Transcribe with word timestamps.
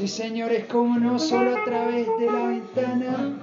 Sí, 0.00 0.08
señores, 0.08 0.64
como 0.64 0.98
no, 0.98 1.18
solo 1.18 1.54
a 1.54 1.62
través 1.66 2.06
de 2.18 2.24
la 2.24 2.46
ventana. 2.46 3.38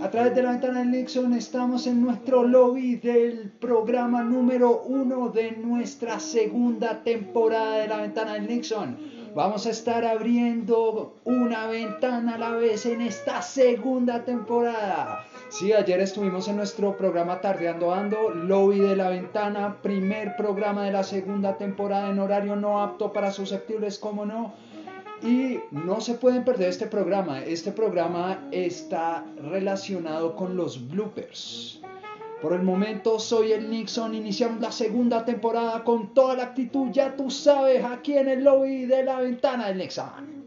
A 0.00 0.08
través 0.12 0.32
de 0.36 0.42
la 0.44 0.52
ventana 0.52 0.78
del 0.78 0.92
Nixon 0.92 1.32
estamos 1.32 1.88
en 1.88 2.02
nuestro 2.02 2.44
lobby 2.44 2.94
del 2.94 3.50
programa 3.50 4.22
número 4.22 4.82
uno 4.82 5.28
de 5.28 5.56
nuestra 5.56 6.20
segunda 6.20 7.02
temporada 7.02 7.78
de 7.78 7.88
la 7.88 7.96
ventana 7.96 8.34
del 8.34 8.46
Nixon. 8.46 8.96
Vamos 9.34 9.66
a 9.66 9.70
estar 9.70 10.04
abriendo 10.04 11.16
una 11.24 11.66
ventana 11.66 12.36
a 12.36 12.38
la 12.38 12.50
vez 12.52 12.86
en 12.86 13.00
esta 13.00 13.42
segunda 13.42 14.24
temporada. 14.24 15.24
Sí, 15.48 15.72
ayer 15.72 16.00
estuvimos 16.00 16.46
en 16.46 16.58
nuestro 16.58 16.96
programa 16.96 17.40
Tardeando 17.40 17.92
Ando, 17.92 18.30
Lobby 18.30 18.78
de 18.78 18.94
la 18.94 19.08
Ventana, 19.08 19.78
primer 19.82 20.36
programa 20.36 20.84
de 20.84 20.92
la 20.92 21.02
segunda 21.02 21.58
temporada 21.58 22.10
en 22.10 22.20
horario 22.20 22.54
no 22.54 22.80
apto 22.80 23.12
para 23.12 23.32
susceptibles, 23.32 23.98
como 23.98 24.24
no. 24.24 24.54
Y 25.22 25.60
no 25.70 26.00
se 26.00 26.14
pueden 26.14 26.44
perder 26.44 26.68
este 26.68 26.86
programa. 26.86 27.42
Este 27.42 27.72
programa 27.72 28.46
está 28.50 29.24
relacionado 29.36 30.36
con 30.36 30.56
los 30.56 30.88
bloopers. 30.88 31.80
Por 32.42 32.52
el 32.52 32.62
momento 32.62 33.18
soy 33.18 33.52
el 33.52 33.70
Nixon, 33.70 34.14
iniciamos 34.14 34.60
la 34.60 34.70
segunda 34.70 35.24
temporada 35.24 35.82
con 35.84 36.12
toda 36.12 36.36
la 36.36 36.44
actitud, 36.44 36.90
ya 36.92 37.16
tú 37.16 37.30
sabes, 37.30 37.82
aquí 37.82 38.12
en 38.12 38.28
el 38.28 38.44
lobby 38.44 38.84
de 38.84 39.04
la 39.04 39.20
ventana 39.20 39.68
del 39.68 39.78
Nixon. 39.78 40.45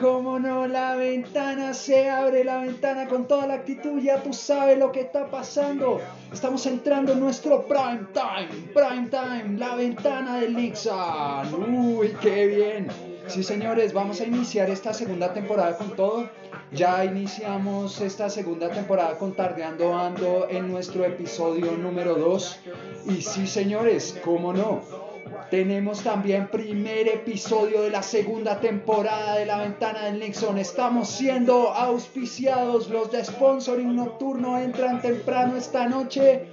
Cómo 0.00 0.38
no, 0.38 0.66
la 0.66 0.96
ventana 0.96 1.74
se 1.74 2.08
abre, 2.08 2.44
la 2.44 2.58
ventana 2.58 3.06
con 3.06 3.26
toda 3.26 3.46
la 3.46 3.54
actitud, 3.54 4.00
ya 4.00 4.22
tú 4.22 4.32
sabes 4.32 4.78
lo 4.78 4.92
que 4.92 5.00
está 5.00 5.30
pasando. 5.30 6.00
Estamos 6.32 6.66
entrando 6.66 7.12
en 7.12 7.20
nuestro 7.20 7.66
prime 7.66 8.06
time, 8.12 8.72
prime 8.74 9.08
time, 9.08 9.58
la 9.58 9.74
ventana 9.74 10.38
del 10.38 10.56
Nixon. 10.56 11.74
Uy, 11.74 12.16
qué 12.20 12.46
bien. 12.46 12.88
Sí, 13.26 13.42
señores, 13.42 13.92
vamos 13.92 14.20
a 14.20 14.24
iniciar 14.24 14.68
esta 14.68 14.92
segunda 14.92 15.32
temporada 15.32 15.76
con 15.78 15.96
todo. 15.96 16.28
Ya 16.72 17.04
iniciamos 17.04 18.00
esta 18.00 18.28
segunda 18.28 18.70
temporada 18.70 19.16
con 19.16 19.34
Tardeando 19.34 19.96
Ando 19.96 20.46
en 20.50 20.70
nuestro 20.70 21.04
episodio 21.04 21.72
número 21.72 22.16
2. 22.16 22.60
Y 23.06 23.22
sí, 23.22 23.46
señores, 23.46 24.18
cómo 24.24 24.52
no. 24.52 25.03
Tenemos 25.50 26.02
también 26.02 26.48
primer 26.48 27.06
episodio 27.06 27.82
de 27.82 27.90
la 27.90 28.02
segunda 28.02 28.60
temporada 28.60 29.36
de 29.36 29.46
La 29.46 29.58
Ventana 29.58 30.06
del 30.06 30.18
Nixon. 30.18 30.58
Estamos 30.58 31.08
siendo 31.08 31.68
auspiciados. 31.70 32.88
Los 32.88 33.12
de 33.12 33.24
Sponsoring 33.24 33.94
Nocturno 33.94 34.58
entran 34.58 35.00
temprano 35.00 35.56
esta 35.56 35.88
noche 35.88 36.46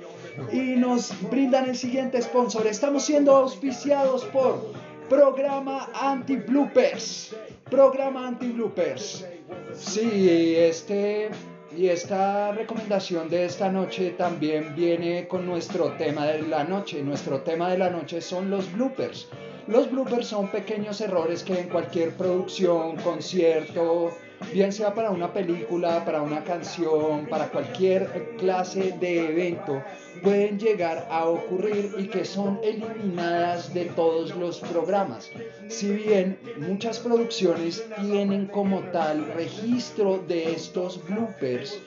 y 0.51 0.75
nos 0.77 1.13
brindan 1.29 1.69
el 1.69 1.77
siguiente 1.77 2.21
sponsor. 2.21 2.67
Estamos 2.67 3.03
siendo 3.03 3.35
auspiciados 3.35 4.25
por 4.25 4.71
Programa 5.09 5.89
Anti 5.93 6.35
Bloopers. 6.35 7.35
Programa 7.69 8.27
Anti 8.27 8.49
Bloopers. 8.49 9.25
Sí, 9.73 10.55
este 10.57 11.29
y 11.75 11.87
esta 11.87 12.51
recomendación 12.51 13.29
de 13.29 13.45
esta 13.45 13.71
noche 13.71 14.11
también 14.11 14.75
viene 14.75 15.27
con 15.27 15.45
nuestro 15.45 15.93
tema 15.93 16.25
de 16.25 16.41
la 16.41 16.63
noche. 16.63 17.01
Nuestro 17.01 17.41
tema 17.41 17.69
de 17.69 17.77
la 17.77 17.89
noche 17.89 18.19
son 18.21 18.49
los 18.49 18.71
bloopers. 18.73 19.29
Los 19.67 19.89
bloopers 19.89 20.27
son 20.27 20.49
pequeños 20.49 20.99
errores 21.01 21.43
que 21.43 21.59
en 21.59 21.69
cualquier 21.69 22.11
producción, 22.11 22.97
concierto, 22.97 24.11
bien 24.53 24.71
sea 24.71 24.93
para 24.93 25.11
una 25.11 25.31
película, 25.31 26.03
para 26.05 26.21
una 26.21 26.43
canción, 26.43 27.25
para 27.27 27.49
cualquier 27.49 28.35
clase 28.37 28.95
de 28.99 29.29
evento, 29.29 29.81
pueden 30.21 30.59
llegar 30.59 31.07
a 31.09 31.25
ocurrir 31.25 31.95
y 31.97 32.07
que 32.07 32.25
son 32.25 32.59
eliminadas 32.63 33.73
de 33.73 33.85
todos 33.85 34.35
los 34.35 34.59
programas. 34.59 35.31
Si 35.69 35.91
bien 35.91 36.37
muchas 36.57 36.99
producciones 36.99 37.83
tienen 38.01 38.47
como 38.47 38.79
tal 38.91 39.25
registro 39.33 40.19
de 40.27 40.53
estos 40.53 41.03
bloopers 41.07 41.79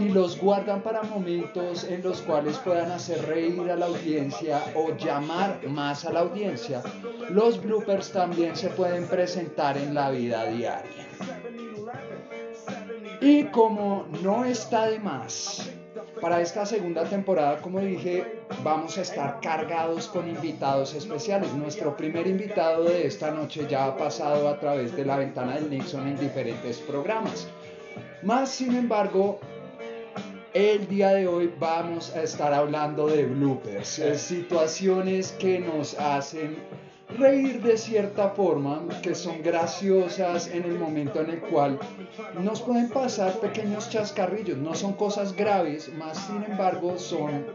y 0.00 0.08
los 0.08 0.38
guardan 0.38 0.82
para 0.82 1.02
momentos 1.02 1.84
en 1.84 2.02
los 2.02 2.22
cuales 2.22 2.56
puedan 2.58 2.90
hacer 2.90 3.24
reír 3.26 3.70
a 3.70 3.76
la 3.76 3.86
audiencia 3.86 4.62
o 4.74 4.96
llamar 4.96 5.60
más 5.68 6.04
a 6.04 6.12
la 6.12 6.20
audiencia, 6.20 6.82
los 7.30 7.62
bloopers 7.62 8.10
también 8.10 8.56
se 8.56 8.68
pueden 8.70 9.06
presentar 9.06 9.76
en 9.76 9.94
la 9.94 10.10
vida 10.10 10.44
diaria. 10.46 10.82
Y 13.20 13.44
como 13.44 14.06
no 14.22 14.44
está 14.44 14.88
de 14.88 14.98
más, 14.98 15.70
para 16.20 16.40
esta 16.40 16.66
segunda 16.66 17.04
temporada, 17.04 17.60
como 17.60 17.80
dije, 17.80 18.40
vamos 18.62 18.98
a 18.98 19.02
estar 19.02 19.40
cargados 19.40 20.08
con 20.08 20.28
invitados 20.28 20.94
especiales. 20.94 21.52
Nuestro 21.54 21.96
primer 21.96 22.26
invitado 22.26 22.84
de 22.84 23.06
esta 23.06 23.30
noche 23.30 23.66
ya 23.68 23.86
ha 23.86 23.96
pasado 23.96 24.48
a 24.48 24.58
través 24.58 24.94
de 24.96 25.04
la 25.04 25.16
ventana 25.16 25.54
del 25.54 25.70
Nixon 25.70 26.06
en 26.08 26.18
diferentes 26.18 26.78
programas. 26.78 27.48
Más 28.22 28.50
sin 28.50 28.74
embargo, 28.74 29.40
el 30.54 30.88
día 30.88 31.10
de 31.10 31.28
hoy 31.28 31.52
vamos 31.58 32.14
a 32.14 32.22
estar 32.22 32.52
hablando 32.52 33.06
de 33.06 33.26
bloopers, 33.26 33.98
eh, 33.98 34.18
situaciones 34.18 35.32
que 35.32 35.58
nos 35.58 35.98
hacen 36.00 36.56
reír 37.08 37.62
de 37.62 37.78
cierta 37.78 38.30
forma, 38.30 38.82
que 39.02 39.14
son 39.14 39.42
graciosas 39.42 40.48
en 40.48 40.64
el 40.64 40.78
momento 40.78 41.20
en 41.20 41.30
el 41.30 41.40
cual 41.40 41.78
nos 42.40 42.60
pueden 42.62 42.88
pasar 42.90 43.32
pequeños 43.40 43.88
chascarrillos, 43.90 44.58
no 44.58 44.74
son 44.74 44.94
cosas 44.94 45.34
graves, 45.34 45.92
más 45.94 46.18
sin 46.26 46.42
embargo 46.44 46.98
son 46.98 47.46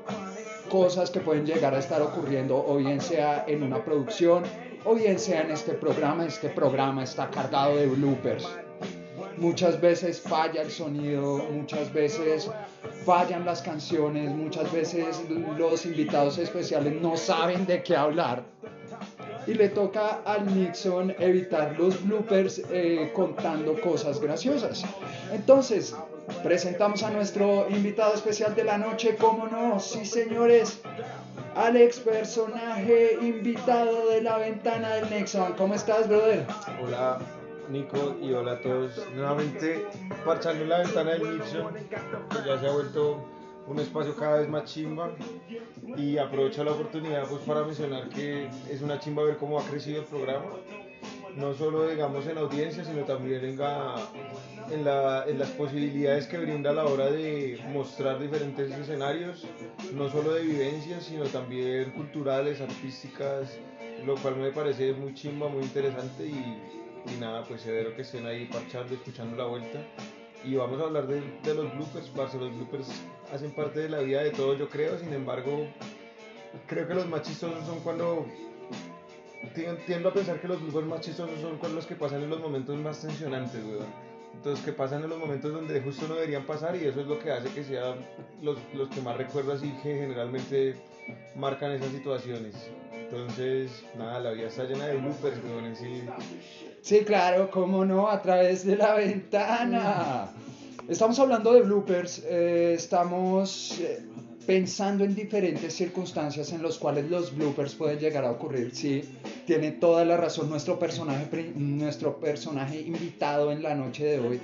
cosas 0.70 1.12
que 1.12 1.20
pueden 1.20 1.46
llegar 1.46 1.76
a 1.76 1.80
estar 1.80 2.02
ocurriendo 2.02 2.64
o 2.66 2.78
bien 2.78 3.02
sea 3.02 3.44
en 3.48 3.64
una 3.64 3.84
producción 3.84 4.44
o 4.86 4.96
bien 4.96 5.20
sea 5.20 5.42
en 5.42 5.52
este 5.52 5.74
programa, 5.74 6.26
este 6.26 6.50
programa 6.50 7.04
está 7.04 7.30
cargado 7.30 7.76
de 7.76 7.88
bloopers. 7.88 8.48
Muchas 9.38 9.80
veces 9.80 10.22
falla 10.22 10.62
el 10.62 10.72
sonido, 10.72 11.38
muchas 11.52 11.92
veces 11.94 12.50
fallan 13.06 13.46
las 13.46 13.62
canciones, 13.62 14.30
muchas 14.32 14.72
veces 14.72 15.22
los 15.58 15.86
invitados 15.86 16.38
especiales 16.38 17.02
no 17.02 17.18
saben 17.18 17.66
de 17.66 17.82
qué 17.84 17.96
hablar 17.96 18.44
y 19.48 19.54
le 19.54 19.70
toca 19.70 20.22
al 20.26 20.54
Nixon 20.56 21.14
evitar 21.20 21.78
los 21.78 22.04
bloopers 22.06 22.62
eh, 22.70 23.12
contando 23.14 23.80
cosas 23.82 24.20
graciosas. 24.20 24.84
Entonces, 25.32 25.96
presentamos 26.44 27.04
a 27.04 27.12
nuestro 27.12 27.68
invitado 27.70 28.14
especial 28.14 28.56
de 28.56 28.64
la 28.64 28.78
noche, 28.78 29.16
¿cómo 29.20 29.48
no? 29.48 29.80
Sí, 29.80 30.06
señores. 30.06 30.82
Alex, 31.56 32.00
personaje 32.00 33.18
invitado 33.22 34.10
de 34.10 34.22
la 34.22 34.38
ventana 34.38 34.96
del 34.96 35.10
Nixon. 35.10 35.54
¿Cómo 35.54 35.74
estás, 35.74 36.08
brother? 36.08 36.46
Hola 36.82 37.20
Nico 37.70 38.16
y 38.22 38.32
hola 38.34 38.54
a 38.54 38.62
todos. 38.62 38.92
Nuevamente 39.14 39.86
parchando 40.26 40.64
la 40.66 40.80
ventana 40.80 41.12
del 41.12 41.38
Nixon, 41.38 41.74
que 41.74 42.48
ya 42.48 42.60
se 42.60 42.68
ha 42.68 42.72
vuelto 42.72 43.26
un 43.72 43.80
espacio 43.80 44.16
cada 44.16 44.40
vez 44.40 44.50
más 44.50 44.66
chimba 44.66 45.12
y 45.98 46.18
aprovecho 46.18 46.64
la 46.64 46.72
oportunidad 46.72 47.28
pues 47.28 47.42
para 47.44 47.64
mencionar 47.64 48.10
que 48.10 48.48
es 48.70 48.82
una 48.82 49.00
chimba 49.00 49.24
ver 49.24 49.38
cómo 49.38 49.60
ha 49.60 49.64
crecido 49.64 50.00
el 50.02 50.06
programa 50.06 50.50
no 51.36 51.54
solo 51.54 51.88
digamos 51.88 52.28
en 52.28 52.38
audiencia 52.38 52.84
sino 52.84 53.04
también 53.04 53.44
en, 53.46 53.58
en, 54.72 54.84
la- 54.86 55.24
en 55.28 55.40
las 55.40 55.50
posibilidades 55.52 56.28
que 56.28 56.38
brinda 56.38 56.72
a 56.72 56.74
la 56.74 56.86
hora 56.86 57.10
de 57.10 57.60
mostrar 57.74 58.20
diferentes 58.20 58.70
escenarios 58.72 59.46
no 59.94 60.10
solo 60.10 60.34
de 60.34 60.44
vivencias 60.44 61.04
sino 61.06 61.24
también 61.26 61.92
culturales 61.92 62.60
artísticas 62.62 63.58
lo 64.06 64.16
cual 64.16 64.36
me 64.38 64.52
parece 64.52 64.94
muy 64.94 65.14
chimba 65.14 65.48
muy 65.48 65.64
interesante 65.64 66.26
y, 66.26 66.58
y 67.16 67.20
nada 67.20 67.44
pues 67.46 67.62
severo 67.62 67.96
que 67.96 68.02
estén 68.02 68.26
ahí 68.26 68.46
parchando 68.52 68.94
escuchando 68.96 69.38
la 69.38 69.46
vuelta 69.46 69.80
y 70.44 70.56
vamos 70.56 70.80
a 70.82 70.86
hablar 70.86 71.08
de, 71.08 71.22
de 71.44 71.54
los 71.54 71.72
bloopers, 71.76 72.08
parce. 72.10 72.38
Los 72.38 72.56
bloopers 72.56 72.88
hacen 73.34 73.52
parte 73.52 73.80
de 73.82 73.90
la 73.90 74.00
vida 74.00 74.24
de 74.24 74.32
todos, 74.32 74.58
yo 74.58 74.70
creo. 74.70 74.98
Sin 74.98 75.14
embargo, 75.14 75.68
creo 76.68 76.88
que 76.88 76.94
los 76.96 77.08
más 77.08 77.22
chistosos 77.24 77.66
son 77.66 77.80
cuando. 77.82 78.26
tien- 79.56 79.78
Tiendo 79.86 80.10
a 80.10 80.14
pensar 80.14 80.40
que 80.42 80.48
los 80.48 80.62
bloopers 80.62 80.88
más 80.88 81.02
chistosos 81.02 81.40
son 81.42 81.58
con 81.58 81.76
los 81.76 81.86
que 81.86 81.96
pasan 81.96 82.24
en 82.24 82.30
los 82.30 82.40
momentos 82.40 82.78
más 82.78 83.02
tensionantes, 83.02 83.64
weón. 83.64 84.12
Entonces 84.34 84.64
que 84.66 84.72
pasan 84.72 85.04
en 85.04 85.10
los 85.10 85.20
momentos 85.20 85.54
donde 85.54 85.82
justo 85.82 86.08
no 86.08 86.16
deberían 86.16 86.46
pasar 86.46 86.76
y 86.76 86.86
eso 86.86 87.02
es 87.02 87.08
lo 87.08 87.20
que 87.20 87.32
hace 87.32 87.50
que 87.50 87.64
sean 87.64 87.98
los, 88.42 88.58
los 88.74 88.88
que 88.88 89.02
más 89.02 89.18
recuerdo 89.18 89.52
así 89.54 89.70
que 89.84 89.94
generalmente 89.96 90.76
marcan 91.36 91.74
esas 91.74 91.90
situaciones. 91.92 92.56
Entonces, 93.12 93.84
nada, 93.98 94.22
la 94.22 94.32
vida 94.32 94.48
está 94.48 94.64
llena 94.64 94.88
de 94.88 94.96
bloopers, 94.96 95.38
weón, 95.44 95.76
sí. 95.76 96.02
Sí, 96.82 97.02
claro, 97.02 97.52
cómo 97.52 97.84
no, 97.84 98.10
a 98.10 98.22
través 98.22 98.66
de 98.66 98.78
la 98.78 98.96
ventana. 98.96 100.32
Estamos 100.88 101.20
hablando 101.20 101.52
de 101.52 101.62
bloopers, 101.62 102.24
eh, 102.26 102.74
estamos 102.74 103.80
eh, 103.82 104.06
pensando 104.48 105.04
en 105.04 105.14
diferentes 105.14 105.74
circunstancias 105.74 106.54
en 106.54 106.64
las 106.64 106.78
cuales 106.78 107.10
los 107.10 107.36
bloopers 107.36 107.76
pueden 107.76 108.00
llegar 108.00 108.24
a 108.24 108.32
ocurrir. 108.32 108.74
Sí, 108.74 109.04
tiene 109.46 109.72
toda 109.72 110.06
la 110.06 110.16
razón 110.16 110.50
nuestro 110.50 110.80
personaje, 110.80 111.52
nuestro 111.54 112.18
personaje 112.18 112.80
invitado 112.80 113.52
en 113.52 113.62
la 113.62 113.76
noche 113.76 114.06
de 114.06 114.20
hoy. 114.22 114.40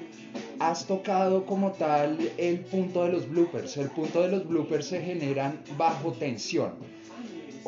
Has 0.60 0.86
tocado 0.86 1.46
como 1.46 1.72
tal 1.72 2.18
el 2.38 2.60
punto 2.60 3.06
de 3.06 3.14
los 3.14 3.30
bloopers. 3.30 3.78
El 3.78 3.90
punto 3.92 4.22
de 4.24 4.28
los 4.28 4.46
bloopers 4.46 4.88
se 4.88 5.02
generan 5.02 5.62
bajo 5.78 6.12
tensión. 6.12 6.74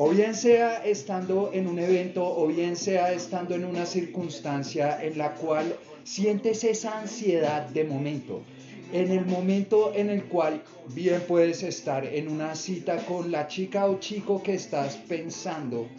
O 0.01 0.12
bien 0.12 0.34
sea 0.34 0.78
estando 0.86 1.51
en 1.51 1.68
un 1.68 1.78
evento 1.78 2.25
o 2.25 2.48
bien 2.48 2.78
sea 2.78 3.12
estando 3.12 3.54
en 3.54 3.66
una 3.66 3.86
circunstancia 3.86 4.98
en 5.04 5.18
la 5.18 5.36
cual 5.36 5.75
sientes 6.06 6.63
esa 6.63 7.01
ansiedad 7.01 7.63
de 7.68 7.84
momento. 7.84 8.42
En 8.94 9.12
el 9.12 9.25
momento 9.25 9.92
en 9.94 10.10
el 10.10 10.24
cual 10.24 10.62
bien 10.96 11.22
puedes 11.28 11.63
estar 11.63 12.06
en 12.06 12.30
una 12.30 12.56
cita 12.56 13.06
con 13.06 13.30
la 13.30 13.50
chica 13.50 13.88
o 13.88 14.00
chico 14.00 14.42
que 14.42 14.54
estás 14.54 14.96
pensando 14.96 15.90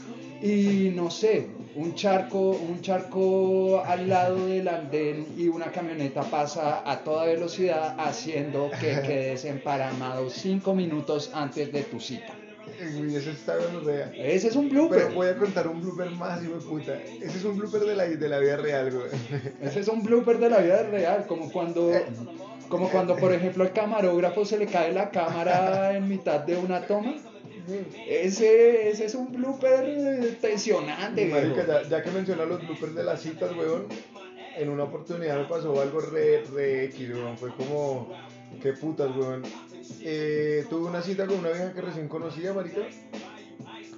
y 0.40 0.90
no 0.94 1.10
sé, 1.10 1.48
un 1.74 1.94
charco, 1.94 2.52
un 2.52 2.80
charco 2.80 3.82
al 3.84 4.08
lado 4.08 4.46
del 4.46 4.66
andén 4.68 5.26
y 5.36 5.48
una 5.48 5.70
camioneta 5.70 6.22
pasa 6.22 6.90
a 6.90 7.04
toda 7.04 7.26
velocidad 7.26 7.96
haciendo 7.98 8.70
que 8.80 9.02
quedes 9.06 9.44
emparamado 9.44 10.30
cinco 10.30 10.74
minutos 10.74 11.30
antes 11.34 11.70
de 11.70 11.82
tu 11.82 12.00
cita. 12.00 12.39
Eso 12.78 13.30
está 13.30 13.56
bueno. 13.56 13.80
Ese 14.14 14.48
es 14.48 14.56
un 14.56 14.68
blooper. 14.68 15.04
Pero 15.04 15.14
voy 15.14 15.28
a 15.28 15.36
contar 15.36 15.68
un 15.68 15.80
blooper 15.80 16.10
más, 16.10 16.42
hijo 16.42 16.54
de 16.54 16.60
puta. 16.60 17.02
Ese 17.02 17.38
es 17.38 17.44
un 17.44 17.56
blooper 17.58 17.82
de 17.82 17.96
la, 17.96 18.04
de 18.06 18.28
la 18.28 18.38
vida 18.38 18.56
real, 18.56 18.90
güey. 18.90 19.08
Ese 19.62 19.80
es 19.80 19.88
un 19.88 20.02
blooper 20.02 20.38
de 20.38 20.50
la 20.50 20.58
vida 20.58 20.82
real, 20.84 21.26
como 21.26 21.50
cuando, 21.50 21.92
como 22.68 22.90
cuando 22.90 23.16
por 23.16 23.32
ejemplo 23.32 23.64
al 23.64 23.72
camarógrafo 23.72 24.44
se 24.44 24.58
le 24.58 24.66
cae 24.66 24.92
la 24.92 25.10
cámara 25.10 25.96
en 25.96 26.08
mitad 26.08 26.40
de 26.40 26.56
una 26.56 26.86
toma. 26.86 27.14
Ese, 28.08 28.90
ese 28.90 29.04
es 29.04 29.14
un 29.14 29.32
blooper 29.32 29.84
eh, 29.86 30.38
tensionante, 30.40 31.24
viejo. 31.26 31.56
ya, 31.66 31.82
ya 31.88 32.02
que 32.02 32.10
mencionas 32.10 32.48
los 32.48 32.60
bloopers 32.66 32.94
de 32.94 33.04
las 33.04 33.20
citas, 33.20 33.50
weón, 33.56 33.86
en 34.56 34.68
una 34.68 34.84
oportunidad 34.84 35.38
me 35.38 35.44
pasó 35.44 35.80
algo 35.80 36.00
re, 36.00 36.42
re 36.52 36.84
X, 36.86 37.10
weón. 37.10 37.38
Fue 37.38 37.50
como, 37.54 38.12
qué 38.60 38.72
putas, 38.72 39.14
weón. 39.16 39.42
Eh, 40.00 40.64
tuve 40.68 40.88
una 40.88 41.02
cita 41.02 41.26
con 41.26 41.38
una 41.38 41.50
vieja 41.50 41.72
que 41.72 41.80
recién 41.80 42.08
conocía, 42.08 42.52
marica. 42.52 42.80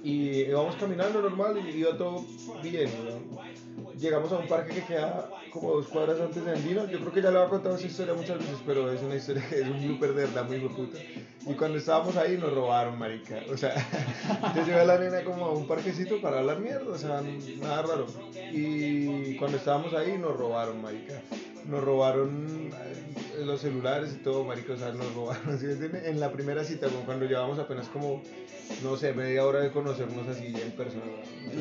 Y 0.03 0.41
íbamos 0.41 0.75
caminando 0.75 1.21
normal 1.21 1.57
y 1.65 1.77
iba 1.77 1.97
todo 1.97 2.25
bien, 2.61 2.89
weón. 3.05 3.53
Llegamos 3.97 4.31
a 4.33 4.37
un 4.37 4.47
parque 4.47 4.73
que 4.73 4.81
queda 4.81 5.29
como 5.49 5.75
dos 5.75 5.87
cuadras 5.87 6.19
antes 6.19 6.43
de 6.43 6.51
Andino. 6.51 6.89
Yo 6.89 6.99
creo 6.99 7.13
que 7.13 7.21
ya 7.21 7.31
le 7.31 7.41
he 7.41 7.47
contado 7.47 7.77
esa 7.77 7.87
historia 7.87 8.13
muchas 8.13 8.39
veces, 8.39 8.57
pero 8.65 8.91
es 8.91 9.01
una 9.01 9.15
historia 9.15 9.47
que 9.47 9.61
es 9.61 9.67
un 9.67 9.81
blooper 9.81 10.13
de 10.13 10.25
verdad 10.25 10.45
muy 10.45 10.59
puta. 10.59 10.97
Y 11.45 11.53
cuando 11.53 11.77
estábamos 11.77 12.17
ahí 12.17 12.37
nos 12.37 12.53
robaron, 12.53 12.99
marica. 12.99 13.39
O 13.51 13.55
sea, 13.55 13.73
yo 14.55 14.65
llevé 14.65 14.81
a 14.81 14.85
la 14.85 14.97
nena 14.97 15.23
como 15.23 15.45
a 15.45 15.51
un 15.53 15.67
parquecito 15.67 16.19
para 16.19 16.39
hablar 16.39 16.59
mierda, 16.59 16.91
o 16.91 16.97
sea, 16.97 17.21
nada 17.61 17.83
raro. 17.83 18.07
Y 18.51 19.37
cuando 19.37 19.57
estábamos 19.57 19.93
ahí 19.93 20.17
nos 20.17 20.35
robaron, 20.35 20.81
marica. 20.81 21.21
Nos 21.65 21.83
robaron 21.83 22.71
eh, 22.71 23.45
los 23.45 23.61
celulares 23.61 24.13
y 24.13 24.23
todo, 24.23 24.43
marica, 24.43 24.73
o 24.73 24.77
sea, 24.77 24.91
nos 24.91 25.13
robaron, 25.13 25.59
¿sí? 25.59 25.65
En 26.05 26.19
la 26.19 26.31
primera 26.31 26.63
cita, 26.63 26.87
como 26.87 27.05
cuando 27.05 27.25
llevamos 27.25 27.59
apenas 27.59 27.87
como, 27.87 28.21
no 28.83 28.97
sé, 28.97 29.13
media 29.13 29.45
hora 29.45 29.61
de 29.61 29.71
conocernos 29.71 30.27
así 30.27 30.47
en 30.47 30.71
persona. 30.71 31.03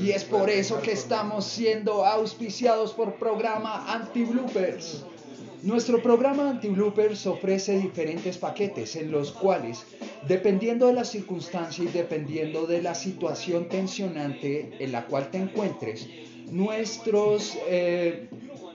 Y 0.01 0.11
es 0.11 0.25
por 0.25 0.51
eso 0.51 0.81
que 0.81 0.93
estamos 0.93 1.45
siendo 1.45 2.05
auspiciados 2.05 2.93
por 2.93 3.15
programa 3.15 3.93
Anti-Bloopers. 3.93 5.05
Nuestro 5.63 6.03
programa 6.03 6.51
Anti-Bloopers 6.51 7.25
ofrece 7.29 7.79
diferentes 7.79 8.37
paquetes 8.37 8.97
en 8.97 9.13
los 9.13 9.31
cuales, 9.31 9.85
dependiendo 10.27 10.89
de 10.89 10.95
la 10.95 11.05
circunstancia 11.05 11.85
y 11.85 11.87
dependiendo 11.87 12.67
de 12.67 12.83
la 12.83 12.97
situación 12.97 13.69
tensionante 13.69 14.73
en 14.81 14.91
la 14.91 15.07
cual 15.07 15.31
te 15.31 15.39
encuentres, 15.39 16.09
nuestros 16.51 17.57
eh, 17.69 18.29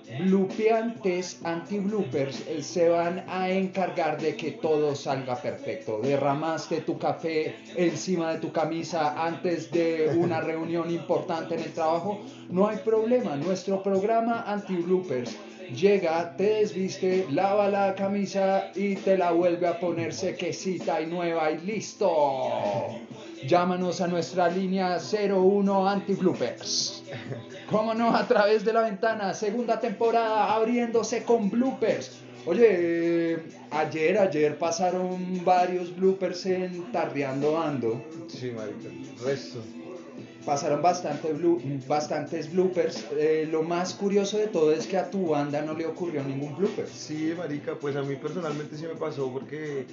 Blupeantes 0.07 1.39
anti-bloopers 1.44 2.48
eh, 2.48 2.63
se 2.63 2.88
van 2.88 3.25
a 3.27 3.50
encargar 3.50 4.19
de 4.21 4.38
que 4.38 4.51
todo 4.51 4.95
salga 4.95 5.36
perfecto. 5.36 6.00
Derramaste 6.01 6.81
tu 6.81 6.98
café 6.98 7.56
encima 7.75 8.31
de 8.31 8.39
tu 8.39 8.51
camisa 8.51 9.25
antes 9.25 9.69
de 9.69 10.15
una 10.18 10.39
reunión 10.39 10.89
importante 10.92 11.56
en 11.56 11.62
el 11.62 11.74
trabajo, 11.74 12.21
no 12.50 12.68
hay 12.68 12.77
problema. 12.77 13.36
Nuestro 13.36 13.83
programa 13.83 14.44
anti-bloopers 14.48 15.36
llega, 15.75 16.36
te 16.38 16.62
desviste, 16.62 17.27
lava 17.30 17.68
la 17.68 17.94
camisa 17.94 18.71
y 18.75 18.95
te 18.95 19.18
la 19.18 19.31
vuelve 19.31 19.68
a 19.68 19.77
poner 19.77 20.13
sequecita 20.13 21.01
y 21.01 21.07
nueva 21.07 21.51
y 21.51 21.57
listo. 21.59 22.09
Llámanos 23.47 24.01
a 24.01 24.07
nuestra 24.07 24.47
línea 24.49 24.97
01 24.99 25.88
anti-bloopers. 25.89 27.03
¿Cómo 27.69 27.94
no? 27.94 28.15
A 28.15 28.27
través 28.27 28.65
de 28.65 28.73
la 28.73 28.81
ventana, 28.81 29.33
segunda 29.33 29.79
temporada 29.79 30.53
abriéndose 30.53 31.23
con 31.23 31.49
bloopers. 31.49 32.19
Oye, 32.45 32.65
eh, 32.69 33.38
ayer, 33.71 34.17
ayer 34.17 34.57
pasaron 34.57 35.44
varios 35.44 35.95
bloopers 35.95 36.45
en 36.45 36.91
Tardeando 36.91 37.59
Ando. 37.59 38.01
Sí, 38.27 38.51
marica, 38.51 38.89
resto. 39.23 39.59
Pasaron 40.45 40.81
bastante 40.81 41.33
blu- 41.33 41.85
bastantes 41.88 42.51
bloopers. 42.53 43.05
Eh, 43.17 43.47
lo 43.51 43.63
más 43.63 43.94
curioso 43.94 44.38
de 44.38 44.47
todo 44.47 44.71
es 44.71 44.88
que 44.88 44.97
a 44.97 45.09
tu 45.11 45.27
banda 45.27 45.61
no 45.61 45.73
le 45.73 45.85
ocurrió 45.85 46.23
ningún 46.23 46.55
blooper. 46.55 46.88
Sí, 46.88 47.33
marica, 47.38 47.75
pues 47.75 47.97
a 47.97 48.01
mí 48.01 48.15
personalmente 48.15 48.77
sí 48.77 48.83
me 48.83 48.95
pasó 48.95 49.29
porque 49.29 49.85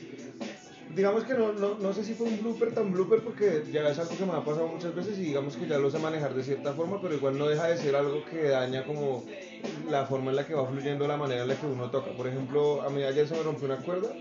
digamos 0.88 1.24
que 1.24 1.34
no, 1.34 1.52
no, 1.52 1.76
no 1.78 1.92
sé 1.92 2.04
si 2.04 2.14
fue 2.14 2.26
un 2.26 2.38
blooper 2.38 2.72
tan 2.74 2.92
blooper 2.92 3.22
porque 3.22 3.64
ya 3.70 3.88
es 3.88 3.98
algo 3.98 4.16
que 4.16 4.24
me 4.26 4.32
ha 4.32 4.44
pasado 4.44 4.68
muchas 4.68 4.94
veces 4.94 5.18
y 5.18 5.22
digamos 5.22 5.56
que 5.56 5.66
ya 5.66 5.78
lo 5.78 5.90
sé 5.90 5.98
manejar 5.98 6.34
de 6.34 6.42
cierta 6.44 6.74
forma, 6.74 7.00
pero 7.00 7.14
igual 7.14 7.38
no 7.38 7.46
deja 7.46 7.66
de 7.68 7.76
ser 7.78 7.96
algo 7.96 8.24
que 8.24 8.44
daña 8.48 8.84
como 8.84 9.24
la 9.88 10.06
forma 10.06 10.30
en 10.30 10.36
la 10.36 10.46
que 10.46 10.54
va 10.54 10.66
fluyendo 10.66 11.06
la 11.06 11.16
manera 11.16 11.42
en 11.42 11.48
la 11.48 11.58
que 11.58 11.66
uno 11.66 11.90
toca. 11.90 12.12
Por 12.12 12.26
ejemplo, 12.28 12.82
a 12.82 12.90
mí 12.90 13.02
ayer 13.02 13.26
se 13.26 13.34
me 13.36 13.42
rompió 13.42 13.66
una 13.66 13.78
cuerda 13.78 14.16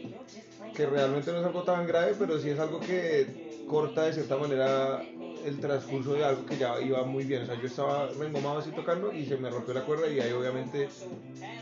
que 0.73 0.85
realmente 0.85 1.31
no 1.31 1.39
es 1.39 1.45
algo 1.45 1.63
tan 1.63 1.85
grave, 1.87 2.15
pero 2.17 2.39
sí 2.39 2.49
es 2.49 2.59
algo 2.59 2.81
que 2.81 3.35
corta 3.65 4.03
de 4.05 4.13
cierta 4.13 4.37
manera 4.37 5.05
el 5.43 5.59
transcurso 5.59 6.13
de 6.13 6.23
algo 6.25 6.45
que 6.45 6.57
ya 6.57 6.79
iba 6.81 7.03
muy 7.05 7.25
bien. 7.25 7.43
O 7.43 7.45
sea, 7.45 7.55
yo 7.55 7.67
estaba 7.67 8.07
reengomado 8.13 8.57
así 8.59 8.71
tocando 8.73 9.13
y 9.13 9.25
se 9.25 9.37
me 9.37 9.49
rompió 9.49 9.73
la 9.73 9.83
cuerda 9.85 10.09
y 10.09 10.19
ahí 10.19 10.31
obviamente 10.31 10.95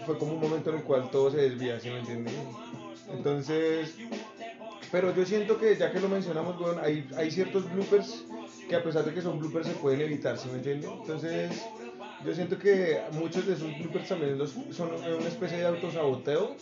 fue 0.03 0.17
como 0.17 0.33
un 0.33 0.39
momento 0.41 0.69
en 0.71 0.77
el 0.77 0.83
cual 0.83 1.09
todo 1.09 1.31
se 1.31 1.37
desvía, 1.37 1.79
¿sí 1.79 1.89
me 1.89 1.99
entiendes? 1.99 2.35
Entonces, 3.07 4.01
pero 4.91 5.13
yo 5.15 5.25
siento 5.25 5.57
que 5.57 5.75
ya 5.77 5.91
que 5.91 6.00
lo 6.00 6.10
mencionamos, 6.10 6.60
weón, 6.60 6.79
hay, 6.79 7.10
hay 7.17 7.31
ciertos 7.31 7.69
bloopers 7.71 8.25
que 8.67 8.75
a 8.75 8.83
pesar 8.83 9.05
de 9.05 9.13
que 9.13 9.21
son 9.21 9.39
bloopers 9.39 9.67
se 9.67 9.74
pueden 9.75 10.01
evitar, 10.01 10.38
¿sí 10.38 10.50
me 10.50 10.57
entiendes? 10.57 10.91
Entonces, 10.91 11.71
yo 12.19 12.33
siento 12.33 12.57
que 12.60 13.01
muchos 13.13 13.45
de 13.48 13.53
esos 13.53 13.77
bloopers 13.77 14.07
también 14.07 14.38
los- 14.38 14.55
son 14.69 14.89
una 14.93 15.27
especie 15.27 15.57
de 15.57 15.65
autosaboteo 15.65 16.55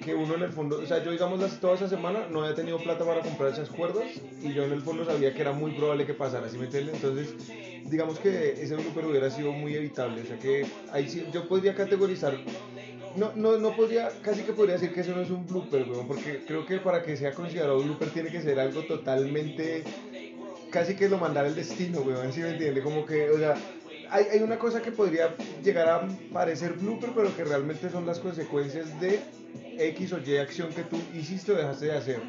que 0.00 0.14
uno 0.14 0.34
en 0.34 0.42
el 0.42 0.50
fondo, 0.50 0.80
o 0.80 0.86
sea, 0.86 1.02
yo 1.02 1.12
digamos 1.12 1.38
las, 1.40 1.60
toda 1.60 1.74
esa 1.74 1.88
semana 1.88 2.26
no 2.28 2.40
había 2.42 2.54
tenido 2.56 2.82
plata 2.82 3.04
para 3.04 3.20
comprar 3.22 3.50
esas 3.52 3.70
cuerdas 3.70 4.20
y 4.40 4.52
yo 4.52 4.64
en 4.64 4.72
el 4.72 4.80
fondo 4.82 5.04
sabía 5.04 5.32
que 5.34 5.42
era 5.42 5.52
muy 5.52 5.72
probable 5.72 6.06
que 6.06 6.14
pasara, 6.14 6.48
¿sí 6.48 6.58
me 6.58 6.64
entiendes? 6.64 6.96
Entonces, 6.96 7.36
digamos 7.84 8.18
que 8.18 8.60
ese 8.62 8.74
blooper 8.76 9.06
hubiera 9.06 9.30
sido 9.30 9.52
muy 9.52 9.74
evitable, 9.76 10.22
o 10.22 10.26
sea 10.26 10.38
que 10.38 10.66
ahí 10.90 11.08
sí, 11.08 11.24
yo 11.30 11.46
podría 11.46 11.74
categorizar, 11.74 12.44
no, 13.16 13.32
no, 13.34 13.58
no 13.58 13.76
podría, 13.76 14.10
casi 14.22 14.42
que 14.42 14.52
podría 14.52 14.74
decir 14.74 14.92
que 14.92 15.00
eso 15.00 15.14
no 15.14 15.22
es 15.22 15.30
un 15.30 15.46
blooper, 15.46 15.88
weón, 15.88 16.06
porque 16.06 16.44
creo 16.46 16.66
que 16.66 16.78
para 16.78 17.02
que 17.02 17.16
sea 17.16 17.32
considerado 17.32 17.78
un 17.78 17.84
blooper 17.84 18.10
tiene 18.10 18.30
que 18.30 18.40
ser 18.40 18.58
algo 18.58 18.82
totalmente, 18.82 19.84
casi 20.70 20.94
que 20.94 21.08
lo 21.08 21.18
mandar 21.18 21.46
el 21.46 21.54
destino, 21.54 22.00
weón, 22.00 22.32
¿sí 22.32 22.40
me 22.40 22.50
entiende? 22.50 22.82
Como 22.82 23.04
que, 23.04 23.30
o 23.30 23.38
sea, 23.38 23.54
hay, 24.10 24.26
hay 24.32 24.40
una 24.40 24.58
cosa 24.58 24.82
que 24.82 24.92
podría 24.92 25.34
llegar 25.62 25.88
a 25.88 26.08
parecer 26.32 26.74
blooper, 26.74 27.10
pero 27.14 27.36
que 27.36 27.44
realmente 27.44 27.90
son 27.90 28.06
las 28.06 28.18
consecuencias 28.18 29.00
de 29.00 29.20
X 29.78 30.12
o 30.12 30.18
Y 30.18 30.36
acción 30.36 30.70
que 30.70 30.82
tú 30.82 30.98
hiciste 31.14 31.52
o 31.52 31.56
dejaste 31.56 31.86
de 31.86 31.92
hacer 31.92 32.20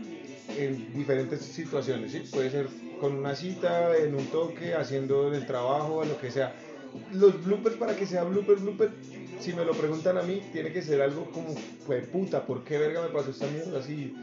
en 0.57 0.93
diferentes 0.93 1.41
situaciones, 1.41 2.11
¿sí? 2.11 2.23
Puede 2.31 2.49
ser 2.49 2.67
con 2.99 3.15
una 3.15 3.35
cita, 3.35 3.97
en 3.97 4.15
un 4.15 4.25
toque, 4.27 4.73
haciendo 4.75 5.27
en 5.27 5.35
el 5.35 5.45
trabajo, 5.45 6.03
lo 6.03 6.17
que 6.19 6.31
sea. 6.31 6.53
Los 7.11 7.43
bloopers, 7.43 7.75
para 7.75 7.95
que 7.95 8.05
sea 8.05 8.23
blooper, 8.23 8.57
blooper, 8.57 8.91
si 9.39 9.53
me 9.53 9.65
lo 9.65 9.73
preguntan 9.73 10.17
a 10.17 10.23
mí, 10.23 10.41
tiene 10.51 10.71
que 10.71 10.81
ser 10.81 11.01
algo 11.01 11.25
como, 11.31 11.53
pues 11.85 12.05
puta, 12.07 12.45
¿por 12.45 12.63
qué 12.63 12.77
verga 12.77 13.01
me 13.01 13.09
pasó 13.09 13.31
esta 13.31 13.47
mierda? 13.47 13.79
Así, 13.79 14.15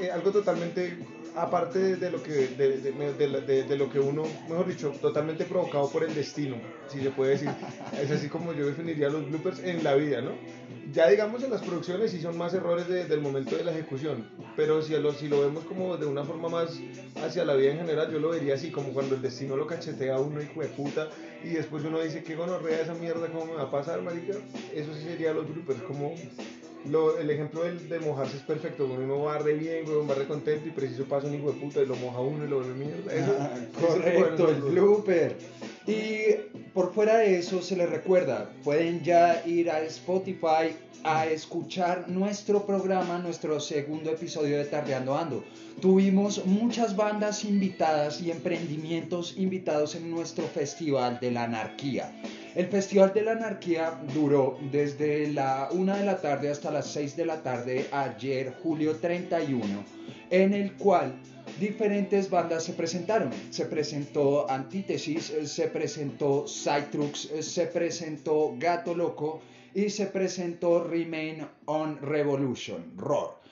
eh, 0.00 0.10
algo 0.10 0.30
totalmente 0.30 0.96
aparte 1.34 1.96
de, 1.96 2.10
lo 2.10 2.22
que 2.22 2.32
de- 2.32 2.78
de- 2.78 3.40
de- 3.40 3.62
de 3.64 3.76
lo 3.76 3.88
que 3.88 3.98
uno 3.98 4.22
mejor 4.50 4.66
dicho 4.66 4.90
totalmente 5.00 5.46
provocado 5.46 5.88
por 5.90 6.04
el 6.04 6.14
destino 6.14 6.56
si 6.88 7.00
se 7.00 7.08
puede 7.10 7.30
decir 7.32 7.48
es 8.02 8.10
así 8.10 8.28
como 8.28 8.52
yo 8.52 8.66
definiría 8.66 9.08
los 9.08 9.26
bloopers 9.30 9.60
en 9.60 9.82
la 9.82 9.94
vida 9.94 10.20
no 10.20 10.32
ya 10.92 11.08
digamos 11.08 11.42
en 11.42 11.50
las 11.50 11.62
producciones 11.62 12.10
sí 12.10 12.20
son 12.20 12.36
más 12.36 12.52
errores 12.54 12.88
de- 12.88 13.04
del 13.06 13.20
momento 13.20 13.56
de 13.56 13.64
la 13.64 13.72
ejecución, 13.72 14.26
pero 14.56 14.82
si 14.82 14.96
lo, 14.96 15.12
si 15.12 15.28
lo 15.28 15.40
vemos 15.40 15.64
como 15.64 15.96
de 15.96 16.06
una 16.06 16.24
forma 16.24 16.48
más 16.48 16.80
hacia 17.24 17.44
la 17.44 17.54
vida 17.54 17.72
en 17.72 17.78
general, 17.78 18.10
yo 18.12 18.18
lo 18.18 18.30
vería 18.30 18.54
así, 18.54 18.70
como 18.70 18.92
cuando 18.92 19.14
el 19.14 19.22
destino 19.22 19.56
lo 19.56 19.66
cachetea 19.66 20.16
a 20.16 20.20
uno, 20.20 20.42
hijo 20.42 20.60
de 20.60 20.68
puta, 20.68 21.08
y 21.44 21.48
después 21.50 21.84
uno 21.84 22.00
dice, 22.00 22.22
qué 22.22 22.34
gonorrea 22.36 22.80
esa 22.80 22.94
mierda, 22.94 23.28
¿cómo 23.28 23.46
me 23.46 23.54
va 23.54 23.62
a 23.62 23.70
pasar, 23.70 24.02
marica? 24.02 24.34
Eso 24.74 24.92
sí 24.94 25.02
sería 25.04 25.32
los 25.32 25.48
bloopers, 25.48 25.80
como 25.82 26.14
lo- 26.90 27.16
el 27.18 27.30
ejemplo 27.30 27.62
del, 27.62 27.88
de 27.88 28.00
mojarse 28.00 28.36
es 28.36 28.42
perfecto, 28.42 28.86
uno 28.86 29.20
va 29.22 29.38
re 29.38 29.54
bien, 29.54 29.86
weón, 29.88 30.08
va 30.10 30.14
re 30.14 30.26
contento 30.26 30.66
y 30.68 30.72
preciso 30.72 31.04
pasa 31.04 31.28
un 31.28 31.34
hijo 31.34 31.52
de 31.52 31.60
puta 31.60 31.80
y 31.80 31.86
lo 31.86 31.94
moja 31.96 32.20
uno 32.20 32.44
y 32.44 32.48
lo 32.48 32.56
vuelve 32.56 32.74
mierda. 32.74 33.14
Eso, 33.14 33.36
Ah, 33.38 33.56
correcto, 33.80 34.48
el 34.48 34.56
blooper. 34.62 35.36
Y 35.86 36.34
por 36.74 36.94
fuera 36.94 37.18
de 37.18 37.38
eso 37.38 37.60
se 37.60 37.76
les 37.76 37.90
recuerda, 37.90 38.50
pueden 38.62 39.02
ya 39.02 39.42
ir 39.44 39.70
a 39.70 39.80
Spotify 39.82 40.76
a 41.04 41.26
escuchar 41.26 42.08
nuestro 42.08 42.64
programa, 42.64 43.18
nuestro 43.18 43.58
segundo 43.58 44.12
episodio 44.12 44.58
de 44.58 44.64
Tardeando 44.66 45.16
Ando. 45.16 45.44
Tuvimos 45.80 46.46
muchas 46.46 46.94
bandas 46.94 47.44
invitadas 47.44 48.20
y 48.20 48.30
emprendimientos 48.30 49.36
invitados 49.36 49.96
en 49.96 50.10
nuestro 50.10 50.44
Festival 50.46 51.18
de 51.20 51.32
la 51.32 51.44
Anarquía. 51.44 52.12
El 52.54 52.66
Festival 52.66 53.12
de 53.12 53.22
la 53.22 53.32
Anarquía 53.32 53.98
duró 54.14 54.58
desde 54.70 55.32
la 55.32 55.68
1 55.72 55.96
de 55.96 56.04
la 56.04 56.20
tarde 56.20 56.50
hasta 56.50 56.70
las 56.70 56.86
6 56.92 57.16
de 57.16 57.26
la 57.26 57.42
tarde 57.42 57.88
ayer, 57.90 58.54
julio 58.62 58.96
31, 58.96 59.64
en 60.30 60.54
el 60.54 60.74
cual 60.74 61.18
diferentes 61.58 62.30
bandas 62.30 62.64
se 62.64 62.72
presentaron. 62.72 63.30
Se 63.50 63.66
presentó 63.66 64.50
Antítesis, 64.50 65.30
eh, 65.30 65.46
se 65.46 65.68
presentó 65.68 66.46
Cytrux, 66.46 67.30
eh, 67.30 67.42
se 67.42 67.66
presentó 67.66 68.54
Gato 68.58 68.94
Loco 68.94 69.40
y 69.74 69.90
se 69.90 70.06
presentó 70.06 70.84
Remain 70.84 71.46
on 71.66 71.98
Revolution, 72.00 72.96
Roar. 72.96 73.42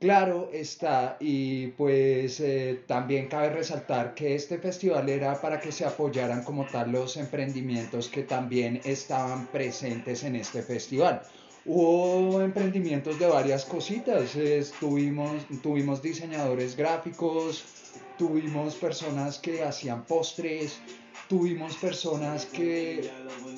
Claro 0.00 0.48
está, 0.52 1.16
y 1.18 1.68
pues 1.68 2.38
eh, 2.38 2.84
también 2.86 3.26
cabe 3.26 3.50
resaltar 3.50 4.14
que 4.14 4.36
este 4.36 4.58
festival 4.58 5.08
era 5.08 5.40
para 5.40 5.58
que 5.58 5.72
se 5.72 5.84
apoyaran 5.84 6.44
como 6.44 6.64
tal 6.66 6.92
los 6.92 7.16
emprendimientos 7.16 8.08
que 8.08 8.22
también 8.22 8.80
estaban 8.84 9.48
presentes 9.48 10.22
en 10.22 10.36
este 10.36 10.62
festival. 10.62 11.22
Hubo 11.64 12.40
emprendimientos 12.40 13.18
de 13.18 13.26
varias 13.26 13.64
cositas, 13.64 14.34
estuvimos, 14.36 15.46
tuvimos 15.62 16.00
diseñadores 16.00 16.76
gráficos, 16.76 17.64
tuvimos 18.16 18.74
personas 18.74 19.38
que 19.38 19.62
hacían 19.62 20.04
postres, 20.04 20.80
tuvimos 21.28 21.76
personas 21.76 22.46
que 22.46 23.10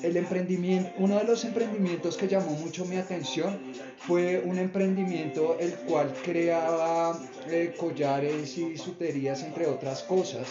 el 0.03 0.17
emprendimiento, 0.17 0.91
uno 0.97 1.17
de 1.17 1.23
los 1.23 1.45
emprendimientos 1.45 2.17
que 2.17 2.27
llamó 2.27 2.51
mucho 2.51 2.85
mi 2.85 2.97
atención 2.97 3.59
fue 3.97 4.41
un 4.45 4.59
emprendimiento 4.59 5.57
el 5.59 5.73
cual 5.75 6.13
creaba 6.23 7.17
eh, 7.47 7.73
collares 7.77 8.57
y 8.57 8.77
suterías 8.77 9.41
entre 9.43 9.67
otras 9.67 10.03
cosas 10.03 10.47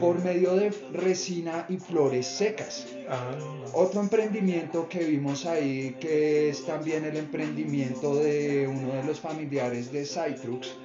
por 0.00 0.22
medio 0.22 0.54
de 0.54 0.70
resina 0.92 1.66
y 1.68 1.76
flores 1.76 2.26
secas. 2.26 2.86
Ajá. 3.08 3.36
Otro 3.74 4.00
emprendimiento 4.00 4.88
que 4.88 5.04
vimos 5.04 5.46
ahí, 5.46 5.96
que 6.00 6.48
es 6.50 6.64
también 6.64 7.04
el 7.04 7.16
emprendimiento 7.16 8.16
de 8.16 8.66
uno 8.68 8.94
de 8.94 9.04
los 9.04 9.20
familiares 9.20 9.92
de 9.92 10.04
Cytrux, 10.04 10.76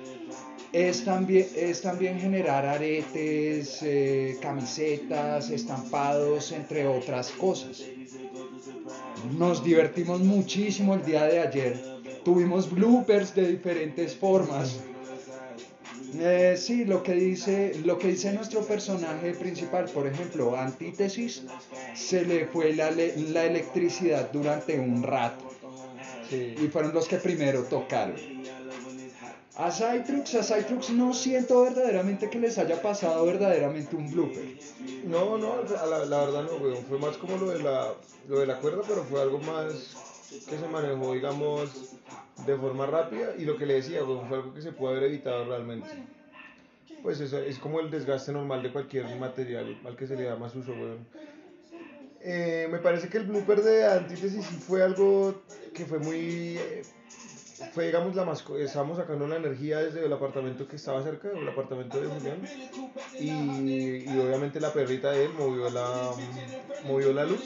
es 0.73 1.03
también, 1.05 1.47
es 1.55 1.81
también 1.81 2.19
generar 2.19 2.65
aretes, 2.65 3.79
eh, 3.81 4.37
camisetas, 4.41 5.49
estampados, 5.49 6.51
entre 6.51 6.85
otras 6.87 7.31
cosas. 7.31 7.83
Nos 9.37 9.63
divertimos 9.63 10.21
muchísimo 10.21 10.93
el 10.93 11.03
día 11.05 11.23
de 11.25 11.39
ayer. 11.39 11.97
Tuvimos 12.23 12.69
bloopers 12.69 13.33
de 13.33 13.47
diferentes 13.47 14.15
formas. 14.15 14.79
Eh, 16.15 16.55
sí, 16.57 16.85
lo 16.85 17.03
que 17.03 17.13
dice, 17.13 17.73
lo 17.83 17.97
que 17.97 18.07
dice 18.07 18.31
nuestro 18.33 18.61
personaje 18.61 19.33
principal, 19.33 19.85
por 19.85 20.07
ejemplo, 20.07 20.55
Antítesis, 20.55 21.43
se 21.95 22.23
le 22.25 22.45
fue 22.47 22.73
la, 22.73 22.91
le- 22.91 23.15
la 23.17 23.45
electricidad 23.45 24.29
durante 24.31 24.79
un 24.79 25.03
rato 25.03 25.45
Sí. 26.29 26.55
y 26.61 26.67
fueron 26.67 26.93
los 26.93 27.07
que 27.07 27.17
primero 27.17 27.63
tocaron. 27.63 28.15
A 29.55 29.71
Cytrux, 29.71 30.35
a 30.35 30.43
Cytrux 30.43 30.89
no 30.91 31.13
siento 31.13 31.61
verdaderamente 31.63 32.29
que 32.29 32.37
les 32.39 32.57
haya 32.57 32.81
pasado 32.81 33.25
verdaderamente 33.25 33.95
un 33.95 34.11
blooper. 34.11 34.45
No, 35.05 35.37
no, 35.37 35.55
la, 35.63 36.05
la 36.05 36.19
verdad 36.25 36.43
no, 36.43 36.57
weón. 36.57 36.83
Fue 36.87 36.99
más 36.99 37.17
como 37.17 37.37
lo 37.37 37.49
de, 37.49 37.59
la, 37.63 37.93
lo 38.27 38.39
de 38.39 38.45
la 38.45 38.59
cuerda, 38.59 38.81
pero 38.87 39.03
fue 39.05 39.21
algo 39.21 39.39
más 39.39 39.95
que 40.47 40.57
se 40.59 40.67
manejó, 40.67 41.13
digamos, 41.13 41.69
de 42.45 42.55
forma 42.55 42.85
rápida. 42.85 43.33
Y 43.37 43.45
lo 43.45 43.57
que 43.57 43.65
le 43.65 43.75
decía, 43.75 44.03
weón, 44.03 44.27
fue 44.27 44.37
algo 44.37 44.53
que 44.53 44.61
se 44.61 44.71
pudo 44.71 44.89
haber 44.89 45.03
evitado 45.03 45.45
realmente. 45.45 45.87
Pues 47.03 47.19
eso 47.19 47.39
es 47.39 47.59
como 47.59 47.79
el 47.79 47.91
desgaste 47.91 48.31
normal 48.31 48.63
de 48.63 48.71
cualquier 48.71 49.05
material 49.17 49.79
al 49.85 49.95
que 49.95 50.07
se 50.07 50.15
le 50.15 50.23
da 50.23 50.35
más 50.35 50.55
uso, 50.55 50.71
weón. 50.71 51.05
Eh, 52.21 52.67
me 52.71 52.79
parece 52.79 53.07
que 53.09 53.19
el 53.19 53.25
blooper 53.25 53.61
de 53.61 53.85
Antítesis 53.85 54.45
fue 54.45 54.83
algo 54.83 55.43
que 55.73 55.85
fue 55.85 55.99
muy... 55.99 56.57
eh, 56.57 56.81
fue, 57.73 57.85
digamos, 57.85 58.15
la 58.15 58.25
más... 58.25 58.43
Estábamos 58.59 58.97
sacando 58.97 59.27
la 59.27 59.37
energía 59.37 59.79
desde 59.79 60.05
el 60.05 60.11
apartamento 60.11 60.67
que 60.67 60.75
estaba 60.75 61.01
cerca, 61.03 61.29
el 61.29 61.47
apartamento 61.47 61.99
de 62.01 62.07
Julián. 62.07 62.41
Y, 63.19 63.29
y 64.11 64.19
obviamente 64.19 64.59
la 64.59 64.73
perrita 64.73 65.11
de 65.11 65.25
él 65.25 65.31
movió 65.37 65.69
la, 65.69 66.11
movió 66.85 67.13
la 67.13 67.23
luz 67.23 67.41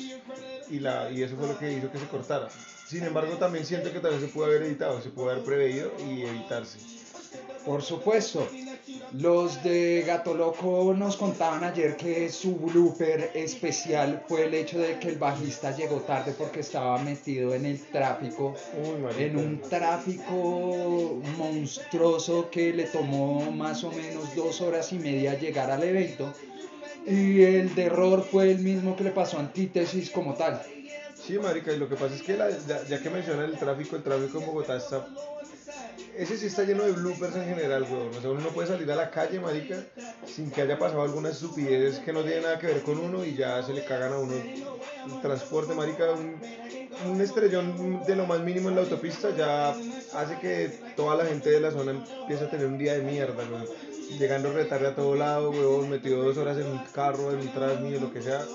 y, 0.72 0.80
la, 0.80 1.12
y 1.12 1.24
eso 1.24 1.36
fue 1.36 1.48
lo 1.48 1.58
que 1.58 1.72
hizo 1.74 1.92
que 1.92 2.00
se 2.00 2.08
cortara. 2.08 2.48
Sin 2.88 3.04
embargo, 3.04 3.36
también 3.38 3.66
siento 3.66 3.92
que 3.92 4.00
también 4.00 4.22
se 4.22 4.28
pudo 4.28 4.46
haber 4.46 4.64
evitado, 4.64 5.02
se 5.02 5.10
pudo 5.10 5.30
haber 5.30 5.44
preveído 5.44 5.92
y 6.00 6.24
evitarse. 6.24 6.80
Por 7.66 7.84
supuesto, 7.84 8.48
los 9.14 9.64
de 9.64 10.04
Gato 10.06 10.34
Loco 10.34 10.94
nos 10.98 11.16
contaban 11.16 11.64
ayer 11.64 11.96
que 11.96 12.30
su 12.30 12.56
blooper 12.56 13.32
especial 13.36 14.24
fue 14.28 14.46
el 14.46 14.54
hecho 14.56 14.80
de 14.80 14.98
que 15.00 15.10
el 15.10 15.18
bajista 15.18 15.76
llegó 15.76 15.98
tarde 16.02 16.34
porque 16.36 16.62
estaba 16.62 16.98
metido 16.98 17.54
en 17.54 17.68
el 17.68 17.80
tráfico, 17.80 18.56
Uy, 18.84 19.24
en 19.24 19.38
un 19.38 19.62
tráfico 19.62 21.22
monstruoso 21.38 22.50
que 22.50 22.74
le 22.74 22.86
tomó 22.86 23.52
más 23.52 23.84
o 23.84 23.92
menos 23.92 24.36
dos 24.36 24.60
horas 24.62 24.92
y 24.92 24.98
media 24.98 25.38
llegar 25.38 25.70
al 25.70 25.84
evento. 25.84 26.34
Y 27.06 27.42
el 27.42 27.74
de 27.74 27.84
error 27.86 28.24
fue 28.24 28.52
el 28.52 28.60
mismo 28.60 28.96
que 28.96 29.04
le 29.04 29.12
pasó 29.12 29.38
a 29.38 29.42
Antítesis 29.42 30.10
como 30.10 30.36
tal. 30.36 30.62
Sí, 31.14 31.38
marica, 31.38 31.72
y 31.72 31.78
lo 31.78 31.88
que 31.88 31.96
pasa 31.96 32.16
es 32.16 32.24
que 32.24 32.36
la- 32.38 32.50
ya, 32.50 32.84
ya 32.88 33.02
que 33.02 33.10
menciona 33.10 33.46
el 33.46 33.58
tráfico, 33.58 33.96
el 33.96 34.04
tráfico 34.04 34.40
en 34.40 34.46
Bogotá 34.46 34.78
está... 34.78 35.08
Ese 36.18 36.38
sí 36.38 36.48
está 36.48 36.64
lleno 36.64 36.84
de 36.84 36.92
bloopers 36.92 37.36
en 37.36 37.46
general, 37.46 37.84
weón. 37.84 38.10
O 38.10 38.22
sea, 38.22 38.30
uno 38.30 38.42
no 38.42 38.50
puede 38.50 38.68
salir 38.68 38.92
a 38.92 38.96
la 38.96 39.10
calle, 39.10 39.40
marica, 39.40 39.84
sin 40.26 40.52
que 40.52 40.62
haya 40.62 40.78
pasado 40.78 41.04
alguna 41.04 41.30
estupidez 41.30 42.00
que 42.00 42.14
no 42.14 42.24
tiene 42.24 42.42
nada 42.42 42.60
que 42.60 42.68
ver 42.68 42.82
con 42.82 43.00
uno 43.00 43.24
y 43.26 43.36
ya 43.36 43.64
se 43.64 43.74
le 43.74 43.84
cagan 43.86 44.14
a 44.14 44.20
uno 44.20 44.34
el 44.34 45.22
transporte, 45.22 45.74
marica. 45.74 46.12
Un, 46.12 46.40
un 47.10 47.22
estrellón 47.22 48.04
de 48.06 48.16
lo 48.16 48.26
más 48.26 48.42
mínimo 48.42 48.70
en 48.70 48.76
la 48.76 48.82
autopista 48.82 49.36
ya 49.36 49.70
hace 49.70 50.38
que 50.42 50.80
toda 50.96 51.16
la 51.16 51.26
gente 51.26 51.50
de 51.50 51.62
la 51.62 51.72
zona 51.72 51.92
empiece 51.92 52.44
a 52.44 52.50
tener 52.50 52.68
un 52.68 52.78
día 52.78 52.94
de 52.94 53.04
mierda, 53.04 53.44
weón. 53.50 53.66
Llegando 54.20 54.52
retarde 54.52 54.88
a 54.88 54.96
todo 54.96 55.16
lado, 55.16 55.52
weón, 55.52 55.90
metido 55.90 56.22
dos 56.24 56.38
horas 56.38 56.58
en 56.58 56.68
un 56.68 56.80
carro, 56.94 57.32
en 57.32 57.40
un 57.40 57.54
transmí, 57.54 57.98
lo 57.98 58.12
que 58.12 58.22
sea. 58.22 58.46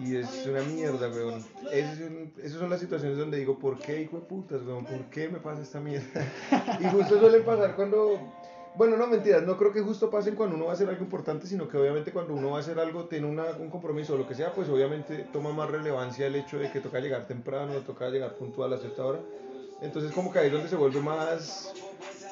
Y 0.00 0.16
es 0.16 0.46
una 0.46 0.62
mierda, 0.62 1.08
weón. 1.08 1.44
Es 1.72 1.98
esas 2.42 2.58
son 2.60 2.70
las 2.70 2.80
situaciones 2.80 3.18
donde 3.18 3.38
digo, 3.38 3.58
¿por 3.58 3.78
qué, 3.78 4.02
hijo 4.02 4.16
de 4.16 4.22
putas, 4.26 4.62
weón? 4.66 4.84
¿Por 4.84 5.04
qué 5.10 5.28
me 5.28 5.38
pasa 5.38 5.62
esta 5.62 5.80
mierda? 5.80 6.24
y 6.80 6.84
justo 6.84 7.18
suele 7.18 7.40
pasar 7.40 7.74
cuando... 7.74 8.18
Bueno, 8.76 8.96
no, 8.96 9.08
mentiras, 9.08 9.42
no 9.42 9.56
creo 9.56 9.72
que 9.72 9.80
justo 9.80 10.08
pasen 10.08 10.36
cuando 10.36 10.54
uno 10.54 10.66
va 10.66 10.70
a 10.70 10.74
hacer 10.74 10.88
algo 10.88 11.02
importante, 11.02 11.48
sino 11.48 11.68
que 11.68 11.76
obviamente 11.76 12.12
cuando 12.12 12.34
uno 12.34 12.50
va 12.50 12.58
a 12.58 12.60
hacer 12.60 12.78
algo, 12.78 13.06
tiene 13.06 13.26
una- 13.26 13.50
un 13.58 13.70
compromiso 13.70 14.14
o 14.14 14.18
lo 14.18 14.28
que 14.28 14.36
sea, 14.36 14.52
pues 14.52 14.68
obviamente 14.68 15.26
toma 15.32 15.52
más 15.52 15.68
relevancia 15.68 16.28
el 16.28 16.36
hecho 16.36 16.58
de 16.60 16.70
que 16.70 16.78
toca 16.78 17.00
llegar 17.00 17.26
temprano, 17.26 17.72
toca 17.84 18.08
llegar 18.08 18.36
puntual 18.36 18.72
a 18.72 18.78
cierta 18.78 19.04
hora. 19.04 19.18
Entonces 19.82 20.12
como 20.12 20.32
que 20.32 20.38
ahí 20.38 20.46
es 20.46 20.52
donde 20.52 20.68
se 20.68 20.76
vuelve 20.76 21.00
más 21.00 21.72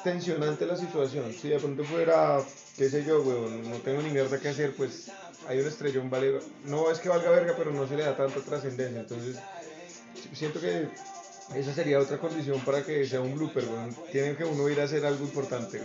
tensionante 0.05 0.65
la 0.65 0.77
situación. 0.77 1.33
Si 1.33 1.49
de 1.49 1.59
pronto 1.59 1.83
fuera, 1.83 2.39
qué 2.77 2.89
sé 2.89 3.03
yo, 3.03 3.21
weón, 3.23 3.69
no 3.69 3.77
tengo 3.77 4.01
ni 4.01 4.09
mierda 4.11 4.39
que 4.39 4.47
hacer, 4.47 4.73
pues 4.77 5.11
hay 5.47 5.59
un 5.59 5.67
estrellón, 5.67 6.09
vale, 6.09 6.39
no 6.65 6.91
es 6.91 6.99
que 6.99 7.09
valga 7.09 7.29
verga, 7.31 7.53
pero 7.57 7.71
no 7.71 7.87
se 7.87 7.95
le 7.95 8.03
da 8.03 8.15
tanta 8.17 8.39
trascendencia. 8.41 8.99
Entonces, 9.01 9.37
si- 10.21 10.35
siento 10.35 10.59
que 10.59 10.87
esa 11.55 11.73
sería 11.73 11.97
otra 11.99 12.17
condición 12.17 12.59
para 12.65 12.83
que 12.83 13.05
sea 13.05 13.21
un 13.21 13.33
blooper, 13.35 13.63
weón. 13.63 13.95
Tiene 14.11 14.35
que 14.35 14.43
uno 14.43 14.67
ir 14.67 14.81
a 14.81 14.83
hacer 14.83 15.05
algo 15.05 15.23
importante. 15.23 15.81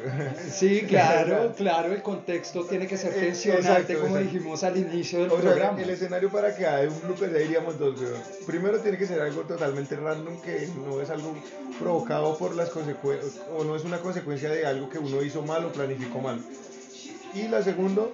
Sí, 0.53 0.83
claro, 0.89 1.55
claro, 1.57 1.93
el 1.93 2.03
contexto 2.03 2.65
tiene 2.65 2.89
que 2.89 2.97
ser 2.97 3.13
Eh, 3.13 3.21
tensionante, 3.27 3.69
exacto, 3.71 3.93
como 4.01 4.17
exacto. 4.17 4.33
dijimos 4.35 4.65
al 4.65 4.77
inicio 4.77 5.21
del 5.21 5.31
O 5.31 5.41
sea, 5.41 5.51
programa. 5.53 5.81
el 5.81 5.91
escenario 5.91 6.31
para 6.31 6.57
que 6.57 6.67
haya 6.67 6.89
un 6.91 7.01
blooper 7.03 7.33
ya 7.33 7.39
diríamos 7.39 7.79
dos. 7.79 7.95
Primero 8.45 8.81
tiene 8.81 8.99
que 8.99 9.07
ser 9.07 9.21
algo 9.21 9.43
totalmente 9.43 9.95
random 9.95 10.41
que 10.41 10.69
no 10.85 11.01
es 11.01 11.11
algo 11.11 11.33
provocado 11.79 12.37
por 12.39 12.57
las 12.57 12.71
consecuencias, 12.71 13.41
o 13.57 13.63
no 13.63 13.77
es 13.77 13.85
una 13.85 13.99
consecuencia 13.99 14.51
de 14.51 14.67
algo 14.67 14.89
que 14.91 14.99
uno 14.99 15.23
hizo 15.23 15.43
mal 15.43 15.65
o 15.65 15.73
planificó 15.73 16.19
mal. 16.21 16.41
Y 17.35 17.47
la 17.49 17.63
segundo, 17.63 18.13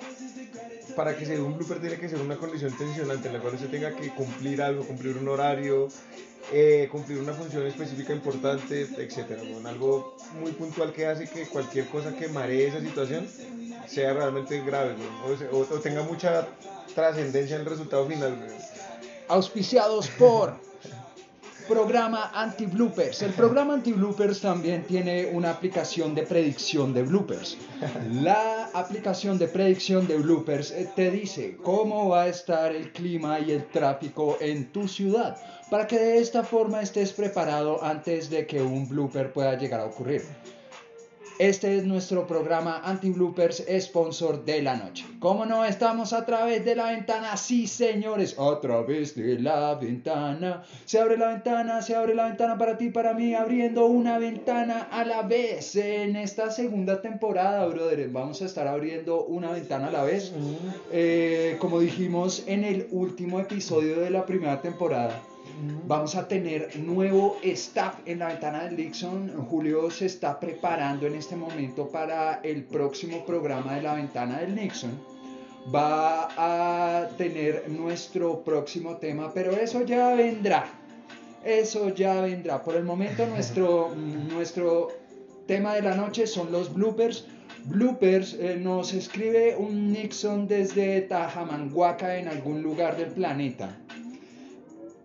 para 0.97 1.17
que 1.17 1.25
sea 1.27 1.41
un 1.43 1.57
blooper 1.57 1.81
tiene 1.81 1.97
que 1.99 2.09
ser 2.09 2.21
una 2.21 2.37
condición 2.37 2.77
tensionante 2.77 3.29
en 3.29 3.35
la 3.35 3.41
cual 3.41 3.55
usted 3.55 3.69
tenga 3.71 3.95
que 3.95 4.11
cumplir 4.15 4.61
algo, 4.63 4.85
cumplir 4.85 5.17
un 5.17 5.29
horario, 5.29 5.89
eh, 6.53 6.89
cumplir 6.91 7.19
una 7.19 7.33
función 7.35 7.67
específica 7.67 8.13
importante, 8.13 8.83
etcétera, 8.97 9.43
weón. 9.43 9.67
Algo 9.67 10.17
muy 10.41 10.53
puntual 10.53 10.93
que 10.93 11.07
hace 11.07 11.29
que 11.29 11.47
cualquier 11.47 11.87
cosa 11.89 12.15
que 12.17 12.29
maree 12.29 12.67
esa 12.69 12.81
situación 12.81 13.29
sea 13.87 14.13
realmente 14.13 14.61
grave, 14.63 14.95
o, 15.53 15.57
o- 15.57 15.65
tenga 15.81 16.03
mucha 16.03 16.47
trascendencia 16.95 17.57
en 17.57 17.63
el 17.63 17.67
resultado 17.69 18.07
final. 18.07 18.37
auspiciados 19.29 20.09
por 20.19 20.55
programa 21.69 22.31
anti-bloopers. 22.35 23.23
El 23.23 23.33
programa 23.35 23.75
anti-bloopers 23.75 24.41
también 24.41 24.85
tiene 24.85 25.27
una 25.27 25.51
aplicación 25.51 26.15
de 26.15 26.23
predicción 26.23 26.95
de 26.95 27.03
bloopers. 27.03 27.59
La 28.11 28.71
aplicación 28.73 29.39
de 29.39 29.49
predicción 29.49 30.07
de 30.09 30.17
bloopers 30.17 30.71
eh, 30.71 30.91
te 30.97 31.11
dice 31.11 31.59
cómo 31.63 32.09
va 32.09 32.23
a 32.23 32.29
estar 32.29 32.75
el 32.75 32.91
clima 32.93 33.39
y 33.41 33.53
el 33.53 33.67
tráfico 33.67 34.39
en 34.41 34.73
tu 34.73 34.89
ciudad 34.89 35.37
para 35.71 35.87
que 35.87 35.99
de 35.99 36.19
esta 36.19 36.43
forma 36.43 36.81
estés 36.81 37.13
preparado 37.13 37.85
antes 37.85 38.31
de 38.31 38.47
que 38.47 38.63
un 38.63 38.89
blooper 38.89 39.33
pueda 39.33 39.59
llegar 39.59 39.81
a 39.81 39.85
ocurrir. 39.85 40.23
Este 41.39 41.77
es 41.77 41.85
nuestro 41.85 42.27
programa 42.27 42.83
Anti-Bloopers, 42.85 43.65
sponsor 43.79 44.45
de 44.45 44.61
la 44.61 44.75
noche. 44.75 45.07
¿Cómo 45.21 45.47
no 45.47 45.65
estamos 45.65 46.13
a 46.13 46.27
través 46.27 46.65
de 46.65 46.75
la 46.75 46.91
ventana? 46.91 47.37
Sí, 47.37 47.69
señores, 47.69 48.37
a 48.41 48.61
través 48.61 49.15
de 49.15 49.39
la 49.39 49.77
ventana. 49.77 50.65
Se 50.85 50.99
abre 50.99 51.17
la 51.17 51.29
ventana, 51.29 51.81
se 51.81 51.95
abre 51.95 52.17
la 52.17 52.25
ventana 52.25 52.59
para 52.59 52.77
ti, 52.77 52.91
para 52.91 53.15
mí, 53.15 53.37
abriendo 53.37 53.87
una 53.87 54.19
ventana 54.19 54.89
a 54.91 55.05
la 55.05 55.23
vez. 55.23 55.77
En 55.77 56.17
esta 56.17 56.51
segunda 56.51 57.01
temporada, 57.01 57.65
brother, 57.67 58.09
vamos 58.09 58.43
a 58.43 58.47
estar 58.47 58.67
abriendo 58.67 59.25
una 59.27 59.53
ventana 59.53 59.87
a 59.87 59.93
la 59.93 60.03
vez. 60.03 60.33
Eh, 60.91 61.57
como 61.61 61.79
dijimos 61.79 62.43
en 62.49 62.65
el 62.65 62.89
último 62.91 63.39
episodio 63.39 64.01
de 64.01 64.11
la 64.11 64.27
primera 64.27 64.61
temporada, 64.61 65.23
Vamos 65.87 66.15
a 66.15 66.29
tener 66.29 66.79
nuevo 66.79 67.39
staff 67.43 68.01
en 68.07 68.21
la 68.21 68.29
ventana 68.29 68.65
del 68.65 68.77
Dixon. 68.77 69.33
Julio 69.49 69.91
se 69.91 70.07
está 70.07 70.39
preparando 70.39 71.07
en 71.07 71.15
este 71.17 71.35
momento 71.35 71.89
para 71.89 72.41
el 72.43 72.63
próximo 72.65 73.25
programa 73.25 73.75
de 73.75 73.83
la 73.83 73.95
ventana 73.95 74.39
del 74.39 74.55
Nixon. 74.55 74.93
Va 75.75 76.29
a 76.37 77.09
tener 77.17 77.69
nuestro 77.69 78.45
próximo 78.45 78.99
tema, 78.99 79.33
pero 79.35 79.53
eso 79.53 79.85
ya 79.85 80.15
vendrá. 80.15 80.67
Eso 81.45 81.93
ya 81.95 82.21
vendrá. 82.21 82.63
Por 82.63 82.77
el 82.77 82.85
momento 82.85 83.27
nuestro, 83.35 83.95
nuestro 83.97 84.89
tema 85.47 85.75
de 85.75 85.83
la 85.83 85.97
noche 85.97 86.27
son 86.27 86.53
los 86.53 86.73
bloopers. 86.73 87.27
Bloopers 87.65 88.35
eh, 88.35 88.57
nos 88.61 88.93
escribe 88.93 89.57
un 89.57 89.93
Nixon 89.93 90.47
desde 90.47 91.01
Tajamanguaca 91.01 92.17
en 92.17 92.29
algún 92.29 92.63
lugar 92.63 92.97
del 92.97 93.09
planeta 93.09 93.77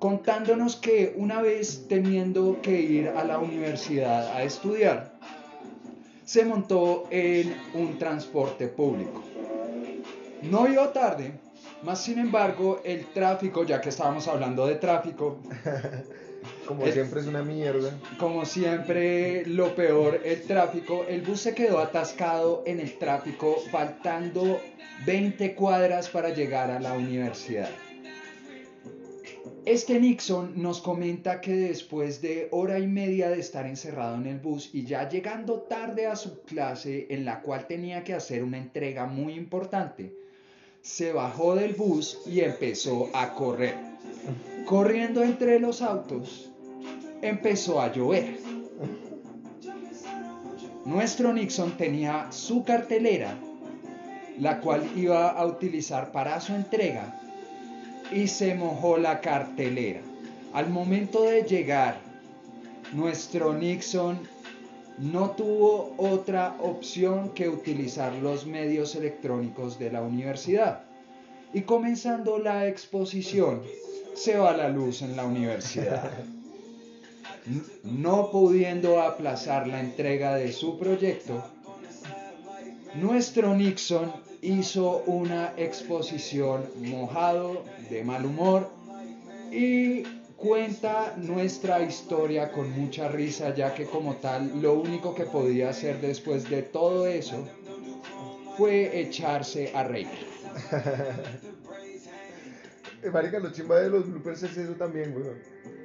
contándonos 0.04 0.76
que 0.76 1.14
una 1.16 1.42
vez 1.42 1.86
teniendo 1.88 2.60
que 2.62 2.78
ir 2.78 3.08
a 3.08 3.24
la 3.24 3.40
universidad 3.40 4.36
a 4.36 4.44
estudiar, 4.44 5.14
se 6.26 6.44
montó 6.44 7.08
en 7.10 7.56
un 7.74 7.98
transporte 7.98 8.68
público. 8.68 9.24
No 10.42 10.68
iba 10.68 10.92
tarde, 10.92 11.32
más 11.84 12.04
sin 12.04 12.20
embargo 12.20 12.82
el 12.84 13.06
tráfico, 13.14 13.64
ya 13.64 13.80
que 13.80 13.88
estábamos 13.88 14.28
hablando 14.28 14.68
de 14.68 14.76
tráfico, 14.76 15.38
Como 16.68 16.86
siempre 16.88 17.22
es 17.22 17.28
una 17.28 17.42
mierda. 17.42 17.92
como 18.20 18.44
siempre 18.44 19.46
lo 19.46 19.74
peor, 19.74 20.20
el 20.26 20.42
tráfico, 20.42 21.06
el 21.08 21.22
bus 21.22 21.40
se 21.40 21.56
quedó 21.56 21.80
atascado 21.80 22.64
en 22.66 22.82
el 22.82 22.98
tráfico, 22.98 23.56
faltando 23.72 24.60
20 25.06 25.56
cuadras 25.56 26.10
para 26.10 26.32
llegar 26.32 26.72
a 26.72 26.82
la 26.82 26.92
universidad. 26.92 27.70
Este 29.66 29.98
Nixon 29.98 30.62
nos 30.62 30.82
comenta 30.82 31.40
que 31.40 31.56
después 31.56 32.22
de 32.22 32.50
hora 32.52 32.80
y 32.80 32.88
media 32.88 33.30
de 33.30 33.40
estar 33.40 33.66
encerrado 33.66 34.16
en 34.16 34.26
el 34.26 34.40
bus 34.40 34.70
y 34.74 34.84
ya 34.84 35.08
llegando 35.08 35.62
tarde 35.62 36.06
a 36.06 36.18
su 36.18 36.42
clase 36.42 37.08
en 37.10 37.24
la 37.24 37.42
cual 37.42 37.66
tenía 37.66 38.04
que 38.04 38.14
hacer 38.14 38.44
una 38.44 38.58
entrega 38.58 39.06
muy 39.06 39.36
importante, 39.36 40.14
se 40.82 41.14
bajó 41.14 41.56
del 41.56 41.76
bus 41.76 42.20
y 42.26 42.42
empezó 42.42 43.10
a 43.14 43.34
correr. 43.36 43.76
Corriendo 44.66 45.24
entre 45.24 45.62
los 45.62 45.82
autos, 45.82 46.52
empezó 47.22 47.80
a 47.80 47.94
llover. 47.94 48.38
Nuestro 50.84 51.32
Nixon 51.32 51.78
tenía 51.78 52.30
su 52.34 52.66
cartelera, 52.66 53.38
la 54.40 54.60
cual 54.60 54.92
iba 54.98 55.30
a 55.30 55.46
utilizar 55.46 56.12
para 56.12 56.42
su 56.42 56.54
entrega, 56.54 57.22
y 58.14 58.28
se 58.28 58.56
mojó 58.56 58.98
la 58.98 59.22
cartelera. 59.22 60.02
Al 60.54 60.70
momento 60.70 61.24
de 61.24 61.44
llegar, 61.44 61.98
nuestro 62.94 63.54
Nixon 63.54 64.20
no 65.00 65.32
tuvo 65.32 65.96
otra 65.98 66.56
opción 66.60 67.30
que 67.30 67.50
utilizar 67.50 68.14
los 68.14 68.46
medios 68.46 68.96
electrónicos 68.96 69.80
de 69.80 69.92
la 69.92 70.02
universidad. 70.02 70.84
Y 71.54 71.62
comenzando 71.62 72.38
la 72.38 72.68
exposición, 72.68 73.62
se 74.14 74.38
va 74.38 74.56
la 74.56 74.70
luz 74.70 75.02
en 75.02 75.16
la 75.16 75.26
universidad. 75.26 76.12
No 77.84 78.30
pudiendo 78.32 79.02
aplazar 79.02 79.68
la 79.68 79.80
entrega 79.80 80.36
de 80.36 80.52
su 80.54 80.78
proyecto, 80.78 81.44
nuestro 82.96 83.56
Nixon 83.56 84.12
hizo 84.44 85.04
una 85.06 85.54
exposición 85.58 86.66
mojado, 86.82 87.64
de 87.90 88.04
mal 88.04 88.26
humor, 88.26 88.70
y 89.52 90.04
cuenta 90.36 91.16
nuestra 91.18 91.82
historia 91.82 92.52
con 92.52 92.70
mucha 92.72 93.08
risa, 93.08 93.56
ya 93.56 93.74
que 93.74 93.86
como 93.86 94.16
tal 94.18 94.62
lo 94.62 94.74
único 94.74 95.16
que 95.16 95.24
podía 95.24 95.70
hacer 95.70 96.02
después 96.02 96.50
de 96.50 96.62
todo 96.64 97.08
eso 97.08 97.48
fue 98.58 99.00
echarse 99.00 99.72
a 99.74 99.84
reír. 99.84 100.08
Marica, 103.12 103.40
lo 103.40 103.52
chimba 103.52 103.80
de 103.80 103.90
los 103.90 104.08
bloopers 104.08 104.44
es 104.44 104.58
eso 104.58 104.74
también, 104.74 105.16
weón. 105.16 105.38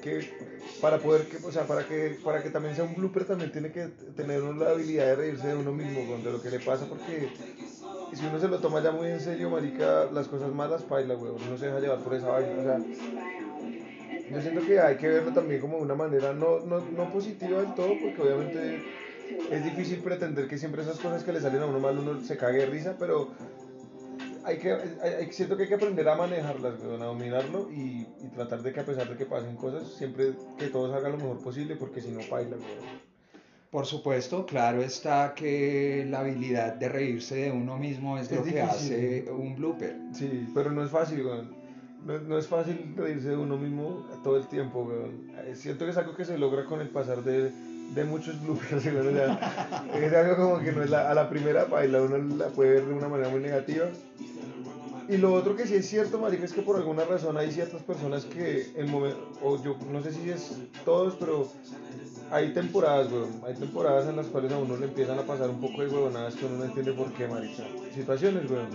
Que 0.02 0.28
para 0.80 0.98
poder, 0.98 1.26
que, 1.26 1.38
o 1.44 1.50
sea, 1.50 1.66
para 1.66 1.86
que, 1.86 2.16
para 2.22 2.42
que 2.42 2.50
también 2.50 2.76
sea 2.76 2.84
un 2.84 2.94
blooper 2.94 3.24
también 3.24 3.50
tiene 3.50 3.72
que 3.72 3.88
tener 4.16 4.40
la 4.42 4.70
habilidad 4.70 5.06
de 5.06 5.16
reírse 5.16 5.48
de 5.48 5.56
uno 5.56 5.72
mismo, 5.72 6.00
weón, 6.02 6.22
de 6.22 6.30
lo 6.30 6.40
que 6.40 6.50
le 6.50 6.60
pasa, 6.60 6.86
porque 6.86 7.28
si 8.16 8.26
uno 8.26 8.38
se 8.38 8.48
lo 8.48 8.58
toma 8.58 8.80
ya 8.82 8.90
muy 8.92 9.08
en 9.08 9.20
serio, 9.20 9.50
marica, 9.50 10.08
las 10.12 10.28
cosas 10.28 10.52
malas 10.52 10.82
paila, 10.82 11.14
weón, 11.16 11.36
uno 11.46 11.56
se 11.58 11.66
deja 11.66 11.80
llevar 11.80 11.98
por 11.98 12.14
esa 12.14 12.28
vaina, 12.30 12.50
o 12.58 12.62
sea, 12.62 12.78
yo 14.30 14.40
siento 14.42 14.60
que 14.66 14.78
hay 14.80 14.96
que 14.96 15.08
verlo 15.08 15.32
también 15.32 15.60
como 15.60 15.76
de 15.78 15.82
una 15.82 15.94
manera 15.94 16.32
no, 16.32 16.60
no, 16.60 16.80
no 16.80 17.12
positiva 17.12 17.60
del 17.62 17.74
todo, 17.74 17.92
porque 18.02 18.20
obviamente 18.22 18.82
es 19.50 19.64
difícil 19.64 20.00
pretender 20.00 20.48
que 20.48 20.58
siempre 20.58 20.82
esas 20.82 20.98
cosas 20.98 21.22
que 21.22 21.32
le 21.32 21.40
salen 21.40 21.62
a 21.62 21.66
uno 21.66 21.80
mal 21.80 21.98
uno 21.98 22.20
se 22.22 22.36
cague 22.36 22.58
de 22.58 22.66
risa, 22.66 22.96
pero 22.98 23.28
hay 24.44 24.58
que, 24.58 24.72
hay- 24.72 25.30
siento 25.32 25.56
que 25.56 25.64
hay 25.64 25.68
que 25.68 25.74
aprender 25.74 26.08
a 26.08 26.14
manejarlas, 26.16 26.74
a 26.82 26.86
dominarlo 27.04 27.70
y, 27.70 28.06
y 28.22 28.28
tratar 28.34 28.62
de 28.62 28.72
que 28.72 28.80
a 28.80 28.84
pesar 28.84 29.08
de 29.08 29.16
que 29.16 29.26
pasen 29.26 29.56
cosas, 29.56 29.88
siempre 29.88 30.32
que 30.58 30.68
todo 30.68 30.90
salga 30.90 31.08
lo 31.10 31.16
mejor 31.18 31.38
posible, 31.42 31.76
porque 31.76 32.00
si 32.00 32.10
no, 32.10 32.20
paila, 32.28 32.56
weón. 32.56 33.07
Por 33.70 33.84
supuesto, 33.84 34.46
claro 34.46 34.80
está 34.82 35.34
que 35.34 36.06
la 36.08 36.20
habilidad 36.20 36.74
de 36.74 36.88
reírse 36.88 37.36
de 37.36 37.50
uno 37.52 37.76
mismo 37.76 38.18
es, 38.18 38.30
Es 38.32 38.38
lo 38.38 38.44
que 38.44 38.62
hace 38.62 39.30
un 39.30 39.56
blooper. 39.56 39.94
Sí, 40.14 40.48
pero 40.54 40.70
no 40.70 40.82
es 40.82 40.90
fácil, 40.90 41.24
weón. 41.24 41.54
No, 42.06 42.18
no 42.18 42.38
es 42.38 42.46
fácil 42.46 42.94
reírse 42.96 43.30
de 43.30 43.36
uno 43.36 43.58
mismo 43.58 44.06
todo 44.24 44.38
el 44.38 44.46
tiempo, 44.46 44.84
weón. 44.84 45.30
Eh, 45.44 45.54
Siento 45.54 45.84
que 45.84 45.90
es 45.90 45.96
algo 45.98 46.16
que 46.16 46.24
se 46.24 46.38
logra 46.38 46.64
con 46.64 46.80
el 46.80 46.88
pasar 46.88 47.22
de, 47.22 47.50
de 47.50 48.04
muchos 48.04 48.40
bloopers, 48.42 48.84
weón. 48.86 49.08
O 49.08 49.12
sea, 49.12 49.38
es 50.00 50.12
algo 50.14 50.36
como 50.36 50.60
que 50.60 50.72
no 50.72 50.82
es 50.82 50.88
la, 50.88 51.10
a 51.10 51.14
la 51.14 51.28
primera 51.28 51.64
baila, 51.64 52.00
uno 52.00 52.16
la 52.36 52.46
puede 52.48 52.70
ver 52.70 52.86
de 52.86 52.94
una 52.94 53.08
manera 53.08 53.28
muy 53.28 53.40
negativa. 53.40 53.86
Y 55.10 55.16
lo 55.16 55.32
otro 55.32 55.56
que 55.56 55.66
sí 55.66 55.74
es 55.74 55.88
cierto, 55.88 56.18
marica, 56.18 56.44
es 56.44 56.52
que 56.52 56.60
por 56.60 56.76
alguna 56.76 57.04
razón 57.04 57.36
hay 57.38 57.50
ciertas 57.50 57.82
personas 57.82 58.26
que 58.26 58.72
en 58.76 58.90
momento, 58.90 59.30
o 59.42 59.62
yo 59.62 59.76
no 59.90 60.02
sé 60.02 60.12
si 60.12 60.28
es 60.28 60.56
todos, 60.84 61.16
pero 61.18 61.48
hay 62.30 62.52
temporadas, 62.52 63.10
weón. 63.12 63.40
Hay 63.46 63.54
temporadas 63.54 64.08
en 64.08 64.16
las 64.16 64.26
cuales 64.26 64.52
a 64.52 64.58
uno 64.58 64.76
le 64.76 64.86
empiezan 64.86 65.18
a 65.18 65.22
pasar 65.22 65.50
un 65.50 65.60
poco 65.60 65.82
de 65.82 65.88
huevonadas 65.88 66.34
que 66.34 66.46
uno 66.46 66.58
no 66.58 66.64
entiende 66.64 66.92
por 66.92 67.12
qué, 67.12 67.26
marica. 67.26 67.64
Situaciones, 67.94 68.50
weón. 68.50 68.68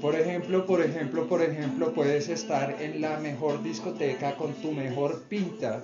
Por 0.00 0.14
ejemplo, 0.14 0.64
por 0.64 0.80
ejemplo, 0.80 1.28
por 1.28 1.42
ejemplo, 1.42 1.92
puedes 1.92 2.28
estar 2.28 2.80
en 2.80 3.02
la 3.02 3.18
mejor 3.18 3.62
discoteca 3.62 4.34
con 4.34 4.54
tu 4.54 4.72
mejor 4.72 5.22
pinta, 5.24 5.82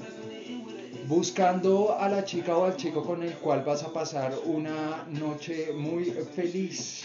buscando 1.06 1.96
a 1.98 2.08
la 2.08 2.24
chica 2.24 2.56
o 2.56 2.64
al 2.64 2.76
chico 2.76 3.04
con 3.04 3.22
el 3.22 3.34
cual 3.34 3.62
vas 3.64 3.82
a 3.82 3.92
pasar 3.92 4.32
una 4.46 5.04
noche 5.10 5.72
muy 5.74 6.04
feliz. 6.34 7.04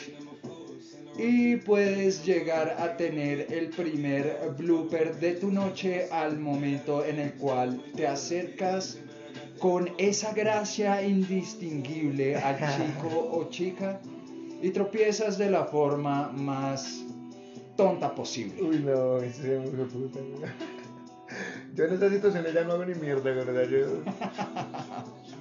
Y 1.17 1.58
puedes 1.58 2.26
llegar 2.26 2.78
a 2.80 2.95
tener 2.95 3.47
el 3.52 3.69
primer 3.69 4.54
blooper 4.58 5.15
de 5.19 5.34
tu 5.34 5.52
noche 5.52 6.08
al 6.12 6.39
momento 6.39 7.06
en 7.06 7.19
el 7.19 7.34
cual 7.34 7.82
te 7.95 8.08
acercas 8.08 8.97
con 9.60 9.89
esa 9.97 10.34
gracia 10.34 11.04
indistinguible 11.06 12.36
al 12.38 12.58
chico 12.58 13.30
o 13.32 13.50
chica 13.50 14.00
y 14.62 14.69
tropiezas 14.71 15.38
de 15.38 15.52
la 15.52 15.65
forma 15.65 16.32
más 16.32 17.04
tonta 17.76 18.13
posible. 18.15 18.62
Uy, 18.62 18.80
no, 18.80 19.17
eso 19.17 19.43
es 19.43 19.74
muy 19.74 19.86
puta. 19.86 20.19
Yo 21.76 21.86
en 21.86 21.93
estas 21.93 22.12
situaciones 22.12 22.54
ya 22.54 22.63
no 22.63 22.74
hago 22.74 22.86
ni 22.86 22.95
mierda, 22.95 23.32
¿verdad? 23.32 23.63
Yo... 23.69 23.88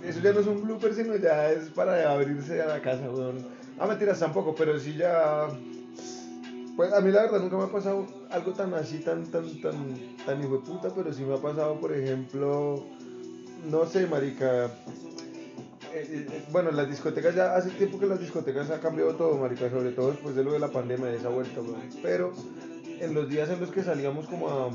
Eso 0.07 0.21
ya 0.21 0.33
no 0.33 0.41
es 0.41 0.47
un 0.47 0.63
blooper, 0.63 0.95
sino 0.95 1.15
ya 1.17 1.51
es 1.51 1.69
para 1.69 2.11
abrirse 2.11 2.63
a 2.63 2.67
la 2.67 2.81
casa, 2.81 3.11
weón. 3.11 3.45
Ah, 3.81 3.87
mentiras 3.87 4.21
tampoco, 4.21 4.55
pero 4.55 4.79
sí 4.79 4.95
ya... 4.95 5.49
Pues 6.77 6.93
a 6.93 7.01
mí 7.01 7.11
la 7.11 7.23
verdad 7.23 7.41
nunca 7.41 7.57
me 7.57 7.65
ha 7.65 7.73
pasado 7.73 8.07
algo 8.31 8.53
tan 8.53 8.75
así, 8.75 8.99
tan, 8.99 9.25
tan, 9.31 9.61
tan, 9.61 10.17
tan 10.25 10.41
hijo 10.41 10.59
de 10.59 10.67
puta, 10.67 10.91
pero 10.95 11.13
sí 11.13 11.23
me 11.23 11.35
ha 11.35 11.39
pasado, 11.39 11.81
por 11.81 11.93
ejemplo, 11.93 12.85
no 13.71 13.87
sé, 13.87 14.07
marica, 14.07 14.67
eh, 15.93 16.27
eh, 16.31 16.45
bueno, 16.53 16.71
las 16.71 16.89
discotecas 16.89 17.35
ya 17.35 17.57
hace 17.57 17.71
tiempo 17.71 17.99
que 17.99 18.07
las 18.07 18.21
discotecas 18.21 18.71
ha 18.71 18.81
cambiado 18.81 19.15
todo, 19.15 19.37
marica, 19.37 19.69
sobre 19.69 19.91
todo 19.91 20.13
después 20.13 20.35
de 20.37 20.45
lo 20.45 20.53
de 20.53 20.59
la 20.59 20.69
pandemia, 20.69 21.07
de 21.07 21.17
esa 21.17 21.29
vuelta, 21.29 21.61
weón. 21.61 21.81
Pero 22.03 22.33
en 23.01 23.15
los 23.15 23.29
días 23.29 23.49
en 23.51 23.61
los 23.61 23.71
que 23.71 23.83
salíamos 23.83 24.27
como 24.27 24.49
a 24.49 24.71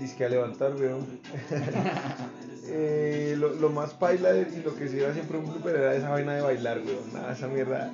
disque 0.00 0.24
a 0.24 0.28
levantar, 0.28 0.74
weón. 0.74 1.06
eh, 2.68 3.34
lo, 3.38 3.54
lo 3.54 3.70
más 3.70 3.94
paila 3.94 4.34
y 4.36 4.62
lo 4.64 4.74
que 4.76 4.88
sí 4.88 4.98
era 4.98 5.12
siempre 5.12 5.38
un 5.38 5.46
blooper 5.50 5.76
era 5.76 5.94
esa 5.94 6.10
vaina 6.10 6.34
de 6.34 6.42
bailar, 6.42 6.78
weón. 6.78 7.12
Nada, 7.12 7.32
esa 7.32 7.48
mierda. 7.48 7.90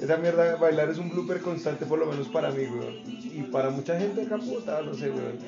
Esa 0.00 0.16
mierda 0.16 0.44
de 0.44 0.54
bailar 0.54 0.90
es 0.90 0.98
un 0.98 1.10
blooper 1.10 1.40
constante, 1.40 1.84
por 1.84 1.98
lo 1.98 2.06
menos 2.06 2.28
para 2.28 2.50
mí, 2.50 2.64
weón. 2.66 2.94
Y 3.06 3.42
para 3.50 3.70
mucha 3.70 3.98
gente 3.98 4.22
acá, 4.22 4.38
puta, 4.38 4.80
no 4.82 4.94
sé, 4.94 5.10
weón. 5.10 5.38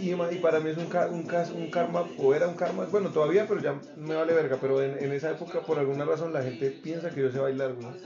Y, 0.00 0.36
para 0.36 0.60
mí 0.60 0.70
es 0.70 0.76
un, 0.76 0.86
ca- 0.86 1.06
un, 1.08 1.26
un 1.56 1.70
karma, 1.70 2.04
o 2.18 2.34
era 2.34 2.46
un 2.48 2.54
karma, 2.54 2.84
bueno, 2.90 3.10
todavía, 3.10 3.46
pero 3.48 3.60
ya 3.60 3.74
me 3.96 4.14
vale 4.14 4.32
verga. 4.34 4.58
Pero 4.60 4.82
en, 4.82 5.02
en 5.02 5.12
esa 5.12 5.30
época, 5.30 5.60
por 5.60 5.78
alguna 5.78 6.04
razón, 6.04 6.32
la 6.32 6.42
gente 6.42 6.70
piensa 6.70 7.10
que 7.10 7.22
yo 7.22 7.30
sé 7.30 7.38
bailar, 7.38 7.72
weón. 7.78 7.96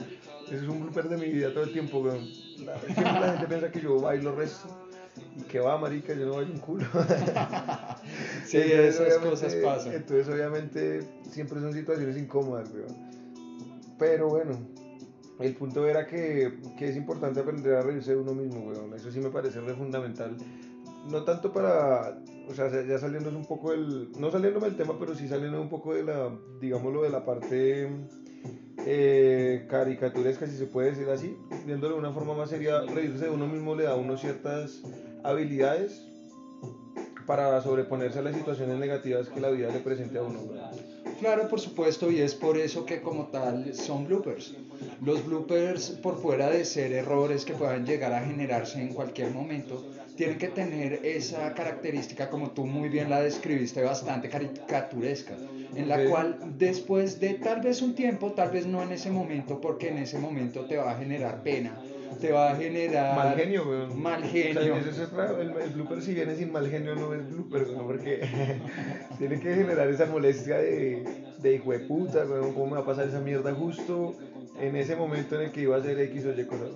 Ese 0.47 0.55
es 0.57 0.63
un 0.63 0.81
blooper 0.81 1.09
de 1.09 1.17
mi 1.17 1.27
vida 1.31 1.51
todo 1.53 1.63
el 1.63 1.73
tiempo, 1.73 1.99
weón. 1.99 2.25
Siempre 2.25 3.03
la 3.03 3.31
gente 3.33 3.47
piensa 3.47 3.71
que 3.71 3.81
yo 3.81 3.99
bailo 3.99 4.33
resto. 4.35 4.67
Y 5.37 5.41
que 5.43 5.59
va, 5.59 5.77
marica, 5.77 6.13
yo 6.13 6.25
no 6.25 6.35
bailo 6.35 6.53
un 6.53 6.59
culo. 6.59 6.85
Sí, 8.45 8.57
Entonces, 8.57 8.99
esas 8.99 9.17
cosas 9.17 9.55
pasan. 9.55 9.93
Entonces, 9.93 10.29
obviamente, 10.29 11.01
siempre 11.29 11.59
son 11.59 11.73
situaciones 11.73 12.17
incómodas, 12.17 12.71
weón. 12.71 12.95
Pero 13.99 14.29
bueno, 14.29 14.57
el 15.39 15.53
punto 15.55 15.85
era 15.85 16.07
que, 16.07 16.59
que 16.77 16.87
es 16.87 16.95
importante 16.95 17.41
aprender 17.41 17.75
a 17.75 17.81
reírse 17.81 18.11
de 18.11 18.17
uno 18.17 18.33
mismo, 18.33 18.61
weón. 18.67 18.93
Eso 18.93 19.11
sí 19.11 19.19
me 19.19 19.29
parece 19.29 19.59
re 19.59 19.73
fundamental. 19.73 20.37
No 21.11 21.23
tanto 21.23 21.51
para, 21.51 22.17
o 22.47 22.53
sea, 22.53 22.69
ya 22.85 22.97
saliéndose 22.97 23.35
un 23.35 23.45
poco 23.45 23.71
del, 23.71 24.11
no 24.17 24.31
saliéndome 24.31 24.67
del 24.67 24.77
tema, 24.77 24.97
pero 24.97 25.13
sí 25.13 25.27
saliendo 25.27 25.61
un 25.61 25.69
poco 25.69 25.93
de 25.93 26.03
la, 26.03 26.31
digámoslo, 26.61 27.03
de 27.03 27.09
la 27.09 27.25
parte 27.25 27.89
eh, 28.85 29.67
caricaturesca, 29.69 30.47
si 30.47 30.55
se 30.55 30.65
puede 30.65 30.91
decir 30.91 31.09
así, 31.09 31.37
viéndolo 31.65 31.95
de 31.95 31.99
una 31.99 32.13
forma 32.13 32.33
más 32.33 32.49
seria, 32.49 32.81
reírse 32.81 33.25
de 33.25 33.29
uno 33.29 33.47
mismo 33.47 33.75
le 33.75 33.83
da 33.83 33.91
a 33.91 33.95
uno 33.95 34.17
ciertas 34.17 34.81
habilidades 35.27 36.01
para 37.25 37.61
sobreponerse 37.61 38.19
a 38.19 38.21
las 38.21 38.33
situaciones 38.33 38.79
negativas 38.79 39.27
que 39.27 39.41
la 39.41 39.49
vida 39.49 39.69
le 39.69 39.79
presente 39.79 40.17
a 40.17 40.23
uno. 40.23 40.39
Claro, 41.19 41.49
por 41.49 41.59
supuesto, 41.59 42.09
y 42.09 42.19
es 42.19 42.33
por 42.33 42.57
eso 42.57 42.85
que 42.85 43.01
como 43.01 43.27
tal 43.27 43.73
son 43.73 44.05
bloopers. 44.05 44.55
Los 45.03 45.25
bloopers, 45.25 45.89
por 45.89 46.21
fuera 46.21 46.49
de 46.49 46.63
ser 46.63 46.93
errores 46.93 47.43
que 47.43 47.53
puedan 47.53 47.85
llegar 47.85 48.13
a 48.13 48.23
generarse 48.23 48.81
en 48.81 48.93
cualquier 48.93 49.31
momento, 49.31 49.83
tienen 50.15 50.37
que 50.37 50.47
tener 50.47 51.01
esa 51.03 51.53
característica, 51.53 52.29
como 52.29 52.51
tú 52.51 52.65
muy 52.65 52.87
bien 52.87 53.09
la 53.09 53.21
describiste, 53.21 53.83
bastante 53.83 54.29
caricaturesca, 54.29 55.35
en 55.75 55.89
la 55.89 56.05
cual 56.05 56.39
después 56.57 57.19
de 57.19 57.33
tal 57.35 57.61
vez 57.61 57.81
un 57.81 57.93
tiempo, 57.93 58.31
tal 58.31 58.51
vez 58.51 58.65
no 58.65 58.81
en 58.81 58.91
ese 58.93 59.11
momento, 59.11 59.59
porque 59.59 59.89
en 59.89 59.97
ese 59.97 60.17
momento 60.17 60.65
te 60.65 60.77
va 60.77 60.91
a 60.91 60.97
generar 60.97 61.43
pena, 61.43 61.81
te 62.19 62.31
va 62.31 62.51
a 62.51 62.55
generar 62.55 63.15
Mal 63.15 63.35
genio, 63.37 63.63
weón. 63.67 64.01
mal 64.01 64.23
O 64.23 64.27
genio. 64.27 64.63
sea, 64.63 64.77
eso 64.79 64.89
es 64.89 64.99
otra- 64.99 65.31
el, 65.41 65.51
el 65.51 65.69
blooper 65.71 66.01
si 66.01 66.13
viene 66.13 66.35
sin 66.35 66.51
mal 66.51 66.69
genio 66.69 66.95
no 66.95 67.13
es 67.13 67.29
blooper, 67.29 67.63
weón, 67.63 67.85
porque 67.85 68.21
tiene 69.19 69.39
que 69.39 69.53
generar 69.55 69.87
esa 69.89 70.05
molestia 70.05 70.57
de, 70.57 71.03
de 71.37 71.53
hijo 71.55 71.71
de 71.71 71.79
puta, 71.79 72.25
weón, 72.25 72.53
cómo 72.53 72.67
me 72.67 72.71
va 72.73 72.79
a 72.79 72.85
pasar 72.85 73.07
esa 73.07 73.19
mierda 73.19 73.53
justo 73.53 74.15
en 74.59 74.75
ese 74.75 74.95
momento 74.95 75.35
en 75.35 75.41
el 75.47 75.51
que 75.51 75.61
iba 75.61 75.75
a 75.75 75.79
hacer 75.79 75.99
X 75.99 76.25
o 76.25 76.31
Y 76.39 76.45
cosas. 76.45 76.69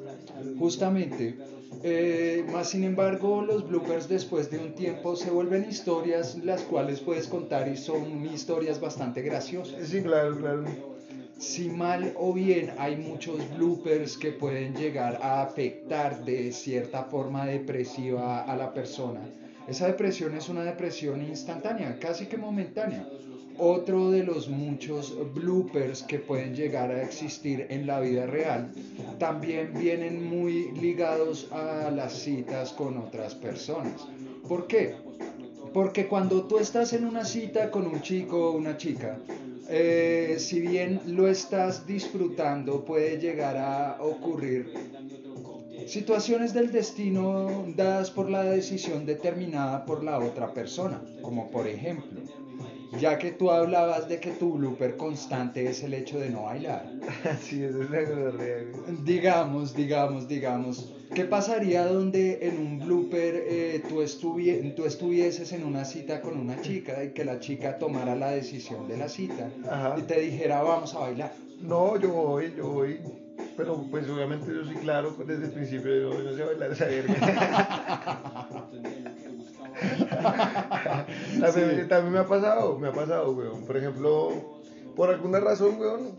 Justamente. 0.59 1.35
Eh, 1.83 2.43
más 2.51 2.69
sin 2.69 2.83
embargo, 2.83 3.41
los 3.41 3.67
bloopers 3.67 4.07
después 4.09 4.51
de 4.51 4.59
un 4.59 4.73
tiempo 4.75 5.15
se 5.15 5.31
vuelven 5.31 5.65
historias 5.67 6.37
las 6.43 6.61
cuales 6.63 6.99
puedes 6.99 7.27
contar 7.27 7.67
y 7.69 7.77
son 7.77 8.25
historias 8.25 8.79
bastante 8.79 9.21
graciosas. 9.21 9.87
Sí, 9.87 10.01
claro, 10.03 10.37
claro. 10.37 10.63
Si 11.41 11.69
mal 11.69 12.13
o 12.19 12.33
bien 12.33 12.71
hay 12.77 12.97
muchos 12.97 13.39
bloopers 13.57 14.15
que 14.15 14.31
pueden 14.31 14.75
llegar 14.75 15.17
a 15.23 15.41
afectar 15.41 16.23
de 16.23 16.51
cierta 16.51 17.05
forma 17.05 17.47
depresiva 17.47 18.43
a 18.43 18.55
la 18.55 18.71
persona. 18.71 19.21
Esa 19.67 19.87
depresión 19.87 20.37
es 20.37 20.49
una 20.49 20.63
depresión 20.63 21.19
instantánea, 21.23 21.97
casi 21.97 22.27
que 22.27 22.37
momentánea. 22.37 23.09
Otro 23.57 24.11
de 24.11 24.23
los 24.23 24.49
muchos 24.49 25.17
bloopers 25.33 26.03
que 26.03 26.19
pueden 26.19 26.55
llegar 26.55 26.91
a 26.91 27.01
existir 27.01 27.65
en 27.71 27.87
la 27.87 27.99
vida 28.01 28.27
real 28.27 28.71
también 29.17 29.73
vienen 29.73 30.23
muy 30.23 30.71
ligados 30.73 31.51
a 31.51 31.89
las 31.89 32.13
citas 32.13 32.71
con 32.71 32.99
otras 32.99 33.33
personas. 33.33 34.07
¿Por 34.47 34.67
qué? 34.67 34.95
Porque 35.73 36.07
cuando 36.07 36.43
tú 36.43 36.57
estás 36.57 36.93
en 36.93 37.05
una 37.05 37.23
cita 37.23 37.71
con 37.71 37.87
un 37.87 38.01
chico 38.01 38.49
o 38.49 38.51
una 38.51 38.77
chica, 38.77 39.17
eh, 39.69 40.35
si 40.37 40.59
bien 40.59 41.01
lo 41.05 41.27
estás 41.27 41.87
disfrutando, 41.87 42.83
puede 42.83 43.17
llegar 43.17 43.57
a 43.57 43.97
ocurrir 44.01 44.73
situaciones 45.87 46.53
del 46.53 46.71
destino 46.71 47.65
dadas 47.75 48.11
por 48.11 48.29
la 48.29 48.43
decisión 48.43 49.05
determinada 49.05 49.85
por 49.85 50.03
la 50.03 50.19
otra 50.19 50.53
persona, 50.53 51.01
como 51.21 51.49
por 51.49 51.67
ejemplo, 51.67 52.21
ya 52.99 53.17
que 53.17 53.31
tú 53.31 53.49
hablabas 53.49 54.09
de 54.09 54.19
que 54.19 54.31
tu 54.31 54.53
blooper 54.53 54.97
constante 54.97 55.67
es 55.69 55.83
el 55.83 55.93
hecho 55.93 56.19
de 56.19 56.29
no 56.29 56.43
bailar. 56.43 56.91
Sí, 57.41 57.63
eso 57.63 57.81
es 57.81 57.89
la. 57.89 57.99
Digamos, 59.03 59.73
digamos, 59.73 60.27
digamos, 60.27 60.93
¿qué 61.13 61.25
pasaría 61.25 61.85
donde 61.85 62.39
en 62.47 62.57
un 62.57 62.79
blooper 62.79 63.35
eh, 63.47 63.83
tú, 63.89 64.01
estuvie- 64.01 64.73
tú 64.75 64.85
estuvieses 64.85 65.51
en 65.51 65.65
una 65.65 65.83
cita 65.85 66.21
con 66.21 66.39
una 66.39 66.61
chica 66.61 67.03
y 67.03 67.09
que 67.11 67.25
la 67.25 67.39
chica 67.39 67.77
tomara 67.77 68.15
la 68.15 68.31
decisión 68.31 68.87
de 68.87 68.97
la 68.97 69.09
cita 69.09 69.49
Ajá. 69.69 69.95
y 69.97 70.03
te 70.03 70.19
dijera 70.21 70.61
vamos 70.63 70.95
a 70.95 70.99
bailar? 70.99 71.33
No, 71.61 71.99
yo 71.99 72.11
voy, 72.13 72.53
yo 72.57 72.67
voy. 72.67 72.99
Pero 73.57 73.83
pues 73.91 74.07
obviamente 74.09 74.47
yo 74.53 74.63
sí, 74.65 74.73
claro, 74.75 75.13
desde 75.27 75.45
el 75.45 75.51
principio 75.51 75.91
yo 76.11 76.23
no 76.23 76.35
sé 76.35 76.43
bailar 76.43 76.71
esa 76.71 76.85
verga. 76.85 77.15
también, 81.39 81.81
Sí. 81.81 81.87
también 81.87 82.13
me 82.13 82.19
ha 82.19 82.27
pasado, 82.27 82.77
me 82.77 82.87
ha 82.87 82.91
pasado, 82.93 83.31
weón. 83.33 83.65
Por 83.65 83.77
ejemplo, 83.77 84.29
por 84.95 85.09
alguna 85.09 85.39
razón, 85.39 85.77
weón, 85.79 86.11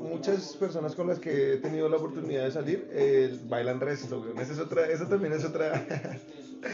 muchas 0.00 0.56
personas 0.56 0.94
con 0.94 1.06
las 1.08 1.18
que 1.18 1.54
he 1.54 1.56
tenido 1.58 1.88
la 1.88 1.96
oportunidad 1.96 2.44
de 2.44 2.50
salir 2.50 2.88
eh, 2.90 3.36
bailan 3.44 3.80
resto, 3.80 4.20
weón. 4.20 4.38
Esa 4.38 4.52
es 4.52 4.58
otra, 4.58 4.86
esa 4.86 5.08
también 5.08 5.32
es 5.32 5.44
otra. 5.44 5.84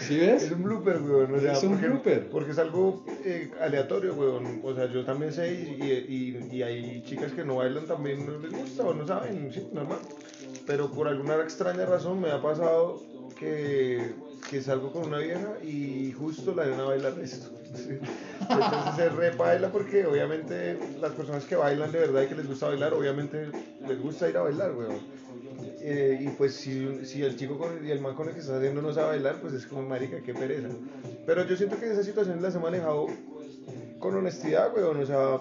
¿Sí 0.01 0.17
ves? 0.19 0.45
Es 0.45 0.53
un 0.53 0.63
blooper, 0.63 1.01
weón. 1.03 1.35
O 1.35 1.41
sea, 1.41 1.53
Es 1.53 1.63
un 1.63 1.71
porque, 1.73 1.87
blooper. 1.89 2.29
Porque 2.31 2.51
es 2.53 2.59
algo 2.59 3.05
eh, 3.25 3.51
aleatorio, 3.61 4.15
weón. 4.15 4.61
O 4.65 4.75
sea, 4.75 4.87
yo 4.91 5.05
también 5.05 5.33
sé 5.33 5.53
y, 5.53 5.83
y- 5.83 6.49
y 6.57 6.63
hay 6.63 7.03
chicas 7.05 7.33
que 7.33 7.45
no 7.45 7.57
bailan 7.57 7.87
también, 7.87 8.25
no 8.27 8.39
les 8.39 8.53
gusta 8.53 8.85
o 8.85 8.95
no 8.95 9.07
saben, 9.07 9.53
sí, 9.53 9.67
normal. 9.73 9.99
Pero 10.67 10.91
por 10.91 11.09
alguna 11.09 11.35
extraña 11.43 11.85
razón 11.87 12.21
me 12.21 12.31
ha 12.31 12.41
pasado 12.41 13.03
que, 13.39 14.13
que 14.49 14.61
salgo 14.63 14.93
con 14.93 15.07
una 15.09 15.19
vieja 15.19 15.57
y 15.63 16.13
justo 16.13 16.55
la 16.55 16.65
vieja 16.65 16.83
baila 16.85 17.13
esto. 17.23 17.51
Entonces 17.75 18.95
se 18.97 19.09
re 19.09 19.31
baila 19.31 19.71
porque 19.71 20.05
obviamente 20.07 20.77
las 21.01 21.13
personas 21.13 21.45
que 21.45 21.57
bailan 21.57 21.93
de 21.93 22.01
verdad 22.01 22.23
y 22.23 22.27
que 22.27 22.35
les 22.35 22.47
gusta 22.47 22.69
bailar, 22.69 22.93
obviamente 22.95 23.49
les 23.87 24.01
gusta 24.01 24.29
ir 24.29 24.37
a 24.37 24.43
bailar, 24.43 24.73
weón. 24.73 24.97
Eh, 25.81 26.19
y 26.21 26.29
pues 26.29 26.55
si, 26.55 27.05
si 27.05 27.23
el 27.23 27.37
chico 27.37 27.59
con, 27.59 27.85
y 27.87 27.91
el 27.91 28.01
man 28.01 28.15
con 28.15 28.29
el 28.29 28.35
que 28.35 28.41
estás 28.41 28.57
haciendo 28.57 28.83
no 28.83 28.93
sabe 28.93 29.09
bailar, 29.09 29.37
pues 29.41 29.55
es 29.55 29.67
como 29.67 29.83
marica, 29.83 30.21
qué 30.21 30.35
pereza. 30.35 30.69
Pero 31.27 31.47
yo 31.47 31.57
siento 31.57 31.79
que 31.79 31.91
esas 31.91 32.05
situaciones 32.05 32.43
las 32.43 32.55
he 32.55 32.59
manejado 32.59 33.07
con 33.99 34.17
honestidad, 34.17 34.73
weón. 34.75 35.01
O 35.01 35.07
sea, 35.07 35.39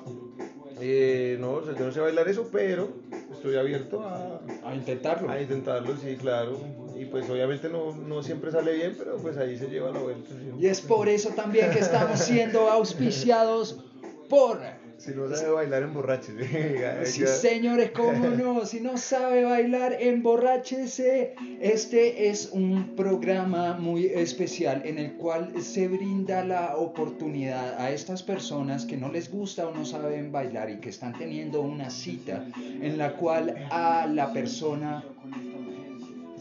eh, 0.80 1.38
no, 1.40 1.54
o 1.54 1.66
sea, 1.66 1.76
yo 1.78 1.86
no 1.86 1.92
sé 1.92 2.00
bailar 2.00 2.28
eso, 2.28 2.50
pero 2.52 2.90
estoy 3.32 3.56
abierto 3.56 4.02
a, 4.02 4.42
A 4.64 4.76
intentarlo. 4.76 5.30
a 5.30 5.42
intentarlo, 5.42 5.96
sí, 5.98 6.16
claro. 6.16 6.60
Y 7.02 7.06
pues 7.06 7.28
obviamente 7.32 7.68
no, 7.68 7.96
no 7.96 8.22
siempre 8.22 8.52
sale 8.52 8.74
bien, 8.74 8.94
pero 8.96 9.18
pues 9.18 9.36
ahí 9.36 9.58
se 9.58 9.66
lleva 9.66 9.90
la 9.90 9.98
vuelta. 9.98 10.30
¿sí? 10.30 10.52
Y 10.60 10.68
es 10.68 10.82
por 10.82 11.10
eso 11.10 11.30
también 11.30 11.72
que 11.72 11.80
estamos 11.80 12.20
siendo 12.20 12.70
auspiciados 12.70 13.84
por 14.30 14.60
Si 15.00 15.10
no 15.16 15.36
sabe 15.36 15.52
bailar, 15.52 15.82
emborráchese. 15.82 16.86
Sí, 17.06 17.26
señores, 17.26 17.90
cómo 17.90 18.28
no. 18.30 18.68
Si 18.68 18.82
no 18.82 19.00
sabe 19.00 19.46
bailar, 19.46 19.98
emborráchese. 20.00 21.34
Este 21.60 22.30
es 22.30 22.52
un 22.52 22.96
programa 22.96 23.74
muy 23.74 24.06
especial 24.06 24.84
en 24.86 25.00
el 25.00 25.14
cual 25.14 25.60
se 25.60 25.88
brinda 25.88 26.46
la 26.46 26.78
oportunidad 26.78 27.82
a 27.82 27.90
estas 27.90 28.22
personas 28.22 28.86
que 28.86 28.96
no 28.96 29.12
les 29.12 29.32
gusta 29.32 29.68
o 29.68 29.74
no 29.74 29.86
saben 29.86 30.32
bailar 30.32 30.70
y 30.70 30.78
que 30.78 30.90
están 30.90 31.18
teniendo 31.18 31.62
una 31.62 31.90
cita 31.90 32.46
en 32.56 33.00
la 33.00 33.14
cual 33.14 33.56
a 33.72 34.06
la 34.06 34.32
persona 34.32 35.04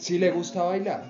sí 0.00 0.18
le 0.18 0.30
gusta 0.30 0.62
bailar. 0.62 1.04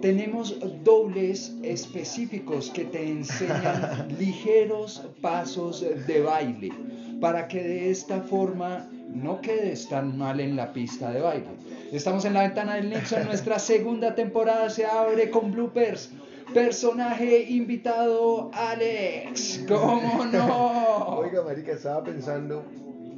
Tenemos 0.00 0.56
dobles 0.82 1.54
específicos 1.62 2.70
que 2.70 2.84
te 2.84 3.08
enseñan 3.08 4.08
ligeros 4.18 5.02
pasos 5.20 5.84
de 6.06 6.20
baile 6.22 6.72
para 7.20 7.46
que 7.46 7.62
de 7.62 7.90
esta 7.90 8.20
forma 8.22 8.90
no 9.14 9.40
quedes 9.40 9.88
tan 9.88 10.18
mal 10.18 10.40
en 10.40 10.56
la 10.56 10.72
pista 10.72 11.10
de 11.12 11.20
baile. 11.20 11.46
Estamos 11.92 12.24
en 12.24 12.34
la 12.34 12.42
ventana 12.42 12.74
del 12.76 12.90
Nixon, 12.90 13.24
nuestra 13.26 13.58
segunda 13.60 14.14
temporada 14.16 14.68
se 14.70 14.84
abre 14.86 15.30
con 15.30 15.52
bloopers. 15.52 16.10
Personaje 16.52 17.42
invitado, 17.48 18.50
Alex. 18.52 19.64
¿Cómo 19.68 20.24
no? 20.24 21.06
Oiga, 21.18 21.42
marica, 21.42 21.72
estaba 21.72 22.02
pensando, 22.02 22.64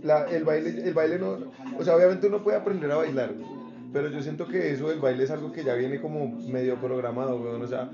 la- 0.02 0.26
el 0.26 0.44
baile, 0.44 0.70
el 0.86 0.92
baile 0.94 1.18
no, 1.18 1.38
o 1.78 1.82
sea, 1.82 1.96
obviamente 1.96 2.26
uno 2.28 2.44
puede 2.44 2.58
aprender 2.58 2.90
a 2.92 2.96
bailar, 2.96 3.32
pero 3.94 4.08
yo 4.08 4.20
siento 4.20 4.48
que 4.48 4.72
eso 4.72 4.88
del 4.88 4.98
baile 4.98 5.22
es 5.22 5.30
algo 5.30 5.52
que 5.52 5.62
ya 5.62 5.74
viene 5.74 6.00
como 6.00 6.26
medio 6.48 6.74
programado, 6.80 7.36
weón, 7.36 7.62
o 7.62 7.66
sea, 7.68 7.88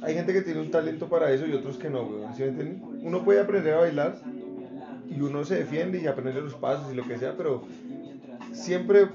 hay 0.00 0.14
gente 0.14 0.32
que 0.32 0.42
tiene 0.42 0.60
un 0.60 0.70
talento 0.70 1.08
para 1.08 1.32
eso 1.32 1.44
y 1.44 1.52
otros 1.52 1.76
que 1.76 1.90
no, 1.90 2.04
weón, 2.04 2.32
¿sí 2.36 2.42
me 2.42 2.48
entienden? 2.50 2.82
Uno 3.02 3.24
puede 3.24 3.40
aprender 3.40 3.74
a 3.74 3.80
bailar 3.80 4.16
y 5.10 5.20
uno 5.20 5.44
se 5.44 5.56
defiende 5.56 6.00
y 6.00 6.06
aprende 6.06 6.40
los 6.40 6.54
pasos 6.54 6.92
y 6.92 6.94
lo 6.94 7.02
que 7.02 7.18
sea, 7.18 7.36
pero 7.36 7.64
siempre 8.52 9.08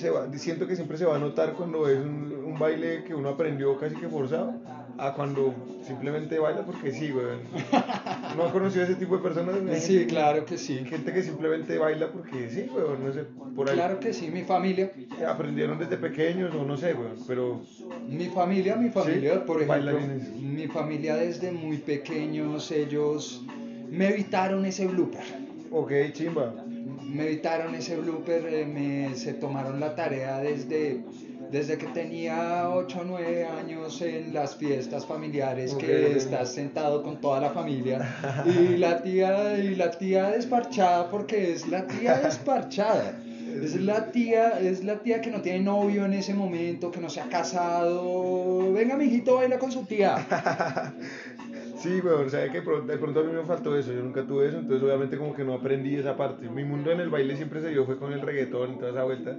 se 0.00 0.10
va, 0.10 0.26
siento 0.36 0.66
que 0.66 0.74
siempre 0.76 0.96
se 0.98 1.04
va 1.04 1.16
a 1.16 1.18
notar 1.18 1.52
cuando 1.54 1.88
es 1.88 1.98
un, 1.98 2.32
un 2.46 2.58
baile 2.58 3.04
que 3.04 3.14
uno 3.14 3.28
aprendió 3.28 3.78
casi 3.78 3.94
que 3.96 4.08
forzado 4.08 4.54
a 4.98 5.14
cuando 5.14 5.54
simplemente 5.86 6.38
baila 6.38 6.62
porque 6.64 6.92
sí, 6.92 7.12
weón. 7.12 7.40
¿No 8.36 8.44
has 8.44 8.52
conocido 8.52 8.84
ese 8.84 8.94
tipo 8.96 9.16
de 9.16 9.22
personas? 9.22 9.56
Sí, 9.82 9.98
gente- 9.98 10.06
claro 10.08 10.44
que 10.44 10.56
sí. 10.58 10.78
Gente 10.84 11.12
que 11.12 11.22
simplemente 11.22 11.78
baila 11.78 12.08
porque 12.12 12.48
sí, 12.50 12.66
weón, 12.74 13.04
no 13.04 13.12
sé, 13.12 13.24
por 13.54 13.68
ahí 13.68 13.74
Claro 13.76 13.98
que 14.00 14.12
sí, 14.12 14.30
mi 14.30 14.42
familia. 14.42 14.90
aprendieron 15.26 15.78
desde 15.78 15.96
pequeños 15.96 16.54
o 16.54 16.64
no 16.64 16.76
sé, 16.76 16.94
weón, 16.94 17.16
pero 17.26 17.60
Mi 18.08 18.26
familia, 18.26 18.76
mi 18.76 18.88
familia, 18.90 19.34
Sí, 19.34 19.40
por 19.46 19.62
ejemplo, 19.62 19.92
bailarines. 19.92 20.28
mi 20.36 20.66
familia 20.68 21.16
desde 21.16 21.52
muy 21.52 21.76
pequeños, 21.78 22.70
ellos 22.70 23.42
me 23.90 24.08
evitaron 24.08 24.64
ese 24.64 24.86
blooper. 24.86 25.49
Ok, 25.70 25.92
chimba. 26.12 26.54
Me 27.04 27.24
evitaron 27.26 27.74
ese 27.74 27.96
blooper, 27.96 28.46
eh, 28.46 28.66
me, 28.66 29.14
se 29.16 29.34
tomaron 29.34 29.80
la 29.80 29.94
tarea 29.96 30.38
desde, 30.38 31.02
desde 31.50 31.76
que 31.76 31.86
tenía 31.86 32.70
8 32.70 32.98
o 33.00 33.04
9 33.04 33.44
años 33.44 34.00
en 34.02 34.32
las 34.32 34.56
fiestas 34.56 35.06
familiares, 35.06 35.74
que 35.74 36.16
estás 36.16 36.52
sentado 36.52 37.02
con 37.02 37.20
toda 37.20 37.40
la 37.40 37.50
familia 37.50 38.44
y 38.46 38.76
la 38.76 39.02
tía, 39.02 39.58
y 39.58 39.74
la 39.74 39.90
tía 39.90 40.30
desparchada, 40.30 41.10
porque 41.10 41.52
es 41.52 41.66
la 41.66 41.86
tía 41.86 42.18
desparchada. 42.18 43.20
Es 43.62 43.74
la 43.74 44.10
tía, 44.12 44.60
es 44.60 44.84
la 44.84 45.00
tía 45.00 45.20
que 45.20 45.30
no 45.30 45.42
tiene 45.42 45.60
novio 45.60 46.04
en 46.04 46.14
ese 46.14 46.32
momento, 46.32 46.90
que 46.90 47.00
no 47.00 47.10
se 47.10 47.20
ha 47.20 47.28
casado. 47.28 48.72
Venga, 48.72 48.96
mijito, 48.96 49.36
baila 49.36 49.58
con 49.58 49.72
su 49.72 49.84
tía. 49.84 50.94
Sí, 51.80 52.00
weón, 52.00 52.26
o 52.26 52.28
sea, 52.28 52.50
que 52.50 52.60
de 52.60 52.98
pronto 52.98 53.20
a 53.20 53.22
mí 53.22 53.32
me 53.32 53.42
faltó 53.44 53.74
eso, 53.76 53.90
yo 53.92 54.02
nunca 54.02 54.22
tuve 54.26 54.48
eso, 54.48 54.58
entonces 54.58 54.82
obviamente 54.86 55.16
como 55.16 55.32
que 55.34 55.44
no 55.44 55.54
aprendí 55.54 55.96
esa 55.96 56.14
parte. 56.14 56.46
Mi 56.48 56.62
mundo 56.62 56.90
en 56.92 57.00
el 57.00 57.08
baile 57.08 57.36
siempre 57.36 57.62
se 57.62 57.70
dio 57.70 57.86
fue 57.86 57.96
con 57.98 58.12
el 58.12 58.20
reggaetón 58.20 58.74
y 58.74 58.76
toda 58.76 58.90
esa 58.90 59.04
vuelta. 59.04 59.36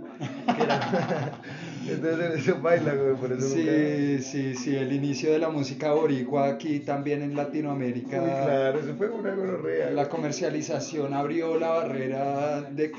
que 0.56 0.63
era- 0.63 1.39
entonces 1.88 2.39
eso 2.47 2.60
baila, 2.60 2.93
weón, 2.93 3.17
por 3.17 3.32
eso 3.32 3.41
nunca... 3.56 3.71
Sí, 3.71 4.21
sí, 4.23 4.56
sí, 4.56 4.75
el 4.75 4.91
inicio 4.91 5.32
de 5.32 5.38
la 5.38 5.49
música 5.49 5.91
boricua 5.93 6.47
aquí 6.47 6.80
también 6.80 7.21
en 7.21 7.36
Latinoamérica. 7.36 8.19
Muy 8.19 8.30
claro, 8.32 8.80
eso 8.80 8.95
fue 8.95 9.10
una 9.10 9.36
gonorrea. 9.36 9.91
La 9.91 10.10
comercialización 10.10 11.13
abrió 11.13 11.60
la 11.60 11.69
barrera 11.69 12.62
de, 12.62 12.91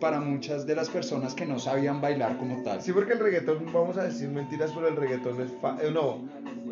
para 0.00 0.20
muchas 0.20 0.66
de 0.66 0.74
las 0.74 0.88
personas 0.88 1.34
que 1.34 1.44
no 1.44 1.58
sabían 1.58 2.00
bailar 2.00 2.38
como 2.38 2.62
tal. 2.62 2.80
Sí, 2.80 2.92
porque 2.92 3.12
el 3.12 3.18
reggaetón, 3.18 3.66
vamos 3.74 3.98
a 3.98 4.04
decir 4.04 4.28
mentiras, 4.30 4.72
pero 4.74 4.88
el 4.88 4.96
reggaetón 4.96 5.40
es 5.42 5.50
fa- 5.60 5.76
eh, 5.82 5.90
no, 5.92 6.26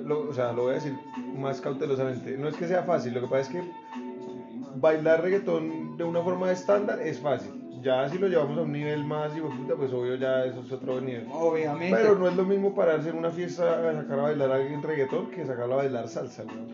lo- 0.05 0.29
o 0.29 0.33
sea, 0.35 0.53
lo 0.53 0.63
voy 0.63 0.73
a 0.73 0.75
decir 0.75 0.95
más 1.37 1.61
cautelosamente. 1.61 2.37
No 2.39 2.49
es 2.49 2.57
que 2.57 2.67
sea 2.69 2.83
fácil, 2.83 3.15
lo 3.15 3.21
que 3.23 3.27
pasa 3.29 3.41
es 3.41 3.49
que 3.49 3.63
bailar 4.77 5.23
reggaetón 5.23 5.97
de 5.97 6.05
una 6.05 6.23
forma 6.23 6.51
estándar 6.53 7.01
es 7.01 7.19
fácil. 7.21 7.53
Ya 7.83 8.09
si 8.09 8.17
lo 8.19 8.29
llevamos 8.29 8.57
a 8.59 8.63
un 8.63 8.73
nivel 8.73 9.05
más, 9.05 9.33
puta, 9.33 9.75
pues 9.77 9.93
obvio 9.93 10.15
ya 10.15 10.45
eso 10.47 10.61
es 10.61 10.73
otro 10.73 11.01
nivel. 11.03 11.27
Obviamente. 11.31 11.95
Pero 12.01 12.19
no 12.19 12.29
es 12.29 12.35
lo 12.37 12.45
mismo 12.45 12.75
pararse 12.75 13.11
en 13.11 13.17
una 13.19 13.31
fiesta 13.31 13.91
a 13.91 13.93
sacar 13.95 14.19
a 14.19 14.23
bailar 14.23 14.51
a 14.53 14.55
alguien 14.57 14.83
reggaetón 14.83 15.31
que 15.31 15.45
sacarlo 15.45 15.75
a 15.75 15.77
bailar 15.79 16.09
salsa, 16.09 16.45
weón. 16.45 16.69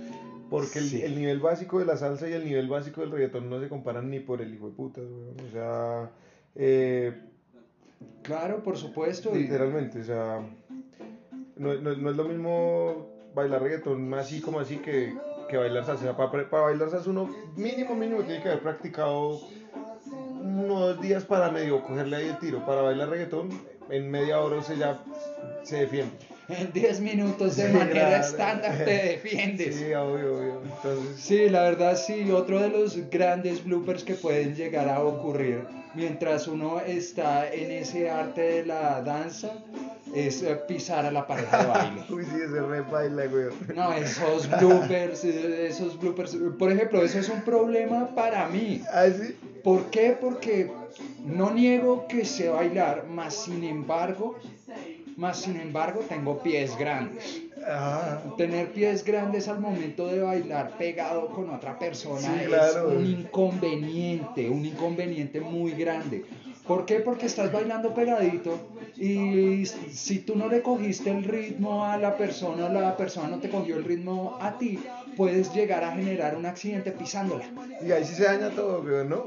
Porque 0.49 0.79
el, 0.81 0.85
Sí. 0.89 1.03
el 1.03 1.17
nivel 1.17 1.41
básico 1.41 1.79
de 1.81 1.85
la 1.87 1.97
salsa 1.97 2.29
y 2.29 2.33
el 2.33 2.45
nivel 2.45 2.69
básico 2.69 3.01
del 3.01 3.11
reggaetón 3.11 3.49
no 3.51 3.61
se 3.61 3.69
comparan 3.69 4.09
ni 4.11 4.21
por 4.21 4.41
el 4.41 4.55
hijo 4.55 4.69
de 4.69 4.73
puta, 4.75 5.01
weón. 5.01 5.37
O 5.49 5.53
sea, 5.53 6.11
eh, 6.55 7.23
Claro, 8.23 8.63
por 8.63 8.77
supuesto. 8.77 9.31
y- 9.35 9.43
Literalmente, 9.43 10.01
o 10.01 10.05
sea, 10.05 10.41
no, 11.57 11.75
no- 11.75 11.95
no 11.97 12.11
es 12.11 12.17
lo 12.17 12.25
mismo 12.25 13.09
bailar 13.35 13.63
reggaetón 13.63 14.13
así 14.15 14.41
como 14.41 14.61
así 14.61 14.77
que, 14.77 15.15
que 15.49 15.57
bailar 15.57 15.85
salsa. 15.87 16.17
Para, 16.17 16.49
para 16.51 16.63
bailar 16.65 16.91
salsa 16.91 17.11
uno 17.11 17.29
mínimo, 17.57 17.95
mínimo 17.95 18.23
tiene 18.23 18.43
que 18.43 18.49
haber 18.49 18.61
practicado 18.63 19.41
unos 20.41 21.01
días 21.01 21.25
para 21.25 21.51
medio 21.51 21.83
cogerle 21.83 22.17
ahí 22.17 22.29
el 22.29 22.39
tiro. 22.39 22.65
Para 22.67 22.83
bailar 22.83 23.09
reggaetón 23.09 23.49
en 23.91 24.11
media 24.11 24.41
hora 24.41 24.57
usted 24.59 24.77
ya 24.77 25.01
se 25.63 25.77
defiende. 25.81 26.13
En 26.49 26.73
10 26.73 27.01
minutos 27.01 27.57
de 27.57 27.69
Sí, 27.69 27.73
manera 27.73 28.09
claro. 28.09 28.25
estándar 28.25 28.77
te 28.79 28.85
defiendes. 29.13 29.77
Sí, 29.77 29.95
obvio, 29.95 30.37
obvio. 30.37 30.61
Entonces, 30.65 31.17
Sí, 31.21 31.49
la 31.49 31.63
verdad 31.63 31.97
sí, 31.97 32.29
otro 32.33 32.59
de 32.61 32.69
los 32.71 33.09
grandes 33.09 33.65
bloopers 33.65 34.03
que 34.03 34.15
pueden 34.15 34.57
llegar 34.57 34.89
a 34.89 35.01
ocurrir 35.03 35.65
mientras 35.95 36.49
uno 36.49 36.81
está 36.81 37.53
en 37.53 37.71
ese 37.71 38.11
arte 38.11 38.41
de 38.41 38.67
la 38.67 39.01
danza 39.03 39.53
es 40.15 40.43
eh, 40.43 40.57
pisar 40.67 41.07
a 41.07 41.11
la 41.11 41.27
pareja 41.27 41.59
de 41.59 41.67
baile. 41.67 42.03
uy, 42.11 42.25
sí, 42.25 42.37
ese 42.45 42.61
re 42.61 42.81
baila, 42.81 43.27
güey. 43.27 43.47
No, 43.75 43.93
esos 43.93 44.49
bloopers, 44.59 45.25
eh, 45.25 45.67
esos 45.69 45.99
bloopers, 46.01 46.37
por 46.59 46.71
ejemplo, 46.73 47.03
eso 47.03 47.19
es 47.19 47.29
un 47.29 47.43
problema 47.43 48.15
para 48.15 48.47
mí. 48.49 48.83
Ah, 48.93 49.07
sí. 49.07 49.37
¿Por 49.63 49.85
qué? 49.91 50.17
Porque 50.21 50.71
no 51.25 51.51
niego 51.51 52.07
que 52.09 52.25
sé 52.25 52.49
bailar, 52.49 53.07
más 53.07 53.35
sin 53.35 53.63
embargo, 53.65 54.37
más 55.17 55.41
sin 55.43 55.61
embargo 55.61 56.01
tengo 56.09 56.43
pies 56.43 56.77
grandes. 56.79 57.43
Ah, 57.67 58.19
Tener 58.39 58.69
pies 58.73 59.05
grandes 59.05 59.47
al 59.49 59.61
momento 59.61 60.07
de 60.07 60.21
bailar 60.23 60.79
pegado 60.79 61.27
con 61.29 61.51
otra 61.51 61.79
persona 61.79 62.21
Sí, 62.21 62.47
claro. 62.47 62.91
es 62.91 62.97
un 62.97 63.07
inconveniente, 63.07 64.49
un 64.49 64.65
inconveniente 64.65 65.41
muy 65.41 65.73
grande. 65.73 66.25
¿Por 66.71 66.87
qué? 66.87 67.01
Porque 67.01 67.27
estás 67.27 67.51
bailando 67.51 67.93
pegadito 67.93 68.57
y 68.97 69.67
si 69.67 70.21
tú 70.21 70.37
no 70.37 70.47
le 70.47 70.63
cogiste 70.63 71.11
el 71.11 71.25
ritmo 71.25 71.85
a 71.85 71.97
la 71.97 72.17
persona 72.17 72.67
o 72.67 72.73
la 72.73 72.97
persona 72.97 73.27
no 73.27 73.41
te 73.41 73.51
cogió 73.51 73.77
el 73.77 73.83
ritmo 73.83 74.39
a 74.41 74.57
ti, 74.57 74.79
puedes 75.17 75.53
llegar 75.53 75.83
a 75.83 75.91
generar 75.91 76.37
un 76.37 76.47
accidente 76.47 76.93
pisándola. 76.93 77.45
Y 77.85 77.91
ahí 77.91 78.05
sí 78.05 78.15
se 78.15 78.23
daña 78.23 78.51
todo, 78.51 79.03
¿no? 79.03 79.25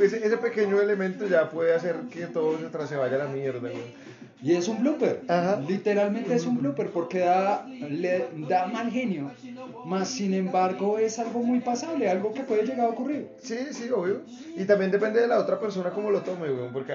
Ese, 0.00 0.24
ese 0.24 0.36
pequeño 0.36 0.80
elemento 0.80 1.26
ya 1.26 1.50
puede 1.50 1.74
hacer 1.74 1.96
que 2.12 2.26
todo 2.28 2.58
se, 2.60 2.86
se 2.86 2.96
vaya 2.96 3.16
a 3.16 3.24
la 3.24 3.26
mierda, 3.26 3.58
güey. 3.58 4.13
Y 4.44 4.54
es 4.54 4.68
un 4.68 4.80
blooper. 4.80 5.22
Ajá. 5.26 5.58
Literalmente 5.66 6.34
es 6.34 6.44
un 6.44 6.58
blooper 6.58 6.90
porque 6.90 7.20
da, 7.20 7.66
le 7.66 8.26
da 8.46 8.66
mal 8.66 8.90
genio. 8.90 9.30
Más 9.86 10.08
sin 10.08 10.34
embargo 10.34 10.98
es 10.98 11.18
algo 11.18 11.42
muy 11.42 11.60
pasable, 11.60 12.10
algo 12.10 12.34
que 12.34 12.42
puede 12.42 12.66
llegar 12.66 12.86
a 12.86 12.90
ocurrir. 12.90 13.30
Sí, 13.40 13.56
sí, 13.72 13.88
obvio. 13.88 14.20
Y 14.54 14.66
también 14.66 14.90
depende 14.90 15.22
de 15.22 15.28
la 15.28 15.38
otra 15.38 15.58
persona 15.58 15.88
cómo 15.90 16.10
lo 16.10 16.20
tome, 16.20 16.50
güey. 16.50 16.70
Porque, 16.70 16.92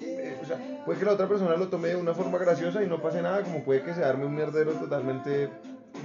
eh, 0.00 0.38
o 0.42 0.46
sea, 0.46 0.58
puede 0.86 0.98
que 0.98 1.04
la 1.04 1.12
otra 1.12 1.28
persona 1.28 1.54
lo 1.54 1.68
tome 1.68 1.88
de 1.88 1.96
una 1.96 2.14
forma 2.14 2.38
graciosa 2.38 2.82
y 2.82 2.86
no 2.86 3.02
pase 3.02 3.20
nada, 3.20 3.42
como 3.42 3.62
puede 3.62 3.82
que 3.82 3.92
se 3.92 4.02
arme 4.02 4.24
un 4.24 4.34
mierdero 4.34 4.72
totalmente 4.72 5.50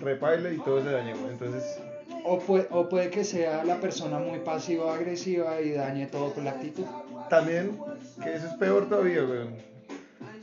repaile 0.02 0.54
y 0.56 0.58
todo 0.58 0.84
se 0.84 0.92
dañe, 0.92 1.14
güey. 1.14 1.32
Entonces, 1.32 1.80
O 2.26 2.38
puede, 2.38 2.68
o 2.72 2.90
puede 2.90 3.10
que 3.10 3.24
sea 3.24 3.64
la 3.64 3.78
persona 3.78 4.20
muy 4.20 4.40
pasivo-agresiva 4.40 5.62
y 5.62 5.72
dañe 5.72 6.08
todo 6.08 6.34
con 6.34 6.44
la 6.44 6.52
actitud. 6.52 6.84
también, 7.30 7.80
que 8.22 8.34
eso 8.36 8.48
es 8.48 8.54
peor 8.56 8.90
todavía, 8.90 9.22
güey. 9.22 9.70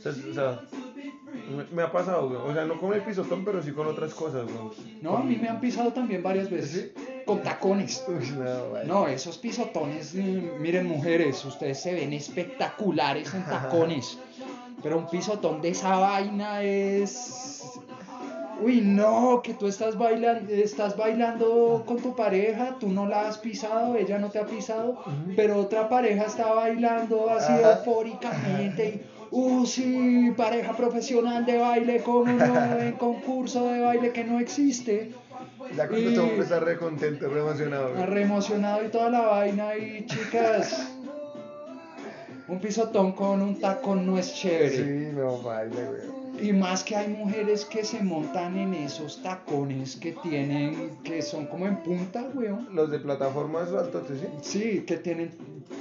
O 0.07 0.13
sea, 0.13 0.29
o 0.29 0.33
sea, 0.33 0.61
me, 1.55 1.63
me 1.71 1.81
ha 1.83 1.91
pasado, 1.91 2.29
güey. 2.29 2.39
O 2.41 2.53
sea, 2.53 2.65
no 2.65 2.79
con 2.79 2.93
el 2.93 3.01
pisotón, 3.01 3.43
pero 3.45 3.61
sí 3.61 3.71
con 3.71 3.87
otras 3.87 4.13
cosas, 4.13 4.43
güey. 4.43 4.71
No, 5.01 5.17
a 5.17 5.23
mí 5.23 5.37
me 5.37 5.47
han 5.47 5.59
pisado 5.59 5.91
también 5.93 6.23
varias 6.23 6.49
veces. 6.49 6.91
Con 7.25 7.41
tacones. 7.43 8.03
Uy, 8.07 8.33
no, 8.85 9.07
esos 9.07 9.37
pisotones, 9.37 10.13
mm, 10.13 10.61
miren 10.61 10.87
mujeres, 10.87 11.43
ustedes 11.45 11.81
se 11.81 11.93
ven 11.93 12.13
espectaculares 12.13 13.33
en 13.33 13.45
tacones. 13.45 14.17
Pero 14.83 14.97
un 14.97 15.07
pisotón 15.07 15.61
de 15.61 15.69
esa 15.69 15.97
vaina 15.97 16.61
es... 16.63 17.79
Uy, 18.59 18.81
no, 18.81 19.41
que 19.43 19.53
tú 19.53 19.67
estás 19.67 19.97
bailando, 19.97 20.51
estás 20.51 20.97
bailando 20.97 21.83
con 21.85 21.97
tu 21.97 22.15
pareja, 22.15 22.75
tú 22.79 22.89
no 22.89 23.05
la 23.07 23.27
has 23.27 23.37
pisado, 23.37 23.95
ella 23.95 24.17
no 24.17 24.31
te 24.31 24.39
ha 24.39 24.47
pisado, 24.47 24.97
pero 25.35 25.57
otra 25.57 25.87
pareja 25.87 26.23
está 26.23 26.51
bailando 26.53 27.29
así 27.29 27.53
Ajá. 27.53 27.73
eufóricamente. 27.73 29.05
y, 29.15 29.16
Uh, 29.31 29.65
sí, 29.65 30.33
pareja 30.35 30.75
profesional 30.75 31.45
de 31.45 31.57
baile, 31.57 32.01
como 32.01 32.31
no, 32.31 32.79
en 32.79 32.93
concurso 32.93 33.67
de 33.67 33.81
baile 33.81 34.11
que 34.11 34.23
no 34.23 34.39
existe. 34.39 35.11
Ya 35.75 35.87
cuando 35.87 36.13
todo 36.13 36.41
está 36.41 36.59
re 36.59 36.77
contento, 36.77 37.29
re 37.29 37.41
emocionado. 37.41 38.05
Re 38.05 38.21
emocionado 38.23 38.85
y 38.85 38.89
toda 38.89 39.09
la 39.09 39.21
vaina 39.21 39.75
y 39.75 40.05
chicas. 40.05 40.93
Un 42.47 42.59
pisotón 42.59 43.11
con 43.11 43.41
un 43.41 43.59
tacón 43.59 44.07
no 44.07 44.17
es 44.17 44.33
chévere. 44.33 44.69
Sí, 44.69 45.09
no, 45.13 45.41
baila, 45.41 45.75
güey. 45.75 46.16
Y 46.39 46.53
más 46.53 46.83
que 46.83 46.95
hay 46.95 47.07
mujeres 47.07 47.65
que 47.65 47.83
se 47.83 48.03
montan 48.03 48.57
en 48.57 48.73
esos 48.73 49.21
tacones 49.21 49.95
que 49.95 50.11
tienen, 50.11 50.97
que 51.03 51.21
son 51.21 51.47
como 51.47 51.65
en 51.65 51.77
punta, 51.77 52.29
weón. 52.33 52.67
Los 52.73 52.91
de 52.91 52.99
plataformas 52.99 53.71
altotes, 53.71 54.19
¿sí? 54.19 54.27
Sí, 54.41 54.79
que 54.81 54.97
tienen 54.97 55.31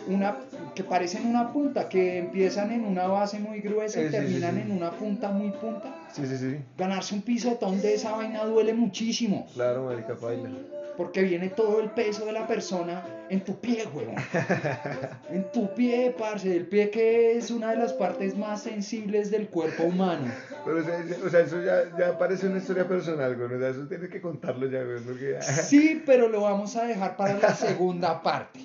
una, 0.08 0.36
que 0.74 0.84
parecen 0.84 1.26
una 1.26 1.52
punta, 1.52 1.88
que 1.88 2.18
empiezan 2.18 2.72
en 2.72 2.84
una 2.84 3.06
base 3.06 3.38
muy 3.38 3.60
gruesa 3.60 4.00
y 4.00 4.06
sí, 4.06 4.10
terminan 4.10 4.54
sí. 4.54 4.60
en 4.62 4.72
una 4.72 4.90
punta 4.90 5.30
muy 5.30 5.50
punta. 5.50 5.94
Sí, 6.12 6.26
sí, 6.26 6.36
sí. 6.38 6.58
Ganarse 6.78 7.14
un 7.14 7.22
pisotón 7.22 7.80
de 7.80 7.94
esa 7.94 8.12
vaina 8.12 8.44
duele 8.44 8.72
muchísimo, 8.74 9.46
Claro, 9.54 9.84
marica, 9.84 10.14
baila. 10.14 10.48
porque 10.96 11.22
viene 11.22 11.50
todo 11.50 11.80
el 11.80 11.90
peso 11.90 12.24
de 12.24 12.32
la 12.32 12.46
persona 12.46 13.04
en 13.28 13.44
tu 13.44 13.60
pie, 13.60 13.84
weón. 13.92 14.14
En 15.30 15.50
tu 15.52 15.74
pie, 15.74 16.14
parce, 16.16 16.56
el 16.56 16.66
pie 16.66 16.88
que 16.90 17.36
es 17.36 17.50
una 17.50 17.72
de 17.72 17.76
las 17.76 17.92
partes 17.92 18.36
más 18.36 18.62
sensibles 18.62 19.30
del 19.30 19.48
cuerpo 19.48 19.82
humano. 19.84 20.30
Pero, 20.64 20.78
o 20.80 20.82
sea, 20.84 21.04
o 21.26 21.28
sea, 21.28 21.40
eso 21.40 21.60
ya, 21.62 21.82
ya 21.98 22.16
parece 22.18 22.46
una 22.46 22.58
historia 22.58 22.86
personal, 22.88 23.36
güey. 23.36 23.52
O 23.54 23.58
sea, 23.58 23.68
eso 23.68 23.86
tienes 23.86 24.08
que 24.08 24.20
contarlo 24.20 24.66
ya, 24.70 24.82
güey. 24.84 25.00
Porque... 25.00 25.38
Sí, 25.42 26.02
pero 26.06 26.28
lo 26.28 26.40
vamos 26.42 26.76
a 26.76 26.84
dejar 26.84 27.16
para 27.16 27.34
la 27.38 27.54
segunda 27.54 28.22
parte. 28.22 28.60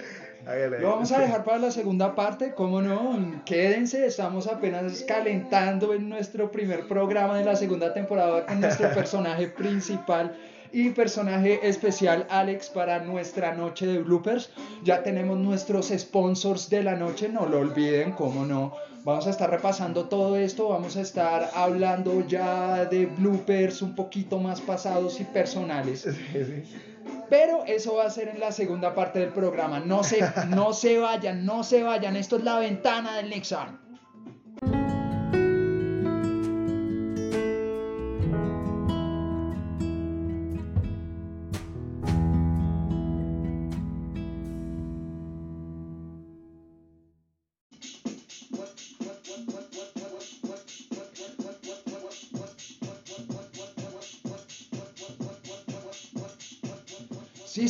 Hágale. 0.46 0.80
Lo 0.80 0.90
vamos 0.90 1.12
a 1.12 1.20
dejar 1.20 1.44
para 1.44 1.60
la 1.60 1.72
segunda 1.72 2.16
parte, 2.16 2.54
¿cómo 2.54 2.82
no? 2.82 3.42
Quédense, 3.46 4.06
estamos 4.06 4.48
apenas 4.48 5.04
calentando 5.04 5.94
en 5.94 6.10
nuestro 6.10 6.52
primer 6.52 6.88
programa 6.88 7.38
de 7.38 7.46
la 7.46 7.56
segunda 7.56 7.94
temporada 7.94 8.46
con 8.46 8.60
nuestro 8.60 8.90
personaje 8.94 9.48
principal 9.48 10.36
y 10.74 10.90
personaje 10.92 11.68
especial, 11.68 12.26
Alex, 12.30 12.70
para 12.70 13.00
nuestra 13.00 13.54
noche 13.54 13.86
de 13.86 14.00
bloopers. 14.00 14.52
Ya 14.84 15.04
tenemos 15.04 15.38
nuestros 15.38 15.90
sponsors 15.96 16.70
de 16.70 16.84
la 16.84 16.96
noche, 16.96 17.30
no 17.30 17.46
lo 17.46 17.60
olviden, 17.60 18.14
¿cómo 18.14 18.46
no? 18.46 18.74
Vamos 19.04 19.28
a 19.28 19.32
estar 19.32 19.50
repasando 19.50 20.06
todo 20.06 20.38
esto, 20.38 20.70
vamos 20.70 20.96
a 20.96 21.02
estar 21.02 21.50
hablando 21.56 22.26
ya 22.28 22.86
de 22.86 23.08
bloopers 23.08 23.82
un 23.82 23.96
poquito 23.96 24.40
más 24.40 24.62
pasados 24.62 25.20
y 25.20 25.24
personales. 25.24 26.02
Sí, 26.02 26.12
sí. 26.46 26.91
Pero 27.32 27.64
eso 27.66 27.96
va 27.96 28.08
a 28.08 28.10
ser 28.10 28.28
en 28.28 28.42
la 28.42 28.52
segunda 28.52 28.94
parte 28.94 29.20
del 29.20 29.30
programa. 29.30 29.80
No 29.80 30.04
se, 30.04 30.20
no 30.50 30.74
se 30.74 30.98
vayan, 30.98 31.46
no 31.46 31.64
se 31.64 31.82
vayan. 31.82 32.18
Esto 32.18 32.36
es 32.36 32.44
la 32.44 32.60
ventana 32.60 33.16
del 33.16 33.30
Nexon. 33.30 33.80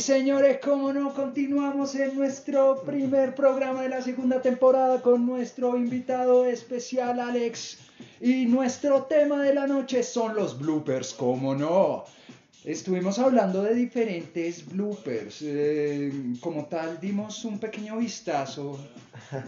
Señores, 0.02 0.58
como 0.58 0.92
no, 0.92 1.14
continuamos 1.14 1.94
en 1.94 2.16
nuestro 2.16 2.82
primer 2.82 3.36
programa 3.36 3.82
de 3.82 3.88
la 3.88 4.02
segunda 4.02 4.42
temporada 4.42 5.00
con 5.00 5.24
nuestro 5.24 5.76
invitado 5.76 6.44
especial, 6.44 7.20
Alex. 7.20 7.78
Y 8.20 8.46
nuestro 8.46 9.04
tema 9.04 9.40
de 9.42 9.54
la 9.54 9.68
noche 9.68 10.02
son 10.02 10.34
los 10.34 10.58
bloopers, 10.58 11.14
como 11.14 11.54
no. 11.54 12.04
Estuvimos 12.64 13.18
hablando 13.18 13.62
de 13.62 13.74
diferentes 13.74 14.64
bloopers. 14.68 15.38
eh, 15.42 16.12
como 16.40 16.66
tal, 16.66 17.00
dimos 17.00 17.44
un 17.44 17.58
pequeño 17.58 17.96
vistazo 17.96 18.78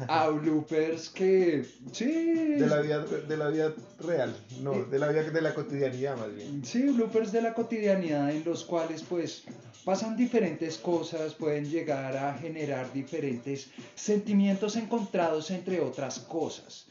a 0.08 0.28
bloopers 0.28 1.10
que, 1.10 1.64
sí, 1.92 2.06
De 2.06 2.66
la 2.66 2.80
vida, 2.80 3.04
de 3.04 3.36
la 3.36 3.48
vida 3.48 3.72
real, 4.00 4.34
no, 4.60 4.84
de 4.84 4.98
la 4.98 5.08
vida 5.08 5.22
de 5.22 5.40
la 5.40 5.54
cotidianidad 5.54 6.16
más 6.16 6.34
bien. 6.34 6.64
Sí, 6.64 6.82
bloopers 6.82 7.30
de 7.30 7.42
la 7.42 7.54
cotidianidad 7.54 8.30
en 8.32 8.44
los 8.44 8.64
cuales 8.64 9.02
pues 9.02 9.44
pasan 9.84 10.16
diferentes 10.16 10.76
cosas, 10.78 11.34
pueden 11.34 11.70
llegar 11.70 12.16
a 12.16 12.34
generar 12.34 12.92
diferentes 12.92 13.68
sentimientos 13.94 14.74
encontrados 14.74 15.52
entre 15.52 15.80
otras 15.80 16.18
cosas. 16.18 16.86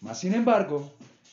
Más 0.00 0.18
sin 0.20 0.32
embargo, 0.32 0.90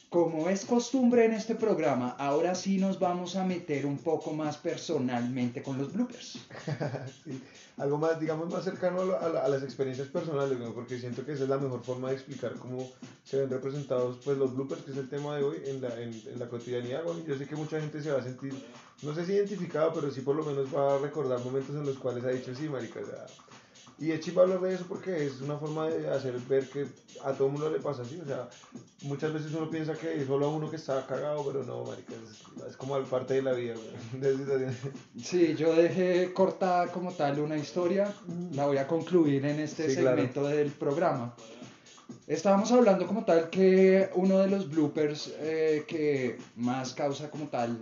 como 0.09 0.47
es 0.47 0.63
costumbre 0.63 1.25
en 1.25 1.33
este 1.33 1.55
programa, 1.55 2.15
ahora 2.17 2.55
sí 2.55 2.77
nos 2.77 2.97
vamos 2.97 3.35
a 3.35 3.43
meter 3.43 3.85
un 3.85 3.97
poco 3.97 4.31
más 4.31 4.55
personalmente 4.57 5.61
con 5.61 5.77
los 5.77 5.91
bloopers. 5.93 6.39
Sí. 7.23 7.41
Algo 7.77 7.97
más, 7.97 8.19
digamos, 8.19 8.51
más 8.51 8.63
cercano 8.63 9.01
a, 9.01 9.47
las 9.47 9.61
experiencias 9.61 10.07
personales, 10.07 10.57
porque 10.73 10.97
siento 10.97 11.23
que 11.25 11.33
esa 11.33 11.43
es 11.43 11.49
la 11.49 11.57
mejor 11.57 11.83
forma 11.83 12.09
de 12.09 12.15
explicar 12.15 12.53
cómo 12.55 12.89
se 13.23 13.37
ven 13.37 13.49
representados 13.49 14.17
pues, 14.23 14.37
los 14.37 14.55
bloopers, 14.55 14.81
que 14.81 14.91
es 14.91 14.97
el 14.97 15.09
tema 15.09 15.35
de 15.35 15.43
hoy, 15.43 15.57
en 15.65 15.81
la, 15.81 15.89
en, 16.01 16.09
en 16.09 16.39
la 16.39 16.47
cotidianidad. 16.47 17.03
güey. 17.03 17.23
Yo 17.25 17.37
sé 17.37 17.45
que 17.45 17.55
mucha 17.55 17.79
gente 17.79 18.01
se 18.01 18.11
va 18.11 18.19
a 18.19 18.23
sentir, 18.23 18.53
no 19.03 19.13
sé 19.13 19.25
si 19.25 19.33
identificada, 19.33 19.93
pero 19.93 20.09
sí 20.09 20.21
por 20.21 20.35
lo 20.35 20.43
menos 20.43 20.73
va 20.73 20.95
a 20.95 20.97
recordar 20.97 21.39
momentos 21.43 21.75
en 21.75 21.85
los 21.85 21.97
cuales 21.97 22.23
ha 22.23 22.29
dicho, 22.29 22.55
sí, 22.55 22.67
marica, 22.67 22.99
o 22.99 23.05
sea, 23.05 23.25
y 23.99 24.11
es 24.11 24.19
chimba 24.19 24.43
hablar 24.43 24.59
de 24.61 24.75
eso 24.75 24.85
porque 24.87 25.25
es 25.25 25.41
una 25.41 25.57
forma 25.57 25.87
de 25.87 26.07
hacer 26.09 26.37
ver 26.47 26.69
que 26.69 26.85
a 27.23 27.33
todo 27.33 27.49
mundo 27.49 27.69
le 27.71 27.79
pasa 27.79 28.03
así, 28.03 28.19
o 28.21 28.25
sea, 28.25 28.47
muchas 29.03 29.33
veces 29.33 29.51
uno 29.53 29.69
piensa 29.69 29.93
que 29.93 30.21
es 30.21 30.27
solo 30.27 30.45
a 30.45 30.49
uno 30.49 30.69
que 30.69 30.75
está 30.75 31.05
cagado, 31.07 31.43
pero 31.45 31.63
no, 31.63 31.83
marica, 31.83 32.13
es, 32.13 32.67
es 32.69 32.77
como 32.77 32.99
parte 33.05 33.35
de 33.35 33.41
la 33.41 33.53
vida. 33.53 33.73
Sí, 35.21 35.55
yo 35.55 35.73
dejé 35.75 36.31
cortada 36.33 36.87
como 36.91 37.11
tal 37.13 37.39
una 37.39 37.57
historia, 37.57 38.13
la 38.53 38.67
voy 38.67 38.77
a 38.77 38.87
concluir 38.87 39.45
en 39.45 39.59
este 39.59 39.89
Sí, 39.89 39.95
claro. 39.97 40.17
segmento 40.17 40.43
del 40.47 40.71
programa. 40.71 41.35
Estábamos 42.27 42.71
hablando 42.71 43.07
como 43.07 43.25
tal 43.25 43.49
que 43.49 44.09
uno 44.15 44.39
de 44.39 44.49
los 44.49 44.69
bloopers 44.69 45.33
eh, 45.39 45.85
que 45.87 46.37
más 46.55 46.93
causa 46.93 47.29
como 47.31 47.47
tal 47.47 47.79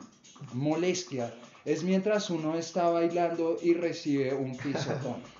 molestia 0.54 1.34
es 1.65 1.84
mientras 1.84 2.30
uno 2.30 2.56
está 2.58 2.89
bailando 2.89 3.58
y 3.62 3.73
recibe 3.73 4.34
un 4.34 4.56
pisotón. 4.58 5.15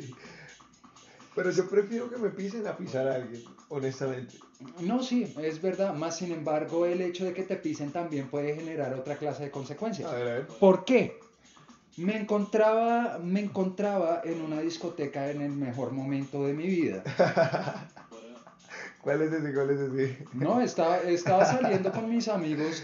Sí. 0.00 0.14
Pero 1.34 1.50
yo 1.52 1.68
prefiero 1.68 2.10
que 2.10 2.16
me 2.16 2.30
pisen 2.30 2.66
a 2.66 2.76
pisar 2.76 3.06
a 3.06 3.14
alguien, 3.14 3.42
honestamente. 3.68 4.36
No, 4.80 5.02
sí, 5.02 5.32
es 5.40 5.62
verdad. 5.62 5.94
Más 5.94 6.16
sin 6.16 6.32
embargo, 6.32 6.86
el 6.86 7.00
hecho 7.00 7.24
de 7.24 7.32
que 7.32 7.44
te 7.44 7.56
pisen 7.56 7.92
también 7.92 8.28
puede 8.28 8.54
generar 8.54 8.94
otra 8.94 9.16
clase 9.16 9.44
de 9.44 9.50
consecuencias. 9.50 10.10
A 10.10 10.14
ver, 10.16 10.28
a 10.28 10.34
ver. 10.34 10.46
¿Por 10.46 10.84
qué? 10.84 11.18
Me 11.96 12.16
encontraba, 12.16 13.18
me 13.22 13.40
encontraba 13.40 14.22
en 14.24 14.42
una 14.42 14.60
discoteca 14.60 15.30
en 15.30 15.40
el 15.40 15.52
mejor 15.52 15.92
momento 15.92 16.44
de 16.46 16.52
mi 16.52 16.66
vida. 16.66 17.02
¿Cuál 19.02 19.22
es 19.22 19.32
ese? 19.32 19.54
¿Cuál 19.54 19.70
es 19.70 19.80
ese? 19.80 20.24
No, 20.32 20.60
estaba, 20.60 20.98
estaba 20.98 21.44
saliendo 21.44 21.90
con 21.92 22.10
mis 22.10 22.28
amigos 22.28 22.82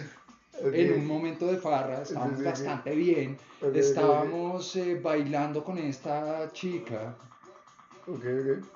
Ok. 0.65 0.73
en 0.75 0.93
un 0.95 1.07
momento 1.07 1.47
de 1.47 1.59
farra, 1.59 2.03
estábamos 2.03 2.39
Sí, 2.39 2.45
sí, 2.45 2.51
sí. 2.57 2.65
bastante 2.65 2.95
bien, 2.95 3.37
Ok, 3.61 3.69
ok, 3.69 3.77
estábamos 3.77 4.77
eh, 4.77 4.99
bailando 5.03 5.63
con 5.63 5.79
esta 5.79 6.51
chica 6.53 7.15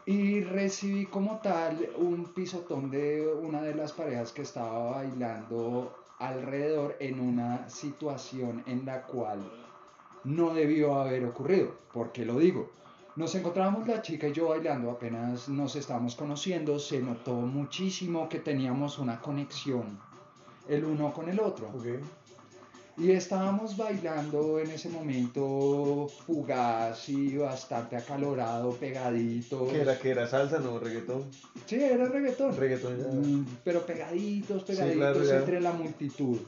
y 0.07 0.43
recibí 0.43 1.07
como 1.07 1.39
tal 1.39 1.89
un 1.99 2.27
pisotón 2.35 2.91
de 2.91 3.33
una 3.33 3.63
de 3.63 3.75
las 3.75 3.93
parejas 3.93 4.33
que 4.33 4.43
estaba 4.43 4.91
bailando 4.91 5.95
alrededor 6.19 6.97
en 6.99 7.21
una 7.21 7.69
situación 7.71 8.63
en 8.67 8.85
la 8.85 9.03
cual 9.03 9.39
no 10.25 10.53
debió 10.53 11.01
haber 11.01 11.25
ocurrido. 11.25 11.75
¿Por 11.93 12.13
qué 12.13 12.25
lo 12.25 12.39
digo? 12.39 12.71
Nos 13.17 13.35
encontrábamos 13.35 13.87
la 13.87 14.03
chica 14.03 14.29
y 14.29 14.33
yo 14.33 14.49
bailando, 14.49 14.91
apenas 14.91 15.49
nos 15.49 15.77
estábamos 15.77 16.15
conociendo, 16.17 16.79
se 16.79 17.01
notó 17.01 17.35
muchísimo 17.35 18.29
que 18.29 18.39
teníamos 18.41 18.99
una 18.99 19.21
conexión 19.21 19.99
el 20.71 20.85
uno 20.85 21.13
con 21.13 21.29
el 21.29 21.41
otro. 21.41 21.69
Ok. 21.75 21.87
Y 22.97 23.13
estábamos 23.13 23.79
bailando 23.79 24.59
en 24.59 24.71
ese 24.73 24.91
momento 24.91 26.07
fugaz 26.27 27.09
y 27.09 27.35
bastante 27.39 27.97
acalorado, 27.97 28.73
pegaditos. 28.73 29.71
¿Qué 29.73 29.81
era? 29.81 29.99
¿Qué 29.99 30.11
era? 30.11 30.27
¿Salsa? 30.29 30.59
No, 30.59 30.79
reggaetón. 30.79 31.25
Sí, 31.65 31.77
era 31.83 32.07
reggaetón. 32.09 32.55
Reggaetón 32.55 32.99
ya. 32.99 33.07
Mm, 33.11 33.47
Pero 33.65 33.87
pegaditos, 33.87 34.65
pegaditos 34.65 34.97
claro, 34.99 35.25
ya. 35.25 35.37
entre 35.37 35.61
la 35.63 35.73
multitud. 35.73 36.41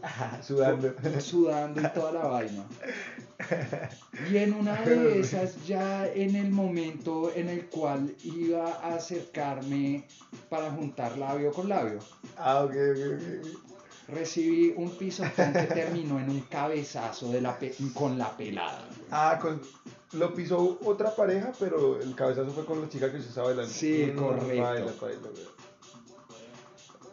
Sudando. 0.43 0.93
Sudando 1.20 1.81
y 1.81 1.89
toda 1.89 2.12
la 2.12 2.25
vaina. 2.27 2.64
Y 4.31 4.37
en 4.37 4.53
una 4.53 4.81
de 4.83 5.18
esas, 5.20 5.66
ya 5.66 6.07
en 6.07 6.37
el 6.37 6.51
momento 6.51 7.33
en 7.35 7.49
el 7.49 7.66
cual 7.66 8.14
iba 8.23 8.75
a 8.75 8.95
acercarme 8.95 10.05
para 10.49 10.70
juntar 10.70 11.18
labio 11.18 11.51
con 11.51 11.68
labio, 11.68 11.99
Ah, 12.37 12.62
ok, 12.62 12.70
ok, 12.70 12.99
ok. 13.14 13.72
Recibí 14.09 14.74
un 14.76 14.90
pisotón 14.90 15.53
que 15.53 15.62
terminó 15.74 16.18
en 16.18 16.30
un 16.30 16.40
cabezazo 16.42 17.30
de 17.30 17.40
la 17.40 17.59
con 17.94 18.18
la 18.18 18.36
pelada. 18.36 18.88
Ah, 19.11 19.38
con, 19.40 19.61
lo 20.12 20.34
pisó 20.34 20.78
otra 20.84 21.14
pareja, 21.14 21.53
pero 21.59 22.00
el 22.00 22.14
cabezazo 22.14 22.50
fue 22.53 22.64
con 22.64 22.80
la 22.82 22.88
chica 22.88 23.11
que 23.12 23.20
se 23.22 23.28
estaba 23.28 23.48
bailando. 23.48 23.72
Sí, 23.72 24.11
Mm, 24.12 24.16
correcto. 24.18 24.46
baila, 24.46 24.62
baila, 25.00 25.20
baila. 25.22 25.48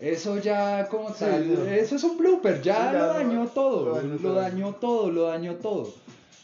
Eso 0.01 0.37
ya 0.37 0.87
como 0.87 1.09
Sí, 1.09 1.15
tal, 1.19 1.67
eso 1.67 1.95
es 1.97 2.03
un 2.05 2.17
blooper, 2.17 2.61
ya 2.61 2.75
Sí, 2.75 2.81
ya 2.83 2.91
lo 2.93 2.99
lo- 3.07 3.13
dañó 3.13 3.47
todo, 3.47 3.85
lo 3.85 3.95
lo 3.95 4.33
dañó 4.33 4.33
dañó, 4.33 4.73
todo. 4.75 4.99
todo, 5.01 5.11
lo 5.11 5.23
dañó 5.23 5.55
todo. 5.55 5.93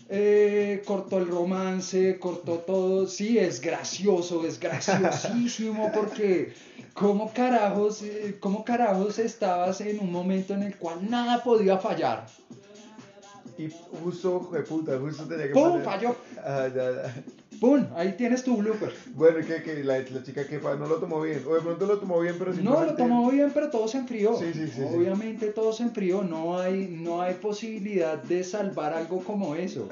Eh, 0.10 0.84
cortó 0.86 1.18
el 1.20 1.28
romance, 1.28 2.20
cortó 2.20 2.60
todo, 2.60 3.08
sí, 3.08 3.40
es 3.40 3.62
gracioso, 3.62 4.46
es 4.46 4.60
graciosísimo 4.60 5.90
porque 5.94 6.54
cómo 6.96 7.32
carajos, 7.34 8.02
eh, 8.02 8.38
cómo 8.40 8.64
carajos 8.66 9.20
estabas 9.20 9.82
en 9.82 10.00
un 10.00 10.12
momento 10.12 10.54
en 10.56 10.64
el 10.64 10.76
cual 10.78 11.08
nada 11.08 11.44
podía 11.44 11.78
fallar. 11.78 12.26
Y 13.58 13.70
justo, 14.04 14.50
de 14.52 14.62
puta, 14.64 14.98
justo 15.00 15.26
tenía 15.26 15.48
que 15.48 15.54
¡Pum! 15.54 15.64
poner- 15.74 15.84
Falló. 15.84 16.16
Ah, 16.44 16.68
ya, 16.74 16.92
ya. 16.92 17.24
¡Pum! 17.60 17.86
Ahí 17.96 18.14
tienes 18.18 18.44
tu 18.44 18.58
blooper. 18.58 18.94
Bueno, 19.14 19.46
que, 19.46 19.62
que 19.64 19.84
la, 19.84 20.00
la 20.00 20.24
chica 20.24 20.46
que 20.46 20.60
no 20.60 20.88
lo 20.88 20.96
tomó 20.98 21.22
bien. 21.22 21.42
O 21.48 21.54
de 21.56 21.62
pronto 21.62 21.86
lo 21.86 21.98
tomó 22.00 22.20
bien, 22.20 22.36
pero 22.38 22.52
No, 22.54 22.58
lo 22.58 22.64
simplemente- 22.64 23.02
tomó 23.04 23.32
bien, 23.32 23.52
pero 23.54 23.70
todo 23.70 23.88
se 23.88 23.98
enfrió. 23.98 24.36
Sí, 24.38 24.46
sí, 24.54 24.66
sí, 24.68 24.72
sí. 24.76 24.82
Obviamente 24.84 25.48
todo 25.48 25.72
se 25.74 25.84
enfrió. 25.84 26.22
No 26.24 26.60
hay, 26.60 26.88
no 26.90 27.22
hay 27.22 27.36
posibilidad 27.36 28.22
de 28.22 28.44
salvar 28.44 28.94
algo 28.94 29.24
como 29.24 29.56
eso. 29.56 29.88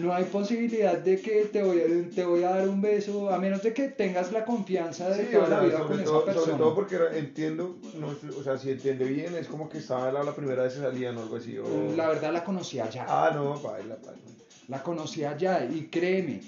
No 0.00 0.12
hay 0.14 0.24
posibilidad 0.24 0.98
de 0.98 1.20
que 1.20 1.44
te 1.52 1.62
voy, 1.62 1.80
a, 1.80 2.14
te 2.14 2.24
voy 2.24 2.42
a 2.44 2.50
dar 2.50 2.68
un 2.68 2.80
beso, 2.80 3.30
a 3.30 3.38
menos 3.38 3.62
de 3.62 3.72
que 3.72 3.88
tengas 3.88 4.32
la 4.32 4.44
confianza 4.44 5.08
de 5.10 5.26
Sí, 5.26 5.32
toda 5.32 5.48
la 5.48 5.60
vida 5.60 5.78
con 5.78 5.88
sobre, 5.88 6.02
esa 6.02 6.12
todo, 6.12 6.24
persona. 6.24 6.44
sobre 6.46 6.58
todo 6.58 6.74
porque 6.74 6.96
entiendo, 7.18 7.76
no, 7.98 8.08
o 8.38 8.42
sea, 8.42 8.58
si 8.58 8.70
entiende 8.70 9.04
bien, 9.04 9.34
es 9.36 9.46
como 9.48 9.68
que 9.68 9.78
estaba 9.78 10.10
la, 10.12 10.22
la 10.22 10.34
primera 10.34 10.62
vez 10.64 10.74
que 10.74 10.80
salían 10.80 11.16
o 11.16 11.22
algo 11.22 11.36
así. 11.36 11.56
O... 11.58 11.94
La 11.96 12.08
verdad 12.08 12.32
la 12.32 12.44
conocía 12.44 12.88
ya. 12.90 13.06
Ah, 13.08 13.30
no, 13.34 13.50
baila, 13.60 13.96
baila. 14.04 14.20
La 14.68 14.82
conocía 14.82 15.36
ya. 15.36 15.64
Y 15.64 15.88
créeme, 15.90 16.40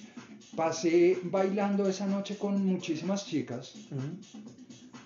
pasé 0.56 1.18
bailando 1.24 1.88
esa 1.88 2.06
noche 2.06 2.36
con 2.36 2.64
muchísimas 2.64 3.26
chicas. 3.26 3.74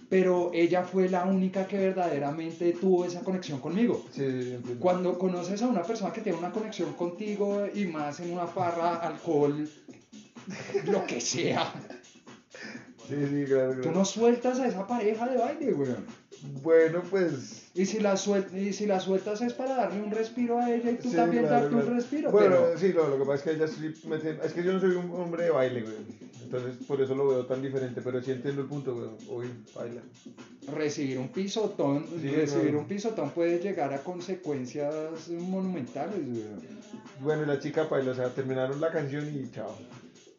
Pero 0.09 0.51
ella 0.55 0.84
fue 0.84 1.09
la 1.09 1.24
única 1.24 1.66
que 1.66 1.78
verdaderamente 1.78 2.72
tuvo 2.72 3.05
esa 3.05 3.20
conexión 3.20 3.59
conmigo. 3.59 4.05
Sí. 4.12 4.57
Cuando 4.78 5.18
conoces 5.18 5.62
a 5.62 5.66
una 5.66 5.82
persona 5.82 6.12
que 6.12 6.20
tiene 6.20 6.38
una 6.38 6.53
conexión 6.53 6.92
contigo 6.92 7.66
y 7.74 7.86
más 7.86 8.20
en 8.20 8.32
una 8.32 8.47
farra, 8.47 8.97
alcohol, 8.97 9.68
lo 10.84 11.05
que 11.07 11.20
sea, 11.20 11.72
Sí, 13.09 13.44
claro, 13.47 13.80
tú 13.82 13.90
no 13.92 14.05
sueltas 14.05 14.59
a 14.59 14.66
esa 14.66 14.86
pareja 14.86 15.28
de 15.28 15.38
baile, 15.38 15.74
weón. 15.74 16.07
Bueno, 16.62 17.03
pues... 17.11 17.62
Y 17.74 17.84
si, 17.87 18.01
la 18.01 18.14
suel- 18.16 18.47
y 18.57 18.72
si 18.72 18.87
la 18.87 19.01
sueltas 19.01 19.43
es 19.43 19.53
para 19.53 19.74
darle 19.76 20.03
un 20.03 20.11
respiro 20.11 20.59
a 20.59 20.70
ella 20.72 20.91
y 20.91 20.97
tú 20.97 21.11
sí, 21.11 21.16
también 21.16 21.45
claro, 21.47 21.68
darte 21.70 21.76
un 21.89 21.95
respiro. 21.97 22.30
Bueno, 22.30 22.57
pero 22.62 22.78
sí, 22.78 22.93
lo, 22.93 23.09
lo 23.09 23.18
que 23.18 23.24
pasa 23.24 23.34
es 23.34 23.43
que 23.43 23.51
ella 23.51 23.66
sí 23.68 24.09
me 24.09 24.18
tiene- 24.18 24.39
Es 24.45 24.53
que 24.53 24.62
yo 24.64 24.72
no 24.72 24.80
soy 24.80 24.91
un 24.91 25.11
hombre 25.12 25.45
de 25.45 25.51
baile, 25.51 25.82
güey. 25.82 25.95
Entonces, 26.43 26.76
por 26.87 27.01
eso 27.03 27.14
lo 27.14 27.26
veo 27.28 27.45
tan 27.45 27.61
diferente. 27.61 28.01
Pero 28.03 28.22
sí 28.22 28.30
entiendo 28.30 28.62
el 28.62 28.68
punto, 28.68 28.95
güey. 28.95 29.09
Uy, 29.28 29.47
baila. 29.74 30.01
recibir 30.74 31.18
un 31.18 31.28
pisotón, 31.28 32.07
Sí, 32.20 32.28
recibir 32.30 32.76
un 32.76 32.87
pisotón 32.87 33.30
puede 33.30 33.59
llegar 33.59 33.93
a 33.93 33.99
consecuencias 33.99 35.28
monumentales, 35.28 36.14
weón. 36.16 36.61
Bueno, 37.20 37.43
y 37.43 37.47
la 37.47 37.59
chica 37.59 37.84
baila, 37.84 38.12
o 38.12 38.14
sea, 38.14 38.28
terminaron 38.30 38.80
la 38.80 38.91
canción 38.91 39.26
y 39.28 39.51
chao. 39.51 39.76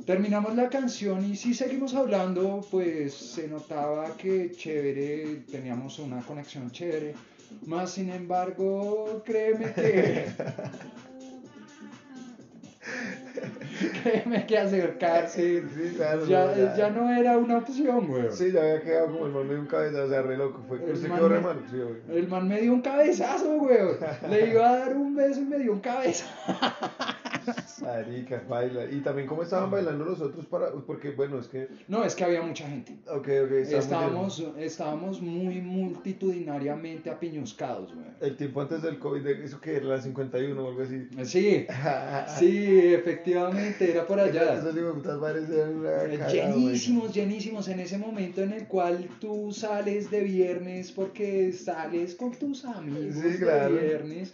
Terminamos 0.06 0.56
la 0.56 0.70
canción 0.70 1.26
y 1.26 1.36
si 1.36 1.54
seguimos 1.54 1.94
hablando, 1.94 2.66
pues 2.72 3.14
se 3.14 3.48
notaba 3.48 4.16
que 4.16 4.52
chévere, 4.52 5.44
teníamos 5.52 6.00
una 6.00 6.22
conexión 6.22 6.72
chévere. 6.72 7.14
Más 7.66 7.92
sin 7.92 8.10
embargo, 8.12 9.22
créeme 9.26 9.74
que. 9.74 10.26
créeme 14.04 14.46
que 14.46 14.58
acercarse 14.58 15.62
Sí, 15.62 15.94
claro. 15.96 16.26
ya, 16.26 16.46
no, 16.46 16.78
ya 16.78 16.90
no 16.90 17.10
era 17.12 17.38
una 17.38 17.58
opción, 17.58 18.10
weón. 18.10 18.32
Sí, 18.34 18.52
ya 18.52 18.62
había 18.62 18.82
quedado 18.82 19.12
como 19.12 19.26
el 19.28 19.34
man 19.34 19.50
de 19.50 19.60
un 19.60 19.66
cabeza, 19.66 20.04
o 20.04 20.10
sea, 20.10 20.22
re 20.22 20.38
loco. 20.38 20.64
Fue, 20.68 20.78
El 20.78 21.08
man 21.10 21.18
quedó 21.18 21.30
re 21.30 21.36
me- 21.36 21.42
mal, 21.42 21.58
sí. 21.70 21.78
El 22.14 22.28
man 22.28 22.48
me 22.48 22.62
dio 22.62 22.74
un 22.74 22.82
cabezazo, 22.82 23.56
weón. 23.58 23.98
Le 24.30 24.50
iba 24.52 24.70
a 24.70 24.78
dar 24.78 24.96
un 24.96 25.16
beso 25.16 25.42
y 25.42 25.46
me 25.46 25.58
dio 25.60 25.74
un 25.74 25.80
cabezazo. 25.80 26.30
Marica, 27.82 28.44
baila. 28.48 28.86
Y 28.92 29.02
también 29.02 29.28
cómo 29.28 29.44
estaban 29.44 29.72
bailando 29.72 30.06
los 30.06 30.22
otros 30.22 30.46
para... 30.46 30.72
Porque, 30.72 31.12
bueno, 31.12 31.40
es 31.40 31.48
que... 31.48 31.68
No, 31.88 32.04
es 32.04 32.16
que 32.16 32.24
había 32.24 32.42
mucha 32.42 32.68
gente. 32.68 32.98
Ok, 33.08 33.28
ok, 33.46 33.52
está 33.52 33.72
muy. 33.72 33.80
Estábamos, 33.80 34.44
estábamos 34.58 35.22
muy 35.22 35.62
multitudinariamente 35.62 37.10
apiñuscados, 37.10 37.94
weón. 37.94 38.16
El 38.20 38.36
tiempo 38.36 38.62
antes 38.62 38.82
del 38.82 39.00
COVID, 39.00 39.26
eso 39.28 39.60
que 39.62 39.78
era 39.78 39.86
la 39.86 40.02
51 40.02 40.64
o 40.64 40.68
algo 40.70 40.82
así. 40.82 41.08
Sí, 41.24 41.66
sí, 42.40 42.94
efectivamente, 42.94 43.92
era 43.92 44.06
por 44.06 44.20
allá. 44.20 44.54
Esos 44.60 44.76
hijos 44.76 44.88
de 44.88 44.94
putas 44.94 45.20
bares 45.20 45.50
eran 45.50 45.76
una 45.76 45.92
cagada, 45.92 46.28
Llenísimos, 46.32 47.14
llenísimos 47.14 47.68
en 47.68 47.80
ese 47.80 47.98
momento 47.98 48.42
en 48.42 48.54
el 48.54 48.68
cual 48.68 49.08
tú 49.20 49.52
sales 49.52 50.10
de 50.12 50.22
viernes 50.22 50.92
porque 50.92 51.52
sales 51.54 52.16
con 52.16 52.32
tus 52.32 52.66
amigos 52.66 53.16
Sí, 53.16 53.38
claro. 53.38 53.76
de 53.76 53.82
viernes 53.82 54.34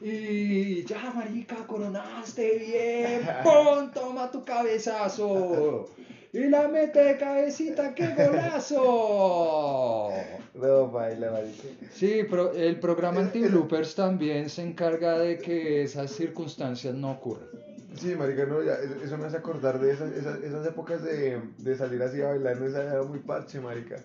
y 0.00 0.84
ya, 0.84 1.10
marica, 1.14 1.56
coronaste 1.66 2.58
bien, 2.58 3.28
¡pum! 3.42 3.90
Toma 3.92 4.30
tu 4.30 4.44
cabezazo 4.44 5.88
y 6.32 6.40
la 6.48 6.68
mete 6.68 7.02
de 7.02 7.16
cabecita, 7.16 7.94
¡qué 7.94 8.14
golazo! 8.14 10.10
No, 10.54 10.88
baila, 10.90 11.30
marica. 11.32 11.62
Sí, 11.92 12.22
pro- 12.28 12.52
el 12.52 12.78
programa 12.80 13.20
Anti-Bloopers 13.20 13.94
también 13.94 14.48
se 14.50 14.62
encarga 14.62 15.18
de 15.18 15.38
que 15.38 15.82
esas 15.82 16.10
circunstancias 16.12 16.94
no 16.94 17.12
ocurran. 17.12 17.48
Sí, 17.98 18.14
marica, 18.14 18.44
no, 18.44 18.62
ya, 18.62 18.74
eso 18.74 18.94
eso 19.02 19.16
me 19.16 19.26
hace 19.26 19.38
acordar 19.38 19.78
de 19.80 19.92
esas, 19.92 20.12
esas, 20.12 20.42
esas 20.42 20.66
épocas 20.66 21.02
de, 21.02 21.40
de 21.56 21.76
salir 21.76 22.02
así 22.02 22.20
a 22.20 22.28
bailar, 22.28 22.58
no 22.60 22.66
esa 22.66 22.82
era 22.82 23.02
muy 23.02 23.20
parche, 23.20 23.58
marica. 23.60 23.96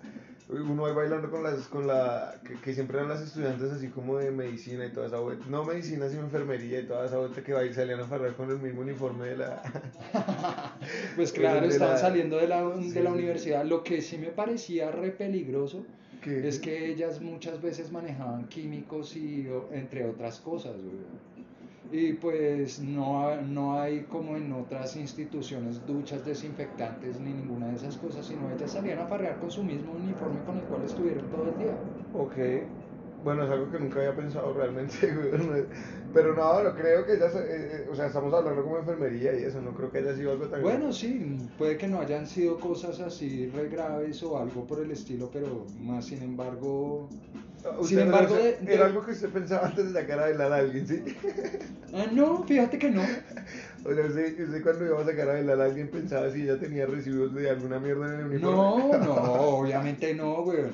Uno 0.52 0.86
ahí 0.86 0.94
bailando 0.94 1.32
con 1.32 1.44
las, 1.44 1.68
con 1.70 1.88
la, 1.88 2.36
que, 2.46 2.56
que 2.56 2.74
siempre 2.74 2.98
eran 2.98 3.08
las 3.10 3.22
estudiantes 3.22 3.72
así 3.72 3.88
como 3.88 4.18
de 4.18 4.32
medicina 4.32 4.86
y 4.86 4.92
toda 4.92 5.08
esa 5.08 5.20
vuelta, 5.20 5.46
no 5.50 5.64
medicina, 5.64 6.10
sino 6.10 6.24
enfermería 6.24 6.82
y 6.82 6.86
toda 6.88 7.06
esa 7.06 7.18
vuelta 7.20 7.42
que 7.42 7.54
bail- 7.54 7.74
salían 7.74 8.02
a 8.02 8.06
farrar 8.06 8.34
con 8.36 8.50
el 8.52 8.58
mismo 8.60 8.82
uniforme 8.82 9.28
de 9.28 9.38
la... 9.38 9.62
Pues 11.16 11.32
claro, 11.34 11.66
estaban 11.66 11.96
la- 11.96 12.00
saliendo 12.02 12.38
de 12.38 12.48
la, 12.50 12.70
Sí, 12.82 12.92
de 12.92 13.02
la 13.04 13.12
sí. 13.12 13.16
universidad. 13.18 13.64
Lo 13.66 13.82
que 13.84 14.02
sí 14.02 14.18
me 14.18 14.28
parecía 14.28 14.92
re 14.92 15.12
peligroso 15.12 15.86
es 16.26 16.60
que 16.60 16.88
ellas 16.92 17.20
muchas 17.22 17.62
veces 17.62 17.92
manejaban 17.92 18.46
químicos 18.48 19.16
y 19.16 19.48
entre 19.72 20.06
otras 20.06 20.40
cosas. 20.40 20.74
güey. 20.74 20.92
Y 21.92 22.14
pues 22.14 22.80
no, 22.80 23.42
no 23.42 23.80
hay 23.80 24.04
como 24.04 24.38
en 24.38 24.54
otras 24.54 24.96
instituciones 24.96 25.86
duchas 25.86 26.26
desinfectantes 26.26 27.20
ni 27.20 27.34
ninguna 27.34 27.68
de 27.68 27.76
esas 27.76 27.98
cosas, 27.98 28.26
sino 28.26 28.50
ellas 28.50 28.72
salían 28.72 29.00
a 29.00 29.08
farrear 29.08 29.40
con 29.40 29.52
su 29.52 29.62
mismo 29.64 29.92
uniforme 29.92 30.42
con 30.46 30.58
el 30.58 30.64
cual 30.64 30.84
estuvieron 30.84 31.30
todo 31.30 31.50
el 31.50 31.58
día. 31.58 31.76
Ok. 32.14 32.36
Bueno, 33.24 33.44
es 33.44 33.52
algo 33.52 33.70
que 33.70 33.80
nunca 33.80 34.00
había 34.00 34.16
pensado 34.16 34.54
realmente, 34.54 35.14
güey. 35.16 35.66
Pero 36.14 36.36
no, 36.36 36.64
no 36.64 36.74
creo 36.76 37.06
que 37.06 37.14
ellas, 37.14 37.36
eh, 37.36 37.86
eh, 37.86 37.88
o 37.92 37.96
sea, 37.96 38.08
estamos 38.08 38.34
hablando 38.34 38.64
como 38.64 38.80
enfermería 38.80 39.38
y 39.38 39.44
eso, 39.44 39.62
no 39.62 39.74
creo 39.74 39.92
que 39.92 40.00
haya 40.00 40.16
sido 40.16 40.32
algo 40.32 40.48
tan... 40.48 40.62
Bueno, 40.62 40.92
sí, 40.92 41.38
puede 41.58 41.78
que 41.78 41.88
no 41.88 42.00
hayan 42.00 42.26
sido 42.26 42.60
cosas 42.60 43.00
así 43.00 43.48
re 43.48 43.70
graves 43.70 44.24
o 44.24 44.38
algo 44.38 44.66
por 44.66 44.82
el 44.82 44.92
estilo, 44.92 45.30
pero 45.32 45.66
más 45.82 46.06
sin 46.06 46.24
embargo... 46.24 47.10
Usted, 47.82 47.96
sin 47.96 48.06
embargo, 48.06 48.36
de- 48.36 48.58
Era 48.68 48.86
algo 48.86 49.06
que 49.06 49.12
usted 49.12 49.30
pensaba 49.30 49.68
antes 49.68 49.94
de 49.94 50.00
sacar 50.02 50.20
a 50.20 50.24
bailar 50.24 50.52
a 50.54 50.56
alguien, 50.58 50.88
¿sí? 50.88 51.04
Ah, 51.94 52.06
no, 52.12 52.44
fíjate 52.46 52.80
que 52.80 52.90
no. 52.90 53.02
O 53.84 53.94
sea, 53.96 54.06
usted, 54.06 54.40
usted 54.46 54.62
cuando 54.64 54.86
iba 54.86 55.02
a 55.02 55.06
sacar 55.06 55.28
a 55.30 55.34
bailar 55.34 55.60
a 55.60 55.66
alguien 55.66 55.90
pensaba 55.90 56.32
si 56.32 56.44
ella 56.44 56.60
tenía 56.60 56.86
residuos 56.86 57.34
de 57.34 57.50
alguna 57.50 57.80
mierda 57.80 58.14
en 58.14 58.20
el 58.20 58.26
uniforme. 58.28 58.56
No, 58.56 58.98
no, 59.00 59.14
obviamente 59.60 60.14
no, 60.14 60.44
güey. 60.44 60.66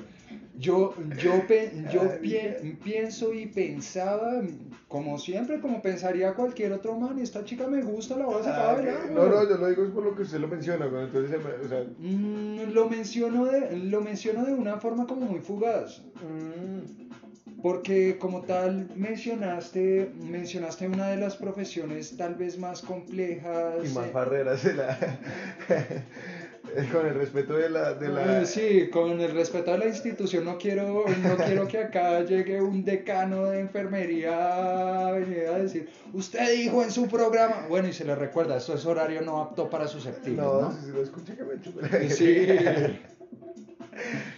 Yo, 0.59 0.93
yo, 1.21 1.45
pe- 1.47 1.71
yo 1.93 2.01
pie- 2.19 2.77
pienso 2.83 3.31
y 3.33 3.45
pensaba, 3.45 4.41
como 4.87 5.19
siempre, 5.19 5.59
como 5.59 5.81
pensaría 5.83 6.33
cualquier 6.33 6.73
otro 6.73 6.97
man, 6.97 7.19
esta 7.19 7.43
chica 7.45 7.67
me 7.67 7.83
gusta, 7.83 8.17
la 8.17 8.25
voy 8.25 8.41
a 8.41 8.43
sacar 8.43 8.59
a 8.59 8.69
Ah, 8.71 8.73
bailar, 8.73 9.11
no, 9.11 9.25
no, 9.29 9.47
yo 9.47 9.57
lo 9.57 9.67
digo 9.67 9.83
es 9.85 9.91
por 9.91 10.03
lo 10.03 10.15
que 10.15 10.23
usted 10.23 10.39
lo 10.39 10.47
menciona, 10.47 10.87
güey. 10.87 11.03
Entonces, 11.05 11.39
o 11.63 11.67
sea, 11.69 11.83
Mm, 11.99 12.71
lo, 12.73 12.89
menciono 12.89 13.45
de, 13.45 13.75
lo 13.77 14.01
menciono 14.01 14.45
de 14.45 14.53
una 14.53 14.77
forma 14.77 15.05
como 15.05 15.27
muy 15.27 15.41
fugaz, 15.41 16.01
mm, 16.15 17.61
porque 17.61 18.17
como 18.17 18.41
tal 18.41 18.87
mencionaste, 18.95 20.11
mencionaste 20.15 20.87
una 20.87 21.09
de 21.09 21.17
las 21.17 21.35
profesiones 21.37 22.15
tal 22.17 22.35
vez 22.35 22.57
más 22.57 22.81
complejas. 22.81 23.85
y 23.85 23.93
más 23.93 24.07
eh, 24.07 24.11
barreras 24.11 24.63
de 24.63 24.73
la... 24.73 24.97
con 26.91 27.05
el 27.05 27.13
respeto 27.13 27.53
de 27.53 27.69
la... 27.69 27.93
De 27.93 28.09
la... 28.09 28.45
Sí, 28.45 28.89
con 28.89 29.19
el 29.19 29.31
respeto 29.31 29.73
a 29.73 29.77
la 29.77 29.85
institución, 29.85 30.45
no 30.45 30.57
quiero, 30.57 31.05
no 31.23 31.37
quiero 31.37 31.67
que 31.67 31.79
acá 31.79 32.21
llegue 32.21 32.61
un 32.61 32.83
decano 32.83 33.45
de 33.45 33.59
enfermería 33.59 35.07
a 35.07 35.11
venir 35.11 35.47
a 35.47 35.59
decir, 35.59 35.89
usted 36.13 36.55
dijo 36.55 36.83
en 36.83 36.91
su 36.91 37.07
programa, 37.07 37.65
bueno, 37.69 37.87
y 37.87 37.93
se 37.93 38.05
le 38.05 38.15
recuerda, 38.15 38.57
esto 38.57 38.73
es 38.73 38.85
horario 38.85 39.21
no 39.21 39.41
apto 39.41 39.69
para 39.69 39.87
susceptibles, 39.87 40.45
No, 40.45 40.61
¿no? 40.61 40.71
si, 40.73 40.91
lo 40.91 41.01
escuché 41.01 41.35
que 41.35 41.43
me 41.43 41.61
chupe 41.61 43.07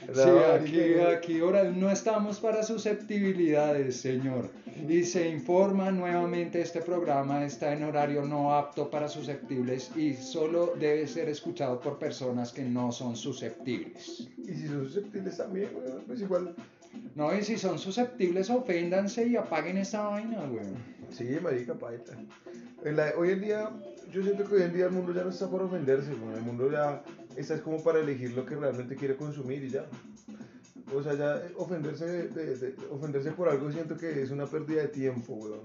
la 0.07 0.23
Sí. 0.23 0.29
No, 0.29 0.45
aquí, 0.53 0.93
aquí 1.15 1.39
ahora 1.39 1.63
no 1.65 1.91
estamos 1.91 2.39
para 2.39 2.63
susceptibilidades, 2.63 3.97
señor. 3.97 4.49
Y 4.87 5.03
se 5.03 5.29
informa 5.29 5.91
nuevamente, 5.91 6.61
este 6.61 6.81
programa 6.81 7.43
está 7.43 7.73
en 7.73 7.83
horario 7.83 8.23
no 8.23 8.55
apto 8.55 8.89
para 8.89 9.09
susceptibles 9.09 9.91
y 9.95 10.13
solo 10.13 10.73
debe 10.79 11.05
ser 11.07 11.27
escuchado 11.29 11.79
por 11.79 11.99
personas 11.99 12.53
que 12.53 12.63
no 12.63 12.91
son 12.91 13.15
susceptibles. 13.15 14.29
Y 14.37 14.53
si 14.53 14.67
son 14.67 14.85
susceptibles 14.85 15.37
también, 15.37 15.69
pues 16.07 16.21
igual. 16.21 16.55
No, 17.15 17.35
y 17.35 17.43
si 17.43 17.57
son 17.57 17.77
susceptibles, 17.77 18.49
oféndanse 18.49 19.27
y 19.27 19.35
apaguen 19.35 19.77
esta 19.77 20.07
vaina, 20.07 20.45
güey. 20.45 20.65
Sí, 21.11 21.37
marica, 21.41 21.73
paita. 21.73 22.13
Hoy 23.17 23.31
en 23.31 23.41
día, 23.41 23.69
yo 24.11 24.23
siento 24.23 24.45
que 24.45 24.55
hoy 24.55 24.61
en 24.63 24.73
día 24.73 24.85
el 24.85 24.91
mundo 24.91 25.13
ya 25.13 25.23
no 25.23 25.29
está 25.29 25.49
para 25.49 25.65
ofenderse, 25.65 26.11
weón. 26.13 26.35
El 26.35 26.41
mundo 26.41 26.71
ya 26.71 27.03
está 27.39 27.55
es 27.55 27.61
como 27.61 27.81
para 27.83 27.99
elegir 27.99 28.31
lo 28.33 28.45
que 28.45 28.55
realmente 28.55 28.95
quiere 28.95 29.15
consumir 29.15 29.63
y 29.63 29.69
ya. 29.69 29.85
O 30.95 31.03
sea, 31.03 31.13
ya 31.13 31.37
eh, 31.37 31.53
ofenderse, 31.57 32.05
de, 32.05 32.27
de- 32.29 32.55
de- 32.57 32.75
ofenderse 32.89 33.31
por 33.31 33.47
algo 33.47 33.71
siento 33.71 33.95
que 33.95 34.23
es 34.23 34.31
una 34.31 34.45
pérdida 34.47 34.81
de 34.81 34.87
tiempo, 34.87 35.33
weón. 35.33 35.59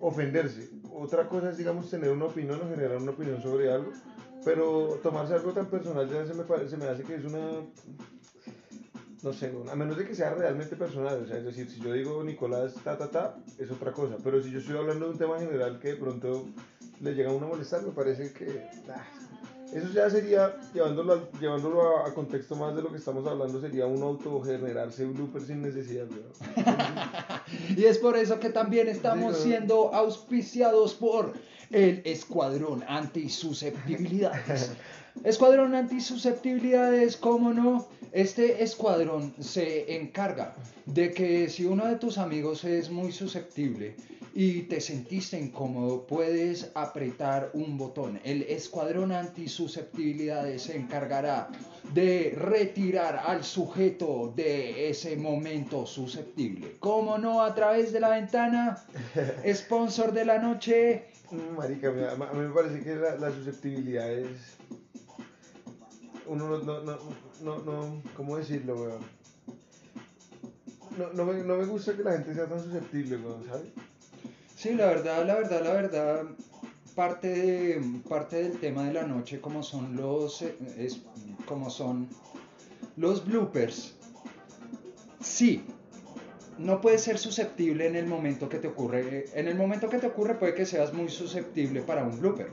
Ofenderse. 0.00 0.68
Otra 0.92 1.28
cosa 1.28 1.50
es, 1.50 1.56
digamos, 1.56 1.88
tener 1.88 2.10
una 2.10 2.24
opinión 2.24 2.60
o 2.60 2.68
generar 2.68 2.96
una 2.96 3.12
opinión 3.12 3.40
sobre 3.42 3.70
algo. 3.70 3.92
Pero 4.44 4.98
tomarse 5.02 5.34
algo 5.34 5.52
tan 5.52 5.66
personal 5.66 6.08
ya 6.08 6.24
se 6.26 6.34
me, 6.34 6.44
parece, 6.44 6.70
se 6.70 6.76
me 6.76 6.86
hace 6.86 7.02
que 7.02 7.16
es 7.16 7.24
una... 7.24 7.62
No 9.22 9.32
sé, 9.32 9.50
a 9.70 9.74
menos 9.74 9.96
de 9.96 10.04
que 10.06 10.14
sea 10.14 10.34
realmente 10.34 10.76
personal. 10.76 11.20
O 11.24 11.26
sea, 11.26 11.38
es 11.38 11.44
decir, 11.44 11.68
si 11.68 11.80
yo 11.80 11.92
digo 11.92 12.22
Nicolás 12.22 12.74
ta 12.84 12.96
ta 12.96 13.10
ta, 13.10 13.36
es 13.58 13.70
otra 13.70 13.92
cosa. 13.92 14.16
Pero 14.22 14.40
si 14.42 14.50
yo 14.52 14.58
estoy 14.60 14.76
hablando 14.76 15.06
de 15.06 15.12
un 15.12 15.18
tema 15.18 15.38
general 15.38 15.80
que 15.80 15.88
de 15.88 15.96
pronto 15.96 16.46
le 17.00 17.14
llega 17.14 17.30
a 17.30 17.32
uno 17.34 17.46
a 17.46 17.48
molestar, 17.50 17.82
me 17.82 17.92
parece 17.92 18.32
que... 18.32 18.68
ah, 18.88 19.04
eso 19.72 19.88
ya 19.92 20.08
sería, 20.10 20.56
llevándolo, 20.74 21.12
al- 21.14 21.28
llevándolo 21.40 21.98
a, 21.98 22.08
a 22.08 22.14
contexto 22.14 22.54
más 22.56 22.74
de 22.76 22.82
lo 22.82 22.90
que 22.90 22.98
estamos 22.98 23.26
hablando, 23.26 23.60
sería 23.60 23.86
un 23.86 24.02
autogenerarse 24.02 25.04
blooper 25.06 25.42
sin 25.42 25.62
necesidad. 25.62 26.06
Y 27.76 27.84
es 27.84 27.98
por 27.98 28.16
eso 28.16 28.40
que 28.40 28.50
también 28.50 28.88
estamos 28.88 29.36
siendo 29.38 29.94
auspiciados 29.94 30.94
por 30.94 31.32
el 31.70 32.02
Escuadrón 32.04 32.84
Antisusceptibilidades. 32.88 34.72
Escuadrón 35.24 35.74
Antisusceptibilidades, 35.74 37.16
¿cómo 37.16 37.52
no? 37.52 37.86
Este 38.12 38.62
escuadrón 38.62 39.34
se 39.40 39.96
encarga 39.96 40.54
de 40.86 41.12
que 41.12 41.48
si 41.50 41.64
uno 41.66 41.86
de 41.86 41.96
tus 41.96 42.18
amigos 42.18 42.64
es 42.64 42.90
muy 42.90 43.12
susceptible 43.12 43.94
y 44.38 44.64
te 44.64 44.82
sentiste 44.82 45.40
incómodo, 45.40 46.06
puedes 46.06 46.70
apretar 46.74 47.50
un 47.54 47.78
botón. 47.78 48.20
El 48.22 48.42
Escuadrón 48.42 49.10
Antisusceptibilidades 49.10 50.64
se 50.64 50.76
encargará 50.76 51.48
de 51.94 52.34
retirar 52.36 53.22
al 53.26 53.42
sujeto 53.44 54.34
de 54.36 54.90
ese 54.90 55.16
momento 55.16 55.86
susceptible. 55.86 56.76
¿Cómo 56.80 57.16
no? 57.16 57.40
A 57.40 57.54
través 57.54 57.94
de 57.94 58.00
la 58.00 58.10
ventana, 58.10 58.84
sponsor 59.54 60.12
de 60.12 60.26
la 60.26 60.38
noche. 60.38 61.06
Mm, 61.30 61.56
Marica, 61.56 61.88
a 61.88 62.34
mí 62.34 62.38
me 62.38 62.54
parece 62.54 62.84
que 62.84 62.94
la, 62.94 63.16
la 63.16 63.32
susceptibilidad 63.32 64.12
es... 64.12 64.58
Uno 66.26 66.46
no, 66.46 66.58
no, 66.58 66.82
no, 66.82 66.98
no, 67.42 67.58
no, 67.62 68.02
¿cómo 68.14 68.36
decirlo, 68.36 68.74
weón? 68.74 69.00
No, 70.98 71.10
no, 71.14 71.24
me, 71.24 71.42
no 71.42 71.56
me 71.56 71.64
gusta 71.64 71.96
que 71.96 72.02
la 72.02 72.12
gente 72.12 72.34
sea 72.34 72.46
tan 72.46 72.62
susceptible, 72.62 73.16
weón, 73.16 73.42
¿sabes? 73.46 73.85
Sí, 74.56 74.72
la 74.72 74.86
verdad, 74.86 75.26
la 75.26 75.34
verdad, 75.34 75.62
la 75.62 75.72
verdad, 75.74 76.22
parte, 76.94 77.28
de, 77.28 78.00
parte 78.08 78.42
del 78.42 78.58
tema 78.58 78.84
de 78.84 78.94
la 78.94 79.02
noche, 79.02 79.38
como 79.38 79.62
son 79.62 79.94
los, 79.94 80.40
eh, 80.40 80.56
es, 80.78 81.02
como 81.44 81.68
son 81.68 82.08
los 82.96 83.26
bloopers, 83.26 83.94
sí, 85.20 85.62
no 86.56 86.80
puedes 86.80 87.02
ser 87.02 87.18
susceptible 87.18 87.86
en 87.86 87.96
el 87.96 88.06
momento 88.06 88.48
que 88.48 88.56
te 88.56 88.68
ocurre. 88.68 89.26
En 89.34 89.46
el 89.46 89.56
momento 89.56 89.90
que 89.90 89.98
te 89.98 90.06
ocurre 90.06 90.36
puede 90.36 90.54
que 90.54 90.64
seas 90.64 90.94
muy 90.94 91.10
susceptible 91.10 91.82
para 91.82 92.02
un 92.02 92.18
blooper. 92.18 92.50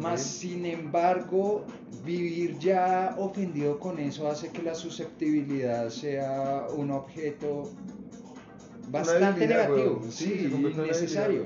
Más 0.00 0.22
sin 0.22 0.64
embargo, 0.66 1.64
vivir 2.04 2.60
ya 2.60 3.16
ofendido 3.18 3.80
con 3.80 3.98
eso 3.98 4.28
hace 4.28 4.50
que 4.50 4.62
la 4.62 4.76
susceptibilidad 4.76 5.88
sea 5.88 6.68
un 6.76 6.92
objeto 6.92 7.72
bastante 8.90 9.46
negativo. 9.46 9.98
weón. 10.00 10.12
Sí, 10.12 10.50
innecesario. 10.52 11.44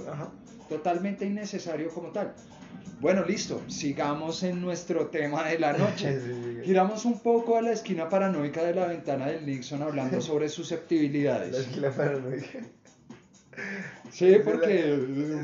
Totalmente 0.69 1.25
innecesario 1.27 1.89
como 1.91 2.09
tal. 2.09 2.35
Bueno, 3.01 3.25
listo. 3.25 3.61
Sigamos 3.67 4.43
en 4.45 4.61
nuestro 4.63 5.09
tema 5.09 5.47
de 5.49 5.59
la 5.59 5.73
noche. 5.79 6.21
Sí, 6.21 6.27
sí, 6.27 6.55
sí. 6.57 6.61
Giramos 6.65 7.05
un 7.05 7.19
poco 7.21 7.57
a 7.57 7.63
la 7.63 7.73
esquina 7.73 8.09
paranoica 8.09 8.63
de 8.65 8.75
la 8.75 8.87
ventana 8.87 9.27
del 9.27 9.45
Nixon 9.45 9.83
hablando 9.83 10.21
sobre 10.21 10.47
La 10.47 10.51
susceptibilidades. 10.51 11.55
esquina 11.57 11.91
paranoica. 11.91 12.61
Sí, 14.11 14.37
porque, 14.45 14.99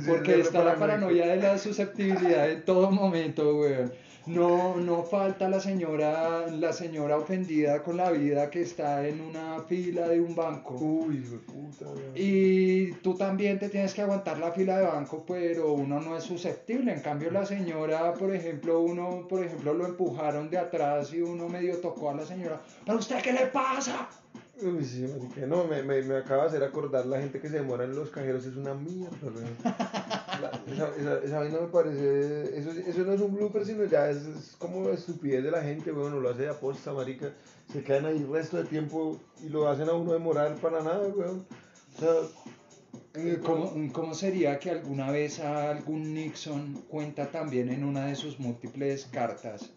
porque 0.06 0.40
está 0.40 0.64
la 0.64 0.76
paranoia 0.76 1.26
de 1.28 1.36
la 1.36 1.58
susceptibilidad 1.58 2.50
en 2.50 2.64
todo 2.64 2.90
momento, 2.90 3.56
weón. 3.58 3.92
No, 4.26 4.76
no 4.76 5.02
falta 5.02 5.48
la 5.48 5.60
señora, 5.60 6.46
la 6.48 6.72
señora 6.72 7.16
ofendida 7.16 7.82
con 7.82 7.96
la 7.96 8.10
vida 8.10 8.50
que 8.50 8.62
está 8.62 9.06
en 9.06 9.20
una 9.20 9.60
fila 9.62 10.08
de 10.08 10.20
un 10.20 10.34
banco. 10.34 10.74
Uy, 10.74 11.18
puta. 11.46 11.86
Y 12.14 12.92
tú 13.02 13.16
también 13.16 13.58
te 13.58 13.68
tienes 13.68 13.94
que 13.94 14.02
aguantar 14.02 14.38
la 14.38 14.52
fila 14.52 14.78
de 14.78 14.86
banco, 14.86 15.24
pero 15.26 15.72
uno 15.72 16.00
no 16.00 16.16
es 16.16 16.24
susceptible. 16.24 16.92
En 16.92 17.00
cambio, 17.00 17.30
la 17.30 17.46
señora, 17.46 18.12
por 18.14 18.34
ejemplo, 18.34 18.80
uno, 18.80 19.26
por 19.28 19.44
ejemplo, 19.44 19.72
lo 19.74 19.86
empujaron 19.86 20.50
de 20.50 20.58
atrás 20.58 21.12
y 21.12 21.22
uno 21.22 21.48
medio 21.48 21.78
tocó 21.78 22.10
a 22.10 22.14
la 22.14 22.26
señora. 22.26 22.60
¿Pero 22.84 22.98
usted 22.98 23.22
qué 23.22 23.32
le 23.32 23.46
pasa? 23.46 24.08
Uy, 24.62 24.84
sí. 24.84 25.06
No, 25.46 25.64
me, 25.64 25.82
me, 25.82 26.02
me 26.02 26.16
acaba 26.18 26.42
de 26.42 26.48
hacer 26.48 26.64
acordar 26.64 27.06
la 27.06 27.18
gente 27.18 27.40
que 27.40 27.48
se 27.48 27.56
demora 27.56 27.84
en 27.84 27.94
los 27.94 28.10
cajeros 28.10 28.44
es 28.44 28.56
una 28.56 28.74
mierda, 28.74 29.16
esa, 30.66 30.88
esa, 30.96 31.18
esa 31.24 31.38
vaina 31.38 31.60
me 31.60 31.68
parece. 31.68 32.58
Eso, 32.58 32.70
eso 32.70 33.00
no 33.00 33.12
es 33.12 33.20
un 33.20 33.34
blooper, 33.34 33.64
sino 33.64 33.84
ya 33.84 34.10
es, 34.10 34.18
es 34.18 34.56
como 34.58 34.88
estupidez 34.90 35.44
de 35.44 35.50
la 35.50 35.62
gente, 35.62 35.92
weón. 35.92 36.22
Lo 36.22 36.30
hace 36.30 36.42
de 36.42 36.48
aposta, 36.50 36.92
marica. 36.92 37.32
Se 37.72 37.82
quedan 37.82 38.06
ahí 38.06 38.16
el 38.16 38.30
resto 38.30 38.56
de 38.56 38.64
tiempo 38.64 39.20
y 39.42 39.48
lo 39.48 39.68
hacen 39.68 39.88
a 39.88 39.92
uno 39.92 40.12
demorar 40.12 40.56
para 40.56 40.82
nada, 40.82 41.08
weón. 41.08 41.46
O 41.96 41.98
sea. 41.98 42.14
Eh, 43.14 43.40
¿Cómo, 43.44 43.72
cómo 43.92 44.14
sería 44.14 44.58
que 44.60 44.70
alguna 44.70 45.10
vez 45.10 45.40
a 45.40 45.70
algún 45.70 46.14
Nixon 46.14 46.74
cuenta 46.88 47.26
también 47.30 47.68
en 47.68 47.82
una 47.82 48.06
de 48.06 48.14
sus 48.14 48.38
múltiples 48.38 49.06
cartas? 49.06 49.70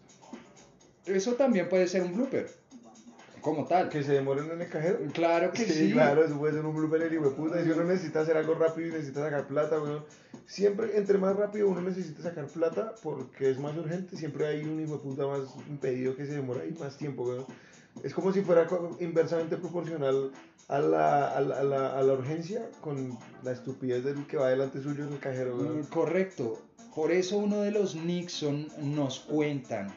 Eso 1.06 1.34
también 1.34 1.68
puede 1.68 1.86
ser 1.86 2.02
un 2.02 2.14
blooper, 2.14 2.48
como 3.44 3.66
tal. 3.66 3.90
Que 3.90 4.02
se 4.02 4.12
demoren 4.14 4.50
en 4.50 4.62
el 4.62 4.68
cajero. 4.68 4.98
Claro 5.12 5.52
que 5.52 5.66
sí. 5.66 5.92
claro, 5.92 6.24
eso 6.24 6.38
puede 6.38 6.54
ser 6.54 6.64
un 6.64 6.74
blooper 6.74 7.10
de 7.10 7.30
puta. 7.30 7.60
Y 7.60 7.64
si 7.64 7.70
uno 7.70 7.84
necesita 7.84 8.20
hacer 8.22 8.36
algo 8.38 8.54
rápido 8.54 8.88
y 8.88 8.92
necesita 8.92 9.20
sacar 9.20 9.46
plata, 9.46 9.78
weón. 9.80 10.02
Siempre, 10.46 10.96
entre 10.96 11.18
más 11.18 11.36
rápido 11.36 11.68
uno 11.68 11.80
necesita 11.82 12.22
sacar 12.22 12.46
plata 12.46 12.94
porque 13.02 13.50
es 13.50 13.58
más 13.58 13.76
urgente, 13.76 14.16
siempre 14.16 14.46
hay 14.46 14.64
un 14.64 14.80
hijo 14.80 14.94
de 14.96 14.98
puta 14.98 15.26
más 15.26 15.40
impedido 15.68 16.16
que 16.16 16.26
se 16.26 16.32
demora 16.32 16.62
ahí 16.62 16.74
más 16.80 16.96
tiempo, 16.96 17.22
weón. 17.24 17.44
Es 18.02 18.12
como 18.14 18.32
si 18.32 18.40
fuera 18.42 18.66
inversamente 18.98 19.56
proporcional 19.56 20.32
a 20.68 20.78
la, 20.80 21.28
a 21.28 21.40
la, 21.40 21.58
a 21.60 21.62
la, 21.64 21.98
a 21.98 22.02
la 22.02 22.12
urgencia 22.14 22.68
con 22.80 23.16
la 23.42 23.52
estupidez 23.52 24.02
del 24.04 24.26
que 24.26 24.36
va 24.38 24.48
delante 24.48 24.82
suyo 24.82 25.04
en 25.04 25.12
el 25.12 25.18
cajero, 25.18 25.54
Mm, 25.54 25.60
weón. 25.60 25.82
Correcto. 25.84 26.58
Por 26.94 27.12
eso 27.12 27.36
uno 27.38 27.60
de 27.60 27.72
los 27.72 27.94
Nixon 27.96 28.68
nos 28.80 29.20
cuentan 29.20 29.92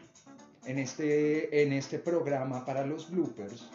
en 0.67 0.79
este, 0.79 1.63
en 1.63 1.73
este 1.73 1.97
programa 1.97 2.65
para 2.65 2.85
los 2.85 3.09
bloopers. 3.09 3.69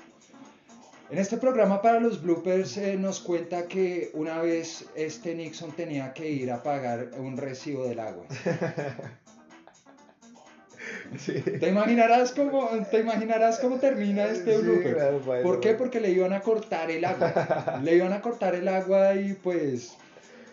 En 1.10 1.18
este 1.18 1.36
programa 1.36 1.82
para 1.82 2.00
los 2.00 2.22
bloopers 2.22 2.76
eh, 2.78 2.96
nos 2.96 3.20
cuenta 3.20 3.66
que 3.66 4.10
una 4.14 4.40
vez 4.40 4.86
este 4.94 5.34
Nixon 5.34 5.72
tenía 5.72 6.12
que 6.14 6.30
ir 6.30 6.50
a 6.50 6.62
pagar 6.62 7.10
un 7.18 7.36
recibo 7.36 7.84
del 7.86 8.00
agua. 8.00 8.24
Sí. 11.18 11.34
¿Te 11.40 11.68
imaginarás 11.68 12.32
cómo, 12.32 12.68
te 12.90 13.00
imaginarás 13.00 13.58
cómo 13.60 13.76
termina 13.78 14.24
este 14.24 14.56
Sí, 14.56 14.62
blooper? 14.62 14.94
claro, 14.94 15.18
eso, 15.18 15.42
¿Por 15.42 15.60
qué? 15.60 15.74
Porque 15.74 16.00
le 16.00 16.10
iban 16.10 16.32
a 16.32 16.40
cortar 16.40 16.90
el 16.90 17.04
agua. 17.04 17.80
Le 17.82 17.96
iban 17.96 18.12
a 18.12 18.20
cortar 18.20 18.54
el 18.54 18.66
agua 18.66 19.14
y 19.14 19.34
pues 19.34 19.96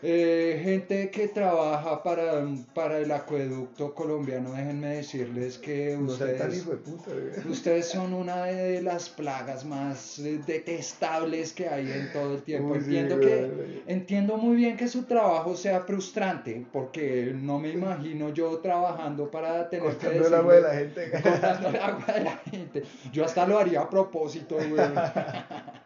eh, 0.02 0.62
gente 0.64 1.10
que 1.10 1.28
trabaja 1.28 2.02
para, 2.04 2.46
para 2.74 3.00
el 3.00 3.12
acueducto 3.12 3.94
colombiano, 3.94 4.54
déjenme 4.54 4.96
decirles 4.96 5.58
que 5.58 5.98
ustedes, 5.98 6.64
puta, 6.64 7.12
ustedes 7.50 7.88
son 7.88 8.14
una 8.14 8.46
de 8.46 8.82
las 8.82 9.10
plagas 9.10 9.66
más 9.66 10.20
eh, 10.20 10.40
detestables 10.46 11.54
que 11.54 11.68
hay 11.68 11.92
en 11.92 12.14
todo 12.14 12.36
el 12.36 12.42
tiempo. 12.44 12.74
Uy, 12.74 12.82
sí, 12.82 12.98
entiendo, 12.98 13.20
que, 13.20 13.82
entiendo 13.88 14.38
muy 14.38 14.56
bien 14.56 14.78
que 14.78 14.88
su 14.88 15.04
trabajo 15.04 15.56
sea 15.56 15.82
frustrante, 15.82 16.66
porque 16.72 17.34
no 17.36 17.60
me 17.60 17.70
imagino 17.70 18.34
yo 18.34 18.58
trabajando 18.60 19.30
para 19.30 19.70
tener 19.70 19.98
que 19.98 20.08
Cortando 20.08 20.28
el 20.28 20.34
agua 20.34 20.54
de 20.56 20.62
decirle- 20.62 20.68
la 20.68 20.74
gente. 20.74 21.12
cortando 21.24 21.70
el 21.70 21.76
agua 21.76 22.14
de 22.14 22.24
la 22.24 22.38
gente. 22.38 22.84
Yo 23.12 23.26
hasta 23.26 23.46
lo 23.46 23.60
haría 23.60 23.82
a 23.82 23.90
propósito, 23.90 24.56
güey. 24.56 24.80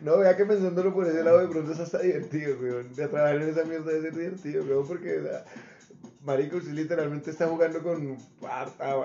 No, 0.00 0.18
vea 0.18 0.36
que 0.36 0.44
pensándolo 0.44 0.94
por 0.94 1.06
ese 1.06 1.22
lado 1.24 1.38
de 1.40 1.48
pronto 1.48 1.72
es 1.72 1.80
hasta 1.80 1.98
divertido, 2.00 2.56
weón. 2.60 2.94
De 2.94 3.08
trabajar 3.08 3.36
en 3.36 3.48
esa 3.48 3.64
mierda 3.64 3.92
debe 3.92 4.10
ser 4.10 4.14
divertido, 4.16 4.64
weón, 4.64 4.86
porque 4.86 5.18
o 5.18 5.22
sea, 5.22 5.44
marico, 6.24 6.58
literalmente 6.58 7.30
está 7.30 7.48
jugando 7.48 7.82
con... 7.82 8.12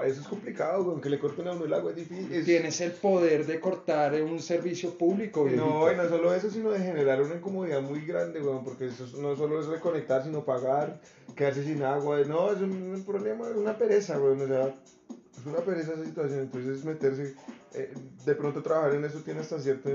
Eso 0.05 0.21
es 0.21 0.27
complicado, 0.27 0.83
weón, 0.83 1.01
que 1.01 1.09
le 1.09 1.19
corten 1.19 1.47
a 1.47 1.53
uno 1.53 1.65
el 1.65 1.73
agua, 1.73 1.91
es 1.91 1.97
difícil. 1.97 2.31
es- 2.31 2.45
Tienes 2.45 2.79
el 2.81 2.91
poder 2.91 3.45
de 3.45 3.59
cortar 3.59 4.13
un 4.21 4.39
servicio 4.39 4.95
público. 4.97 5.41
No, 5.45 5.85
viejito. 5.85 5.93
y 5.93 5.95
no 5.95 6.09
solo 6.09 6.33
eso, 6.33 6.49
sino 6.51 6.69
de 6.71 6.79
generar 6.79 7.21
una 7.21 7.35
incomodidad 7.35 7.81
muy 7.81 8.01
grande, 8.05 8.39
weón, 8.41 8.63
porque 8.63 8.87
eso 8.87 9.05
es- 9.05 9.13
no 9.15 9.35
solo 9.35 9.59
es 9.61 9.67
reconectar, 9.67 10.23
sino 10.23 10.43
pagar, 10.43 10.99
quedarse 11.35 11.63
sin 11.63 11.81
agua. 11.83 12.19
No, 12.27 12.51
es 12.51 12.61
un, 12.61 13.03
problema, 13.05 13.49
es 13.49 13.55
una 13.55 13.77
pereza, 13.77 14.19
weón, 14.19 14.41
o 14.41 14.47
sea, 14.47 14.67
es 15.39 15.45
una 15.47 15.59
pereza 15.59 15.93
esa 15.93 16.05
situación. 16.05 16.39
Entonces, 16.41 16.85
meterse, 16.85 17.33
eh, 17.73 17.91
de 18.25 18.35
pronto 18.35 18.61
trabajar 18.61 18.93
en 18.93 19.05
eso 19.05 19.19
tiene 19.21 19.39
hasta 19.39 19.59
cierta, 19.59 19.89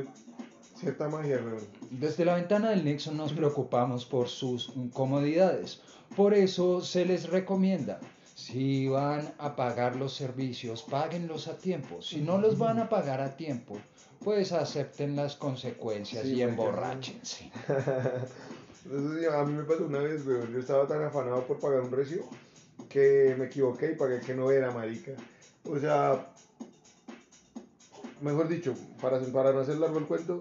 cierta 0.78 1.08
magia, 1.08 1.40
weón. 1.44 1.66
Desde 1.90 2.24
la 2.24 2.36
ventana 2.36 2.70
del 2.70 2.84
Nixon 2.84 3.16
nos 3.16 3.32
preocupamos 3.32 4.04
por 4.04 4.28
sus 4.28 4.72
comodidades. 4.92 5.80
Por 6.16 6.34
eso 6.34 6.80
se 6.80 7.04
les 7.04 7.28
recomienda, 7.28 8.00
si 8.34 8.88
van 8.88 9.32
a 9.38 9.56
pagar 9.56 9.96
los 9.96 10.14
servicios, 10.14 10.82
páguenlos 10.82 11.48
a 11.48 11.58
tiempo. 11.58 12.00
Si 12.00 12.20
no 12.20 12.38
los 12.38 12.56
van 12.58 12.78
a 12.78 12.88
pagar 12.88 13.20
a 13.20 13.36
tiempo, 13.36 13.76
pues 14.24 14.52
acepten 14.52 15.16
las 15.16 15.36
consecuencias 15.36 16.24
Sí, 16.24 16.34
y 16.34 16.42
emborráchense. 16.42 17.50
Sí, 18.84 19.26
a 19.30 19.44
mí 19.44 19.52
me 19.52 19.64
pasó 19.64 19.84
una 19.84 19.98
vez, 19.98 20.24
weón, 20.26 20.50
yo 20.50 20.60
estaba 20.60 20.86
tan 20.86 21.02
afanado 21.02 21.46
por 21.46 21.58
pagar 21.58 21.82
un 21.82 21.90
recibo 21.90 22.26
que 22.88 23.34
me 23.38 23.46
equivoqué 23.46 23.92
y 23.92 23.96
pagué 23.96 24.20
que 24.20 24.34
no 24.34 24.50
era, 24.50 24.70
marica. 24.70 25.12
O 25.68 25.78
sea, 25.78 26.32
mejor 28.22 28.48
dicho, 28.48 28.74
para, 29.02 29.20
para 29.20 29.52
no 29.52 29.60
hacer 29.60 29.76
largo 29.76 29.98
el 29.98 30.06
cuento, 30.06 30.40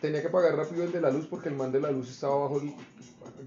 tenía 0.00 0.22
que 0.22 0.28
pagar 0.28 0.56
rápido 0.56 0.84
el 0.84 0.92
de 0.92 1.00
la 1.00 1.10
luz 1.10 1.26
porque 1.26 1.48
el 1.48 1.54
man 1.54 1.72
de 1.72 1.80
la 1.80 1.90
luz 1.90 2.10
estaba 2.10 2.36
bajo 2.36 2.60
el- 2.60 2.74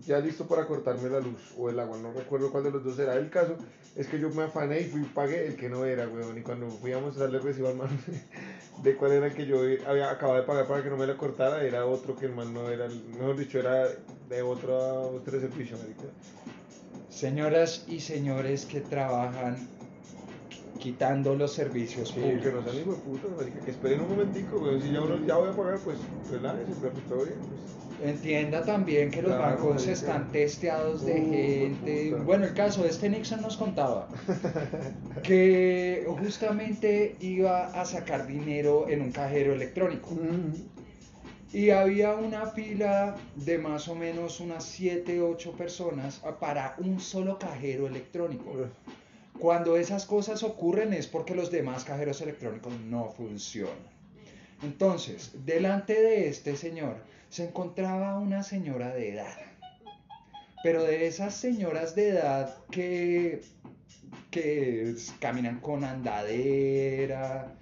ya 0.05 0.19
listo 0.19 0.47
para 0.47 0.65
cortarme 0.65 1.09
la 1.09 1.19
luz 1.19 1.53
o 1.57 1.69
el 1.69 1.79
agua, 1.79 1.97
no 1.97 2.11
recuerdo 2.13 2.51
cuál 2.51 2.63
de 2.63 2.71
los 2.71 2.83
dos 2.83 2.97
era. 2.99 3.15
El 3.15 3.29
caso 3.29 3.55
es 3.95 4.07
que 4.07 4.19
yo 4.19 4.29
me 4.31 4.43
afané 4.43 4.81
y 4.81 4.85
fui 4.85 5.01
y 5.01 5.05
pagué 5.05 5.47
el 5.47 5.55
que 5.55 5.69
no 5.69 5.85
era, 5.85 6.07
weón. 6.07 6.37
Y 6.37 6.41
cuando 6.41 6.67
fui 6.69 6.91
a 6.93 6.99
mostrarle 6.99 7.37
el 7.37 7.43
recibo 7.43 7.67
al 7.69 7.75
man 7.75 7.89
de 8.83 8.95
cuál 8.95 9.11
era 9.13 9.27
el 9.27 9.33
que 9.33 9.45
yo 9.45 9.59
había 9.87 10.09
acabado 10.09 10.39
de 10.41 10.47
pagar 10.47 10.67
para 10.67 10.83
que 10.83 10.89
no 10.89 10.97
me 10.97 11.07
lo 11.07 11.17
cortara, 11.17 11.63
era 11.63 11.85
otro 11.85 12.15
que 12.15 12.25
el 12.25 12.33
man 12.33 12.53
no 12.53 12.69
era, 12.69 12.87
mejor 12.87 13.37
dicho, 13.37 13.59
era 13.59 13.87
de 14.29 14.41
otro, 14.41 15.11
otro 15.11 15.39
servicio, 15.39 15.77
marica. 15.77 16.03
Señoras 17.09 17.85
y 17.87 17.99
señores 17.99 18.65
que 18.65 18.81
trabajan 18.81 19.55
quitando 20.79 21.35
los 21.35 21.53
servicios 21.53 22.09
Sí, 22.09 22.15
que 22.15 22.21
no 22.51 22.61
públicos. 22.61 22.63
sean 22.65 22.77
hijo 22.81 22.91
de 22.91 22.97
puta, 22.97 23.61
que 23.65 23.71
esperen 23.71 24.01
un 24.01 24.09
momentico, 24.09 24.57
weón. 24.57 24.81
Si 24.81 24.91
ya 24.91 25.01
uno 25.01 25.25
ya 25.25 25.35
voy 25.37 25.49
a 25.49 25.53
pagar, 25.53 25.79
pues 25.79 25.97
relájese, 26.31 26.71
pero 26.81 26.93
todo 27.07 27.25
bien, 27.25 27.37
pues. 27.39 28.09
Entienda 28.09 28.65
también 28.65 29.11
que 29.11 29.21
los 29.21 29.31
Claro, 29.33 29.43
bancos 29.55 29.75
marica. 29.75 29.91
están 29.93 30.31
testeados 30.31 31.05
de 31.05 31.13
Uh, 31.21 31.29
gente. 31.31 32.15
Bueno, 32.25 32.45
el 32.45 32.53
caso 32.53 32.83
de 32.83 32.89
este 32.89 33.07
Nixon 33.09 33.41
nos 33.41 33.55
contaba 33.55 34.09
que 35.23 36.05
justamente 36.19 37.15
iba 37.21 37.67
a 37.67 37.85
sacar 37.85 38.27
dinero 38.27 38.87
en 38.89 39.01
un 39.01 39.11
cajero 39.11 39.53
electrónico. 39.53 40.09
Y 41.53 41.69
había 41.69 42.15
una 42.15 42.47
fila 42.47 43.15
de 43.35 43.59
más 43.59 43.87
o 43.87 43.93
menos 43.95 44.39
unas 44.39 44.65
7, 44.65 45.21
8 45.21 45.51
personas 45.51 46.19
para 46.39 46.75
un 46.79 46.99
solo 46.99 47.37
cajero 47.37 47.85
electrónico. 47.87 48.51
Cuando 49.39 49.77
esas 49.77 50.05
cosas 50.05 50.43
ocurren 50.43 50.93
es 50.93 51.07
porque 51.07 51.35
los 51.35 51.51
demás 51.51 51.83
cajeros 51.83 52.21
electrónicos 52.21 52.73
no 52.81 53.09
funcionan. 53.09 53.93
Entonces, 54.61 55.31
delante 55.45 56.01
de 56.01 56.29
este 56.29 56.55
señor 56.55 56.97
se 57.29 57.45
encontraba 57.45 58.19
una 58.19 58.43
señora 58.43 58.93
de 58.93 59.13
edad. 59.13 59.37
Pero 60.63 60.83
de 60.83 61.07
esas 61.07 61.35
señoras 61.35 61.95
de 61.95 62.09
edad 62.09 62.55
que, 62.71 63.41
que 64.31 64.95
caminan 65.19 65.59
con 65.59 65.83
andadera, 65.83 67.53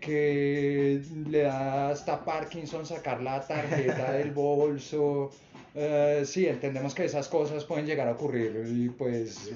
que 0.00 1.00
le 1.30 1.42
da 1.42 1.90
hasta 1.90 2.24
Parkinson 2.24 2.84
sacar 2.84 3.22
la 3.22 3.40
tarjeta 3.46 4.12
del 4.12 4.30
bolso. 4.32 5.30
Eh, 5.74 6.24
sí, 6.26 6.46
entendemos 6.46 6.94
que 6.94 7.04
esas 7.04 7.28
cosas 7.28 7.64
pueden 7.64 7.86
llegar 7.86 8.08
a 8.08 8.12
ocurrir 8.12 8.66
y 8.66 8.90
pues 8.90 9.50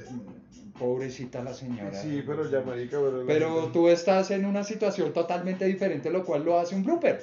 pobrecita 0.78 1.42
la 1.42 1.54
señora. 1.54 1.94
Sí, 1.94 2.22
pero 2.26 2.50
ya, 2.50 2.60
marica, 2.60 2.98
pero... 2.98 3.26
Pero 3.26 3.68
tú 3.72 3.88
estás 3.88 4.30
en 4.30 4.44
una 4.44 4.64
situación 4.64 5.12
totalmente 5.12 5.64
diferente, 5.64 6.10
lo 6.10 6.24
cual 6.24 6.44
lo 6.44 6.58
hace 6.58 6.74
un 6.74 6.84
blooper. 6.84 7.22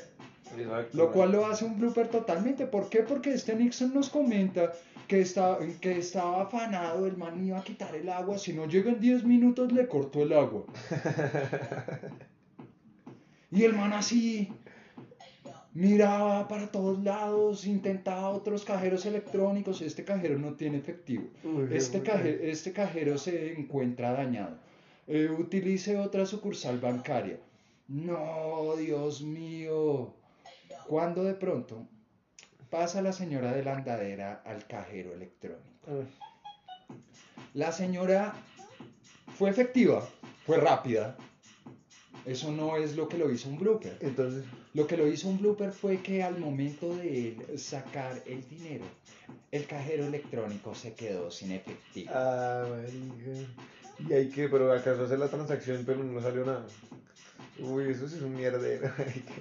Exacto, 0.57 0.97
Lo 0.97 1.11
cual 1.11 1.31
lo 1.31 1.45
hace 1.45 1.65
un 1.65 1.79
blooper 1.79 2.07
totalmente. 2.09 2.67
¿Por 2.67 2.89
qué? 2.89 2.99
Porque 2.99 3.33
este 3.33 3.55
Nixon 3.55 3.93
nos 3.93 4.09
comenta 4.09 4.73
que, 5.07 5.21
está, 5.21 5.57
que 5.81 5.97
estaba 5.97 6.43
afanado, 6.43 7.07
el 7.07 7.17
man 7.17 7.43
iba 7.43 7.57
a 7.57 7.63
quitar 7.63 7.95
el 7.95 8.09
agua. 8.09 8.37
Si 8.37 8.53
no 8.53 8.67
llega 8.67 8.91
en 8.91 8.99
10 8.99 9.23
minutos, 9.23 9.71
le 9.71 9.87
cortó 9.87 10.21
el 10.23 10.33
agua. 10.33 10.65
Y 13.53 13.65
el 13.65 13.73
man 13.73 13.93
así 13.93 14.51
miraba 15.73 16.47
para 16.47 16.67
todos 16.71 17.01
lados, 17.03 17.65
intentaba 17.65 18.29
otros 18.29 18.63
cajeros 18.63 19.05
electrónicos. 19.05 19.81
Este 19.81 20.03
cajero 20.03 20.37
no 20.37 20.53
tiene 20.53 20.77
efectivo. 20.77 21.23
Uy, 21.43 21.67
Este, 21.71 22.01
qué 22.01 22.11
caje- 22.11 22.49
este 22.51 22.71
cajero 22.73 23.17
se 23.17 23.53
encuentra 23.59 24.11
dañado. 24.13 24.55
Eh, 25.07 25.29
utilice 25.29 25.97
otra 25.97 26.25
sucursal 26.25 26.79
bancaria. 26.79 27.37
No, 27.87 28.75
Dios 28.77 29.21
mío. 29.21 30.13
Cuando 30.87 31.23
de 31.23 31.33
pronto 31.33 31.85
pasa 32.69 33.01
la 33.01 33.13
señora 33.13 33.51
de 33.53 33.63
la 33.63 33.75
andadera 33.75 34.41
al 34.45 34.65
cajero 34.67 35.13
electrónico. 35.13 35.63
La 37.53 37.71
señora 37.71 38.33
fue 39.37 39.49
efectiva, 39.49 40.07
fue 40.45 40.57
rápida. 40.57 41.15
Eso 42.25 42.51
no 42.51 42.77
es 42.77 42.95
lo 42.95 43.07
que 43.09 43.17
lo 43.17 43.29
hizo 43.31 43.49
un 43.49 43.59
blooper. 43.59 43.97
Entonces, 43.99 44.43
Lo 44.73 44.87
que 44.87 44.97
lo 44.97 45.07
hizo 45.07 45.27
un 45.27 45.39
blooper 45.39 45.71
fue 45.71 45.97
que 46.01 46.23
al 46.23 46.39
momento 46.39 46.95
de 46.95 47.29
él 47.29 47.59
sacar 47.59 48.21
el 48.25 48.47
dinero, 48.47 48.85
el 49.51 49.65
cajero 49.67 50.05
electrónico 50.05 50.73
se 50.73 50.93
quedó 50.93 51.29
sin 51.31 51.51
efectivo. 51.51 52.11
ah, 52.13 52.65
marica. 52.69 53.47
Y 54.09 54.13
hay 54.13 54.29
que, 54.29 54.47
pero 54.49 54.71
acaso 54.71 55.03
hacer 55.05 55.19
la 55.19 55.27
transacción, 55.29 55.83
pero 55.85 56.03
no 56.03 56.21
salió 56.21 56.45
nada. 56.45 56.65
Uy, 57.59 57.91
eso 57.91 58.07
sí 58.07 58.15
es 58.15 58.21
un 58.21 58.35
mierdero, 58.35 58.89
marica. 58.97 59.33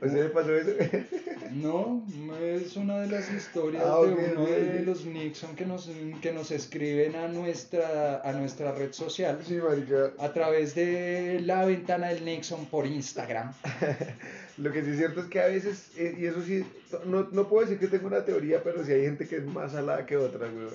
¿A 0.00 0.06
usted 0.06 0.22
le 0.24 0.28
pasó 0.30 0.54
eso? 0.54 0.70
No, 1.50 2.04
es 2.42 2.76
una 2.76 2.98
de 3.00 3.06
las 3.06 3.32
historias 3.32 3.82
Ah, 3.86 4.02
de 4.02 4.12
uno 4.12 4.44
de 4.44 4.82
los 4.84 5.06
Nixon 5.06 5.56
que 5.56 5.64
nos, 5.64 5.90
que 6.20 6.30
nos 6.30 6.50
escriben 6.50 7.16
a 7.16 7.26
nuestra, 7.28 8.20
a 8.20 8.32
nuestra 8.34 8.72
red 8.72 8.92
social 8.92 9.38
sí, 9.46 9.54
marica. 9.54 10.12
a 10.18 10.30
través 10.34 10.74
de 10.74 11.40
la 11.42 11.64
ventana 11.64 12.08
del 12.08 12.22
Nixon 12.26 12.66
por 12.66 12.86
Instagram. 12.86 13.54
Lo 14.58 14.70
que 14.72 14.84
sí 14.84 14.90
es 14.90 14.96
cierto 14.98 15.20
es 15.20 15.26
que 15.28 15.40
a 15.40 15.46
veces, 15.46 15.90
eh, 15.96 16.16
y 16.18 16.26
eso 16.26 16.42
sí, 16.42 16.66
no, 17.06 17.26
no 17.32 17.48
puedo 17.48 17.62
decir 17.66 17.78
que 17.78 17.86
tengo 17.86 18.08
una 18.08 18.26
teoría, 18.26 18.62
pero 18.62 18.84
sí 18.84 18.92
hay 18.92 19.02
gente 19.02 19.26
que 19.26 19.36
es 19.36 19.46
más 19.46 19.72
salada 19.72 20.04
que 20.04 20.18
otra, 20.18 20.48
güey. 20.48 20.66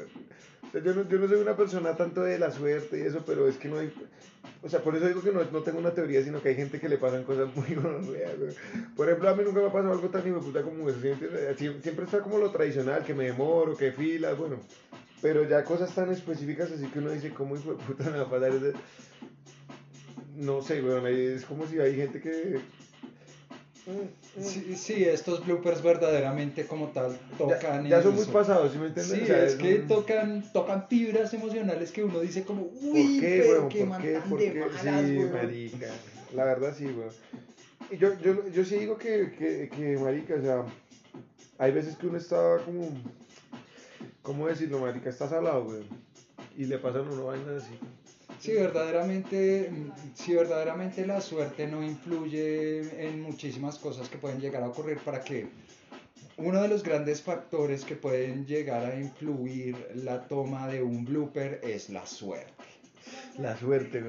Yo 0.74 0.94
no, 0.96 1.08
yo 1.08 1.20
no 1.20 1.28
soy 1.28 1.38
una 1.40 1.56
persona 1.56 1.96
tanto 1.96 2.24
de 2.24 2.40
la 2.40 2.50
suerte 2.52 2.98
y 3.00 3.02
eso, 3.04 3.24
pero 3.26 3.48
es 3.48 3.58
que 3.58 3.68
no 3.68 3.78
hay... 3.78 3.94
O 4.64 4.70
sea, 4.70 4.82
por 4.82 4.96
eso 4.96 5.08
digo 5.08 5.22
que 5.22 5.32
no, 5.32 5.44
no 5.52 5.62
tengo 5.62 5.78
una 5.78 5.94
teoría, 5.94 6.24
sino 6.24 6.42
que 6.42 6.50
hay 6.50 6.56
gente 6.56 6.80
que 6.80 6.90
le 6.90 6.98
pasan 6.98 7.24
cosas 7.24 7.50
muy 7.56 7.76
gonorreas, 7.76 8.40
güey. 8.40 8.54
Por 8.96 9.08
ejemplo, 9.08 9.30
a 9.30 9.36
mí 9.36 9.44
nunca 9.44 9.60
me 9.60 9.68
ha 9.68 9.72
pasado 9.72 9.94
algo 9.94 10.10
tan 10.10 10.24
puta 10.40 10.64
como 10.64 10.90
eso. 10.90 11.00
Siempre, 11.00 11.30
sie- 11.58 11.82
siempre 11.82 12.06
está 12.06 12.22
como 12.22 12.40
lo 12.40 12.50
tradicional, 12.52 13.04
que 13.06 13.14
me 13.14 13.26
demoro, 13.26 13.78
que 13.78 13.92
filas, 13.92 14.38
bueno. 14.38 14.60
Pero 15.22 15.48
ya 15.48 15.64
cosas 15.64 15.94
tan 15.94 16.12
específicas 16.12 16.72
así 16.72 16.88
que 16.88 17.00
uno 17.00 17.12
dice, 17.12 17.30
¿cómo 17.34 17.56
hijo 17.56 17.76
puta 17.78 18.06
me 18.10 18.18
va 18.18 18.24
a 18.24 18.30
pasar? 18.30 18.52
No 20.36 20.62
sé, 20.62 20.82
güey, 20.82 21.28
es 21.28 21.46
como 21.46 21.68
si 21.68 21.80
hay 21.80 21.96
gente 21.96 22.20
que... 22.20 22.60
Mm, 23.86 24.40
mm. 24.40 24.44
Sí, 24.46 24.76
sí, 24.78 25.04
estos 25.04 25.46
bloopers 25.46 25.82
verdaderamente 25.84 26.66
como 26.66 26.88
tal 26.90 27.12
Ya, 27.12 27.38
tocan 27.38 27.86
ya 27.88 27.98
en 27.98 28.04
son 28.04 28.16
muy 28.16 28.26
pasados, 28.26 28.72
¿sí 28.72 28.78
me 28.78 28.88
entiendes? 28.88 29.14
Sí, 29.18 29.24
O 29.24 29.26
sea, 29.26 29.44
es 29.44 29.56
que 29.56 29.76
un- 29.76 29.88
tocan, 29.88 30.44
tocan 30.54 30.88
fibras 30.88 31.34
emocionales 31.34 31.92
que 31.92 32.04
uno 32.04 32.20
dice 32.22 32.44
como, 32.44 32.68
¿Por 32.68 32.82
uy, 32.96 33.18
qué, 33.20 33.38
pero 33.42 33.52
weón? 33.60 33.70
qué 33.70 33.86
¿Por 33.86 34.02
qué? 34.02 34.20
¿Por 34.30 34.40
qué? 34.40 34.60
malas, 34.60 35.06
sí, 35.06 35.18
weón". 35.18 35.32
marica. 35.34 35.88
La 36.34 36.46
verdad 36.46 36.74
sí, 36.78 36.86
weón. 36.86 37.12
Y 37.92 37.98
yo, 37.98 38.18
yo, 38.22 38.48
yo 38.48 38.64
sí 38.64 38.78
digo 38.78 38.98
que, 38.98 39.32
que, 39.38 39.70
que, 39.70 39.98
marica, 39.98 40.36
o 40.36 40.42
sea, 40.42 40.64
hay 41.58 41.72
veces 41.74 41.98
que 41.98 42.08
uno 42.08 42.18
está 42.18 42.60
como, 42.66 42.88
¿cómo 44.22 44.48
decirlo, 44.48 44.80
marica? 44.80 45.10
Está 45.10 45.28
salado, 45.28 45.64
weón. 45.66 45.86
Y 46.58 46.66
le 46.66 46.78
pasan 46.78 47.08
uno 47.12 47.26
vainas 47.26 47.64
así. 47.64 47.78
Sí, 48.44 48.52
verdaderamente, 48.52 49.72
verdaderamente 50.28 51.08
la 51.08 51.22
suerte 51.22 51.66
no 51.66 51.82
influye 51.82 53.08
en 53.08 53.22
muchísimas 53.22 53.80
cosas 53.80 54.10
que 54.10 54.18
pueden 54.18 54.42
llegar 54.42 54.64
a 54.64 54.68
ocurrir 54.68 54.98
para 54.98 55.22
que 55.22 55.48
uno 56.36 56.62
de 56.62 56.68
los 56.68 56.84
grandes 56.84 57.22
factores 57.22 57.86
que 57.86 57.96
pueden 57.96 58.46
llegar 58.46 58.86
a 58.86 59.00
influir 59.00 59.78
la 59.96 60.28
toma 60.28 60.68
de 60.68 60.84
un 60.84 61.06
blooper 61.06 61.62
es 61.64 61.90
la 61.90 62.06
suerte. 62.06 62.66
La 63.40 63.56
suerte. 63.56 64.04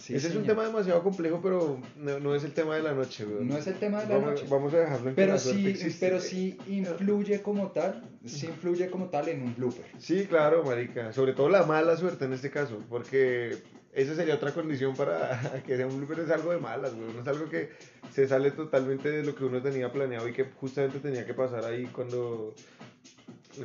Sí, 0.00 0.14
Ese 0.14 0.28
es 0.28 0.36
un 0.36 0.44
tema 0.44 0.64
demasiado 0.64 1.02
complejo, 1.02 1.40
pero 1.42 1.78
no, 1.96 2.20
no 2.20 2.34
es 2.34 2.42
el 2.44 2.52
tema 2.52 2.76
de 2.76 2.82
la 2.82 2.92
noche, 2.94 3.26
weón. 3.26 3.48
No 3.48 3.58
es 3.58 3.66
el 3.66 3.74
tema 3.74 4.00
de 4.00 4.08
la 4.08 4.14
vamos, 4.14 4.30
noche. 4.30 4.46
Vamos 4.48 4.74
a 4.74 4.78
dejarlo 4.78 5.10
en 5.10 5.14
Pero 5.14 5.38
sí, 5.38 5.76
pero 6.00 6.20
sí 6.20 6.56
influye 6.68 7.42
como 7.42 7.70
tal, 7.70 8.02
sí 8.24 8.46
influye 8.46 8.88
como 8.88 9.10
tal 9.10 9.28
en 9.28 9.42
un 9.42 9.54
blooper. 9.54 9.84
Sí, 9.98 10.26
claro, 10.26 10.64
marica. 10.64 11.12
Sobre 11.12 11.34
todo 11.34 11.50
la 11.50 11.64
mala 11.64 11.96
suerte 11.96 12.24
en 12.24 12.32
este 12.32 12.50
caso, 12.50 12.82
porque 12.88 13.58
esa 13.92 14.14
sería 14.14 14.36
otra 14.36 14.52
condición 14.52 14.94
para 14.94 15.62
que 15.66 15.76
sea 15.76 15.86
un 15.86 15.98
blooper, 15.98 16.20
es 16.20 16.30
algo 16.30 16.52
de 16.52 16.58
malas, 16.58 16.94
güey. 16.94 17.12
No 17.12 17.20
es 17.20 17.28
algo 17.28 17.48
que 17.50 17.70
se 18.12 18.26
sale 18.26 18.52
totalmente 18.52 19.10
de 19.10 19.22
lo 19.24 19.34
que 19.34 19.44
uno 19.44 19.60
tenía 19.60 19.92
planeado 19.92 20.26
y 20.28 20.32
que 20.32 20.44
justamente 20.44 21.00
tenía 21.00 21.26
que 21.26 21.34
pasar 21.34 21.64
ahí 21.64 21.84
cuando 21.86 22.54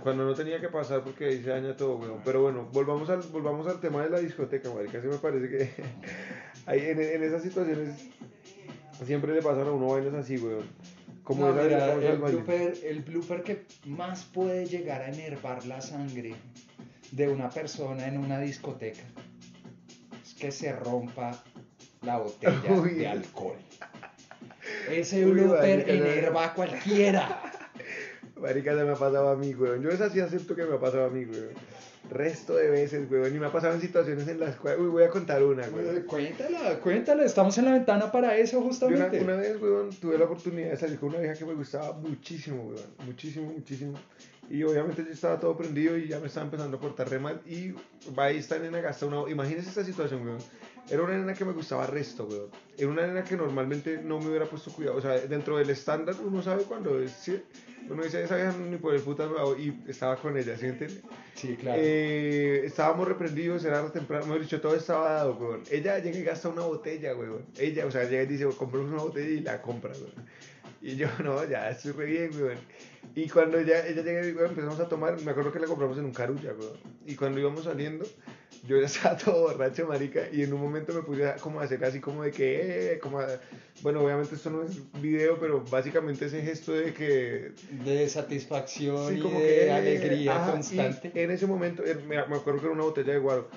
cuando 0.02 0.26
no 0.26 0.34
tenía 0.34 0.60
que 0.60 0.70
pasar 0.70 1.04
porque 1.04 1.26
ahí 1.26 1.44
se 1.44 1.50
daña 1.50 1.76
todo, 1.76 1.98
weón. 1.98 2.22
Pero 2.24 2.42
bueno, 2.42 2.68
volvamos 2.72 3.10
al, 3.10 3.22
volvamos 3.22 3.68
al 3.68 3.80
tema 3.80 4.04
de 4.04 4.10
la 4.10 4.20
discoteca, 4.20 4.70
marica. 4.74 5.02
Sí 5.02 5.08
me 5.08 5.18
parece 5.18 5.50
que 5.50 5.84
ahí 6.66 6.82
en, 6.82 7.02
en 7.02 7.24
esas 7.24 7.44
situaciones 7.44 7.90
siempre 9.06 9.34
le 9.34 9.42
pasan 9.42 9.68
a 9.68 9.72
uno 9.72 9.88
vainas 9.88 10.14
así, 10.14 10.38
weón. 10.38 10.66
Como 11.24 11.48
No, 11.48 11.54
mira, 11.54 11.94
el, 11.94 12.18
blooper, 12.20 12.78
el 12.84 13.02
blooper 13.02 13.42
que 13.42 13.66
más 13.86 14.26
puede 14.26 14.68
llegar 14.68 15.02
a 15.02 15.10
enervar 15.10 15.66
la 15.66 15.82
sangre 15.82 16.36
de 17.12 17.28
una 17.28 17.50
persona 17.50 18.08
en 18.08 18.20
una 18.20 18.40
discoteca 18.40 19.02
es 20.24 20.36
que 20.36 20.52
se 20.52 20.72
rompa 20.72 21.44
la 22.04 22.20
botella 22.20 22.62
Uy. 22.72 22.92
de 22.92 23.08
alcohol. 23.08 23.58
Ese 24.90 25.26
blooper 25.26 25.90
enerva 25.90 26.46
a 26.46 26.54
cualquiera. 26.54 27.55
Marica, 28.40 28.76
se 28.76 28.84
me 28.84 28.92
ha 28.92 28.96
pasado 28.96 29.30
a 29.30 29.36
mí, 29.36 29.54
weón. 29.56 29.82
Yo 29.82 29.90
esa 29.90 30.10
sí 30.10 30.20
acepto 30.20 30.56
que 30.56 30.66
me 30.66 30.76
ha 30.76 30.80
pasado 30.80 31.06
a 31.06 31.10
mí, 31.10 31.26
weón. 31.26 31.50
Resto 32.10 32.56
de 32.56 32.70
veces, 32.70 33.10
weón. 33.10 33.34
Y 33.36 33.40
me 33.40 33.48
ha 33.48 33.52
pasado 33.52 33.74
en 33.74 33.82
situaciones 33.82 34.28
en 34.28 34.40
las 34.40 34.58
cuales... 34.58 34.80
Uy, 34.80 34.88
voy 34.88 35.04
a 35.04 35.10
contar 35.10 35.42
una, 35.44 35.64
weón. 35.70 36.02
Cuéntala, 36.02 36.80
cuéntala, 36.80 37.24
estamos 37.24 37.58
en 37.58 37.66
la 37.66 37.72
ventana 37.72 38.12
para 38.12 38.36
eso 38.38 38.54
Yo 38.54 38.60
una, 38.60 38.68
justamente. 38.68 39.22
una 39.22 39.36
vez, 39.38 39.62
weón, 39.62 39.90
tuve 39.92 40.18
la 40.18 40.26
oportunidad 40.26 40.72
de 40.72 40.78
salir 40.78 41.00
con 41.00 41.10
una 41.10 41.20
vieja 41.20 41.36
que 41.36 41.46
me 41.46 41.54
gustaba 41.54 41.94
muchísimo, 41.94 42.64
weón. 42.64 42.90
Muchísimo, 43.06 43.52
muchísimo. 43.52 43.98
Y 44.50 44.62
obviamente 44.64 45.04
yo 45.04 45.12
estaba 45.12 45.40
todo 45.40 45.58
prendido 45.58 45.98
y 45.98 46.08
ya 46.08 46.20
me 46.20 46.28
estaba 46.28 46.46
empezando 46.46 46.78
a 46.78 46.80
portar 46.80 47.10
re 47.10 47.20
mal. 47.20 47.42
Y 47.48 47.74
va 48.18 48.26
ahí 48.26 48.38
esta 48.38 48.60
nena 48.60 48.82
gasta 48.82 49.06
una... 49.06 49.30
Imagínense 49.30 49.70
esta 49.70 49.84
situación, 49.84 50.26
weón. 50.26 50.40
Era 50.90 51.02
una 51.02 51.18
nena 51.18 51.34
que 51.34 51.46
me 51.46 51.54
gustaba 51.54 51.88
resto, 51.88 52.26
weón. 52.26 52.50
Era 52.78 52.88
una 52.90 53.08
nena 53.08 53.24
que 53.24 53.36
normalmente 53.36 54.02
no 54.04 54.20
me 54.20 54.30
hubiera 54.30 54.46
puesto 54.46 54.72
cuidado. 54.72 54.98
O 54.98 55.02
sea, 55.02 55.14
dentro 55.20 55.58
del 55.58 55.70
estándar 55.70 56.16
uno 56.24 56.42
sabe 56.44 56.64
cuando 56.64 57.00
es... 57.00 57.12
¿sí? 57.12 57.42
Uno 57.90 58.04
dice, 58.04 58.24
esa 58.24 58.36
vieja 58.36 58.54
ni 58.58 58.78
por 58.78 58.96
el 58.96 59.02
puta 59.02 59.28
me 59.28 59.38
hago", 59.38 59.58
y 59.58 59.84
estaba 59.88 60.16
con 60.16 60.36
ella, 60.38 60.58
¿sí 60.58 60.66
entiende? 60.66 61.02
Sí, 61.36 61.56
claro. 61.56 61.80
Eh, 61.84 62.64
estábamos 62.66 63.08
reprendidos, 63.08 63.64
era 63.64 63.92
temprano, 63.92 64.26
mejor 64.26 64.42
dicho, 64.42 64.60
todo 64.60 64.76
estaba 64.76 65.12
dado, 65.14 65.36
weón. 65.36 65.64
Ella 65.70 66.00
llega 66.00 66.18
y 66.18 66.24
gasta 66.24 66.50
una 66.50 66.64
botella, 66.64 67.16
weón. 67.16 67.46
Ella, 67.58 67.86
o 67.86 67.92
sea, 67.92 68.06
llega 68.06 68.24
y 68.24 68.28
dice, 68.28 68.46
compramos 68.58 68.92
una 68.92 69.04
botella 69.04 69.30
y 69.30 69.40
la 69.42 69.62
compra, 69.62 69.92
weón. 69.92 70.28
Y 70.82 70.96
yo, 70.96 71.08
no, 71.24 71.44
ya 71.46 71.70
estoy 71.70 71.92
re 71.92 72.06
bien, 72.06 72.32
weón. 72.36 72.58
Y 73.14 73.30
cuando 73.30 73.60
ella, 73.60 73.86
ella 73.86 74.02
llega 74.02 74.28
y 74.28 74.32
weón, 74.32 74.50
empezamos 74.50 74.80
a 74.80 74.88
tomar, 74.88 75.22
me 75.22 75.32
acuerdo 75.32 75.52
que 75.52 75.60
la 75.60 75.68
compramos 75.68 75.98
en 76.00 76.06
un 76.06 76.14
carulla, 76.14 76.54
weón. 76.54 76.78
Y 77.06 77.16
cuando 77.16 77.40
íbamos 77.40 77.66
saliendo, 77.66 78.06
yo 78.68 78.80
ya 78.80 78.86
estaba 78.88 79.18
todo 79.24 79.42
borracho, 79.44 79.88
marica, 79.88 80.22
y 80.32 80.44
en 80.44 80.54
un 80.54 80.62
momento 80.62 80.94
me 80.94 81.02
puse 81.02 81.28
a, 81.28 81.36
como 81.36 81.60
a 81.60 81.64
hacer 81.64 81.84
así 81.86 82.00
como 82.00 82.24
de 82.24 82.32
que, 82.32 82.94
eh, 82.94 83.00
como 83.00 83.20
a- 83.20 83.40
bueno, 83.82 84.02
obviamente 84.02 84.36
esto 84.36 84.50
no 84.50 84.64
es 84.64 84.80
video, 85.02 85.38
pero 85.40 85.64
básicamente 85.70 86.26
ese 86.26 86.42
gesto 86.42 86.72
de 86.74 86.94
que 86.94 87.52
de 87.84 88.10
satisfacción 88.10 89.10
Sí, 89.10 89.16
y 89.16 89.20
como 89.20 89.40
de 89.42 89.48
que, 89.48 89.66
eh, 89.68 89.72
alegría 89.72 90.36
ajá, 90.36 90.52
constante. 90.52 91.12
En 91.14 91.32
ese 91.32 91.46
momento, 91.46 91.84
eh, 91.86 91.96
me, 92.08 92.18
acuerdo 92.18 92.60
que 92.60 92.66
era 92.66 92.74
una 92.74 92.84
botella 92.84 93.14
de 93.14 93.20
guaro. 93.20 93.50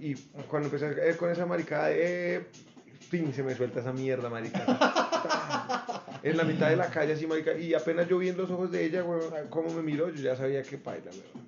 Y 0.00 0.14
cuando 0.48 0.66
empecé 0.68 0.86
a 0.86 0.94
caer 0.94 1.16
con 1.16 1.30
esa 1.30 1.46
maricada 1.46 1.88
de. 1.88 2.36
Eh, 2.36 2.40
pin, 3.10 3.32
se 3.32 3.42
me 3.42 3.54
suelta 3.54 3.80
esa 3.80 3.92
mierda, 3.92 4.28
marica. 4.28 4.64
en 6.22 6.36
la 6.36 6.44
mitad 6.44 6.68
de 6.70 6.76
la 6.76 6.90
calle, 6.90 7.12
así, 7.14 7.26
marica. 7.26 7.56
Y 7.56 7.74
apenas 7.74 8.08
yo 8.08 8.18
vi 8.18 8.28
en 8.28 8.36
los 8.36 8.50
ojos 8.50 8.70
de 8.70 8.84
ella, 8.84 9.04
weón, 9.04 9.22
cómo 9.48 9.70
me 9.72 9.82
miró, 9.82 10.10
yo 10.10 10.22
ya 10.22 10.36
sabía 10.36 10.62
que 10.62 10.76
paila, 10.78 11.10
weón. 11.10 11.46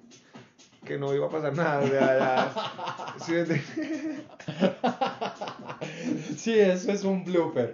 Que 0.88 0.98
no 0.98 1.14
iba 1.14 1.26
a 1.26 1.30
pasar 1.30 1.54
nada, 1.54 1.80
o 1.80 1.86
sea, 1.86 2.18
ya. 2.18 2.52
¿Sí 6.36 6.58
eso 6.58 6.92
es 6.92 7.04
un 7.04 7.24
blooper. 7.24 7.72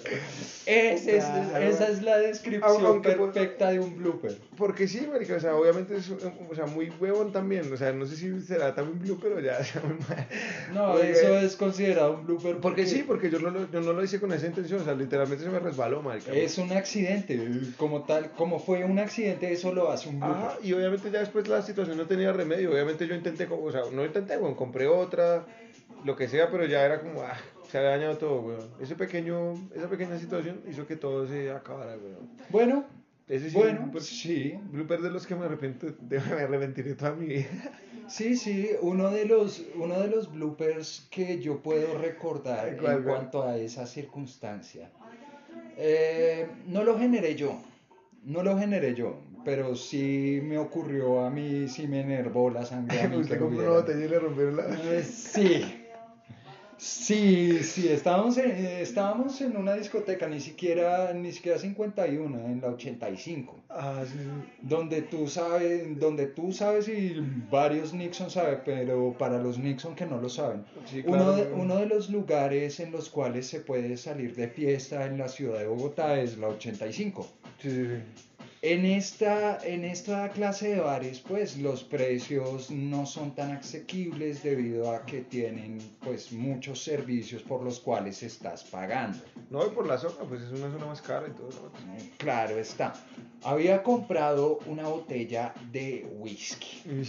Ese 0.67 1.17
es- 1.19 1.25
Claro. 1.25 1.65
esa 1.65 1.89
es 1.89 2.03
la 2.03 2.19
descripción 2.19 2.85
Aunque 2.87 3.11
por- 3.13 3.33
perfecta 3.33 3.71
de 3.71 3.81
un 3.81 3.97
blooper. 3.97 4.37
Porque 4.57 4.89
sí, 4.89 5.07
marica, 5.11 5.37
o 5.37 5.41
sea, 5.41 5.55
obviamente 5.55 5.97
es 5.97 6.11
o 6.11 6.55
sea, 6.55 6.67
muy 6.67 6.91
huevón 7.01 7.33
también. 7.33 7.73
O 7.73 7.77
sea, 7.77 7.93
no 7.93 8.07
sé 8.07 8.17
si 8.17 8.41
será 8.41 8.75
también 8.75 8.99
blue, 9.01 9.19
pero 9.21 9.41
ya, 9.41 9.59
o 9.61 9.65
sea, 9.65 9.83
muy 9.83 9.99
mal. 10.09 10.27
No, 10.73 10.93
Porque- 10.93 11.11
eso 11.13 11.39
es 11.39 11.57
considerado 11.57 12.15
un 12.15 12.27
blooper 12.27 12.57
Porque 12.57 12.87
sí, 12.87 13.05
porque 13.07 13.31
yo 13.31 13.39
no, 13.39 13.51
lo, 13.51 13.71
yo 13.71 13.81
no 13.81 13.93
lo 13.93 14.03
hice 14.03 14.21
con 14.21 14.33
esa 14.33 14.47
intención, 14.47 14.81
o 14.81 14.85
sea, 14.85 14.95
literalmente 14.95 15.45
se 15.45 15.51
me 15.51 15.59
resbaló, 15.59 16.03
marica. 16.03 16.33
es 16.33 16.59
un 16.59 16.73
accidente. 16.73 17.41
Como 17.77 18.05
tal, 18.05 18.31
como 18.33 18.59
fue 18.59 18.85
un 18.85 18.99
accidente, 18.99 19.53
eso 19.53 19.73
lo 19.73 19.91
hace 19.91 20.09
un 20.09 20.21
blooper. 20.21 20.37
Ajá, 20.37 20.57
y 20.63 20.73
obviamente 20.73 21.11
ya 21.11 21.21
después 21.21 21.47
la 21.49 21.63
situación 21.63 21.97
no 21.99 22.07
tenía 22.07 22.33
remedio, 22.33 22.73
obviamente 22.73 23.04
yo 23.07 23.15
intenté, 23.15 23.47
o 23.51 23.71
sea, 23.73 23.83
no 23.93 24.05
intenté, 24.05 24.37
weón, 24.39 24.55
compré 24.55 24.87
otra, 24.87 25.45
lo 26.05 26.17
que 26.17 26.29
sea, 26.29 26.51
pero 26.51 26.67
ya 26.67 26.85
era 26.85 27.01
como, 27.01 27.23
ah, 27.23 27.37
se 27.71 27.79
había 27.79 27.91
dañado 27.91 28.19
todo, 28.19 28.41
weón. 28.43 28.69
Ese 28.81 28.95
pequeño, 28.97 29.55
esa 29.75 29.89
pequeña 29.89 30.19
situación 30.19 30.61
hizo 30.69 30.87
que 30.87 30.97
todo 30.97 31.27
se 31.27 31.51
acabara, 31.51 31.97
weón. 31.97 32.29
Bueno, 32.51 32.85
Ese 33.29 33.49
sí, 33.51 33.57
bueno, 33.57 33.91
blooper- 33.91 34.01
sí. 34.01 34.55
blooper 34.71 35.01
de 35.01 35.11
los 35.11 35.27
que 35.27 35.35
me 35.35 35.47
arrepiento, 35.47 35.87
de, 36.01 36.21
me 36.21 36.43
arrepentiré 36.43 36.95
toda 36.95 37.13
mi 37.13 37.27
vida. 37.27 37.47
Sí, 38.07 38.37
sí, 38.37 38.71
uno 38.83 39.11
de 39.11 39.25
los, 39.25 39.65
uno 39.77 39.99
de 39.99 40.09
los 40.09 40.31
bloopers 40.31 41.09
que 41.11 41.41
yo 41.41 41.63
puedo 41.63 41.97
recordar 41.97 42.77
¿Cuál, 42.77 42.97
en 42.99 43.03
cuanto 43.03 43.43
a 43.43 43.57
esa 43.57 43.87
circunstancia. 43.87 44.91
eh, 45.79 46.47
no 46.67 46.85
lo 46.85 46.99
generé 46.99 47.35
yo, 47.35 47.59
no 48.25 48.43
lo 48.43 48.59
generé 48.59 48.95
yo, 48.95 49.19
pero 49.45 49.75
sí 49.77 50.41
me 50.43 50.59
ocurrió 50.59 51.25
a 51.25 51.31
mí, 51.31 51.69
sí 51.69 51.87
me 51.87 52.01
enervó 52.01 52.51
la 52.51 52.65
sangre. 52.65 53.01
a 53.03 53.09
mí 53.09 53.17
Usted 53.17 53.39
compró 53.39 53.59
una 53.59 53.69
vieran. 53.69 53.83
botella 53.83 54.05
y 54.05 54.09
le 54.09 54.19
rompieron 54.19 54.57
la... 54.57 54.65
Eh, 54.95 55.03
Sí, 55.05 55.63
sí, 56.77 57.63
sí, 57.63 57.89
estábamos 57.89 58.37
en, 58.37 58.51
eh, 58.51 58.81
estábamos 58.83 59.41
en 59.41 59.57
una 59.57 59.75
discoteca, 59.75 60.27
ni 60.29 60.41
siquiera, 60.41 61.13
ni 61.15 61.33
siquiera 61.33 61.59
51, 61.59 62.39
en 62.47 62.61
la 62.61 62.69
85 62.69 63.61
Ah, 63.71 64.03
sí, 64.07 64.19
donde 64.61 65.03
tú 65.03 65.27
sabes, 65.29 65.99
donde 65.99 66.27
tú 66.27 66.53
sabes 66.53 66.89
y 66.89 67.17
varios 67.51 67.95
Nixon 67.95 68.29
saben, 68.31 68.59
pero 68.65 69.15
para 69.19 69.39
los 69.41 69.59
Nixon 69.59 69.95
que 69.95 70.05
no 70.07 70.21
lo 70.21 70.29
saben, 70.29 70.65
Sí, 70.87 71.03
uno, 71.07 71.33
de, 71.33 71.53
uno 71.53 71.77
de 71.77 71.87
los 71.87 72.11
lugares 72.11 72.81
en 72.81 72.91
los 72.93 73.09
cuales 73.09 73.47
se 73.47 73.61
puede 73.61 73.97
salir 73.97 74.35
de 74.35 74.49
fiesta 74.49 75.07
en 75.07 75.17
la 75.19 75.29
ciudad 75.29 75.61
de 75.61 75.67
Bogotá 75.67 76.21
es 76.21 76.37
la 76.39 76.49
85. 76.49 77.27
Sí, 77.63 77.71
sí, 77.71 77.87
sí. 77.87 78.25
En 78.67 78.87
esta, 78.87 79.59
en 79.63 79.85
esta 79.85 80.31
clase 80.31 80.77
de 80.77 80.81
bares, 80.81 81.21
pues 81.21 81.59
los 81.59 81.85
precios 81.85 82.71
no 82.71 83.05
son 83.05 83.35
tan 83.35 83.53
asequibles 83.53 84.43
debido 84.43 84.91
a 84.91 85.05
que 85.05 85.21
tienen 85.21 85.77
pues 86.03 86.33
muchos 86.33 86.83
servicios 86.83 87.43
por 87.43 87.63
los 87.63 87.79
cuales 87.79 88.23
estás 88.23 88.65
pagando. 88.65 89.19
No, 89.51 89.67
y 89.67 89.69
por 89.69 89.87
la 89.87 89.99
zona, 89.99 90.27
pues 90.27 90.41
es 90.41 90.53
una 90.59 90.73
zona 90.73 90.87
más 90.87 91.03
cara 91.03 91.29
y 91.29 91.33
todo. 91.33 91.51
¿no? 91.51 91.95
Claro 92.17 92.59
está. 92.59 92.95
Había 93.43 93.83
comprado 93.83 94.61
una 94.67 94.89
botella 94.89 95.53
de 95.71 96.07
whisky. 96.17 97.03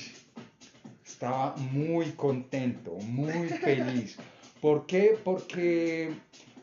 Estaba 1.06 1.56
muy 1.56 2.12
contento, 2.18 2.95
muy 2.95 3.47
feliz. 3.47 4.18
¿Por 4.60 4.86
qué? 4.86 5.18
Porque 5.24 6.14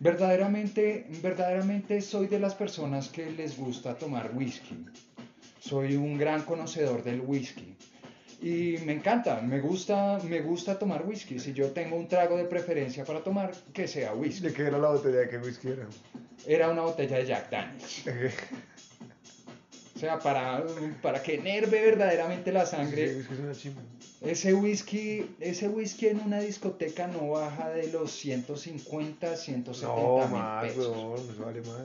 verdaderamente, 0.02 1.06
verdaderamente 1.22 2.00
soy 2.00 2.26
de 2.26 2.40
las 2.40 2.54
personas 2.54 3.08
que 3.08 3.30
les 3.30 3.56
gusta 3.56 3.94
tomar 3.94 4.32
whisky. 4.34 4.84
Soy 5.60 5.94
un 5.94 6.18
gran 6.18 6.42
conocedor 6.42 7.04
del 7.04 7.20
whisky. 7.20 7.76
Y 8.40 8.78
me 8.84 8.94
encanta, 8.94 9.40
me 9.40 9.60
gusta, 9.60 10.18
me 10.24 10.40
gusta 10.40 10.76
tomar 10.76 11.06
whisky. 11.06 11.38
Si 11.38 11.52
yo 11.52 11.70
tengo 11.70 11.94
un 11.96 12.08
trago 12.08 12.36
de 12.36 12.44
preferencia 12.44 13.04
para 13.04 13.20
tomar, 13.20 13.52
que 13.72 13.86
sea 13.86 14.12
whisky. 14.14 14.48
¿De 14.48 14.52
qué 14.52 14.62
era 14.62 14.78
la 14.78 14.88
botella? 14.88 15.18
¿De 15.18 15.28
qué 15.28 15.38
whisky 15.38 15.68
era? 15.68 15.86
Era 16.44 16.70
una 16.70 16.82
botella 16.82 17.18
de 17.18 17.26
Jack 17.26 17.50
Daniels. 17.50 18.02
O 20.02 20.04
sea, 20.04 20.18
para, 20.18 20.64
para 21.00 21.22
que 21.22 21.34
enerve 21.36 21.80
verdaderamente 21.80 22.50
la 22.50 22.66
sangre. 22.66 23.22
Ese 24.20 24.52
whisky, 24.52 25.36
ese 25.38 25.68
whisky 25.68 26.08
en 26.08 26.18
una 26.22 26.40
discoteca 26.40 27.06
no 27.06 27.28
baja 27.30 27.68
de 27.70 27.86
los 27.92 28.10
150, 28.10 29.36
170 29.36 29.86
No, 29.86 30.18
mil 30.26 30.28
más, 30.36 30.64
pesos. 30.64 30.88
weón, 30.88 31.20
eso 31.30 31.44
vale 31.44 31.60
más. 31.60 31.82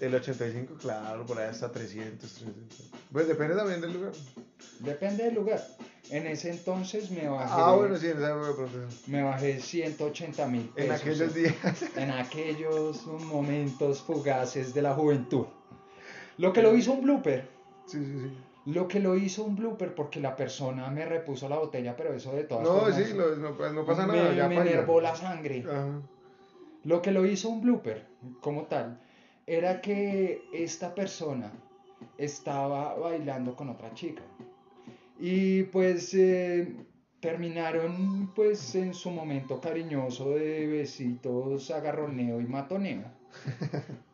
El 0.00 0.14
85, 0.14 0.74
claro, 0.80 1.26
por 1.26 1.38
ahí 1.38 1.50
hasta 1.50 1.70
300, 1.70 2.18
300. 2.32 2.90
Pues 3.12 3.28
depende 3.28 3.54
también 3.54 3.82
del 3.82 3.92
lugar. 3.92 4.12
Depende 4.78 5.24
del 5.24 5.34
lugar. 5.34 5.62
En 6.08 6.26
ese 6.26 6.48
entonces 6.50 7.10
me 7.10 7.28
bajé, 7.28 7.52
Ah, 7.54 7.74
bueno, 7.76 7.98
sí, 7.98 8.06
en 8.06 8.16
esa 8.16 8.30
época 8.30 8.54
pronto. 8.54 8.78
me 9.06 9.22
bajé 9.22 9.60
180 9.60 10.46
mil 10.46 10.62
pesos. 10.70 10.88
En 10.90 10.96
aquellos 10.96 11.34
días. 11.34 11.54
En 11.96 12.10
aquellos 12.10 13.04
momentos 13.06 14.00
fugaces 14.00 14.72
de 14.72 14.80
la 14.80 14.94
juventud. 14.94 15.44
Lo 16.38 16.52
que 16.52 16.62
lo 16.62 16.76
hizo 16.76 16.92
un 16.92 17.02
blooper. 17.02 17.48
Sí, 17.86 17.98
sí, 18.04 18.20
sí. 18.20 18.36
Lo 18.66 18.86
que 18.86 19.00
lo 19.00 19.16
hizo 19.16 19.44
un 19.44 19.56
blooper 19.56 19.94
porque 19.94 20.20
la 20.20 20.36
persona 20.36 20.88
me 20.90 21.04
repuso 21.04 21.48
la 21.48 21.58
botella, 21.58 21.96
pero 21.96 22.14
eso 22.14 22.32
de 22.32 22.44
todas 22.44 22.64
No, 22.64 22.74
formas 22.80 22.96
sí, 22.96 23.12
lo- 23.14 23.36
no, 23.36 23.56
pues, 23.56 23.72
no 23.72 23.84
pasa 23.84 24.06
me, 24.06 24.16
nada. 24.16 24.34
ya 24.34 24.48
me 24.48 24.56
enervó 24.56 25.00
la 25.00 25.14
sangre. 25.16 25.64
Ajá. 25.68 26.00
Lo 26.84 27.02
que 27.02 27.10
lo 27.10 27.26
hizo 27.26 27.48
un 27.48 27.60
blooper 27.60 28.06
como 28.40 28.64
tal 28.66 29.00
era 29.46 29.80
que 29.80 30.42
esta 30.52 30.94
persona 30.94 31.52
estaba 32.18 32.94
bailando 32.94 33.56
con 33.56 33.68
otra 33.68 33.92
chica. 33.94 34.22
Y 35.18 35.64
pues 35.64 36.14
eh, 36.14 36.72
terminaron 37.20 38.30
pues 38.34 38.74
en 38.76 38.94
su 38.94 39.10
momento 39.10 39.60
cariñoso 39.60 40.30
de 40.30 40.66
besitos, 40.68 41.70
agarroneo 41.70 42.40
y 42.40 42.46
matoneo. 42.46 43.02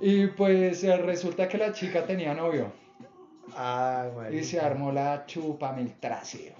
y 0.00 0.26
pues 0.28 0.82
eh, 0.84 0.96
resulta 0.96 1.48
que 1.48 1.58
la 1.58 1.72
chica 1.72 2.06
tenía 2.06 2.34
novio 2.34 2.72
Ay, 3.56 4.08
y 4.12 4.16
marica. 4.16 4.44
se 4.44 4.60
armó 4.60 4.92
la 4.92 5.26
chupa 5.26 5.72
mil 5.72 5.92
trasero. 6.00 6.56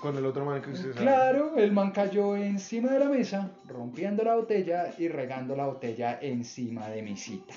Con 0.00 0.16
el 0.16 0.24
otro 0.26 0.44
man 0.44 0.62
que 0.62 0.70
usted 0.70 0.92
sabe. 0.92 1.02
Claro, 1.04 1.56
el 1.56 1.72
man 1.72 1.90
cayó 1.90 2.36
encima 2.36 2.92
de 2.92 3.00
la 3.00 3.08
mesa, 3.08 3.50
rompiendo 3.66 4.22
la 4.22 4.36
botella 4.36 4.94
y 4.96 5.08
regando 5.08 5.56
la 5.56 5.66
botella 5.66 6.20
encima 6.22 6.88
de 6.88 7.02
mi 7.02 7.16
cita. 7.16 7.54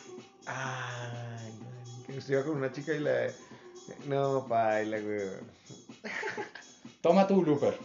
Ay, 0.48 1.52
marica. 1.60 2.18
Usted 2.18 2.34
iba 2.34 2.44
con 2.44 2.58
una 2.58 2.72
chica 2.72 2.94
y 2.96 3.00
la. 3.00 3.28
No, 4.08 4.48
paila, 4.48 4.98
weón. 4.98 5.46
Toma 7.02 7.28
tu 7.28 7.42
blooper. 7.42 7.78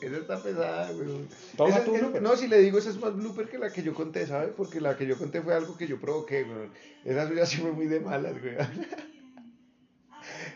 Esa 0.00 0.16
está 0.18 0.42
pesada, 0.42 0.90
weón. 0.92 1.26
Toma 1.56 1.82
tu 1.84 1.94
es-. 1.94 2.20
No, 2.20 2.36
si 2.36 2.48
le 2.48 2.58
digo, 2.58 2.78
esa 2.78 2.90
es 2.90 3.00
más 3.00 3.14
blooper 3.16 3.48
que 3.48 3.58
la 3.58 3.72
que 3.72 3.82
yo 3.82 3.94
conté, 3.94 4.26
¿sabes? 4.26 4.50
Porque 4.56 4.80
la 4.80 4.96
que 4.96 5.06
yo 5.06 5.16
conté 5.18 5.40
fue 5.40 5.54
algo 5.54 5.76
que 5.76 5.86
yo 5.86 5.98
provoqué, 6.00 6.42
weón. 6.44 6.70
Esa 7.04 7.26
suya 7.28 7.46
sí 7.46 7.58
fue 7.58 7.72
muy 7.72 7.86
de 7.86 8.00
malas, 8.00 8.34
weón. 8.42 8.68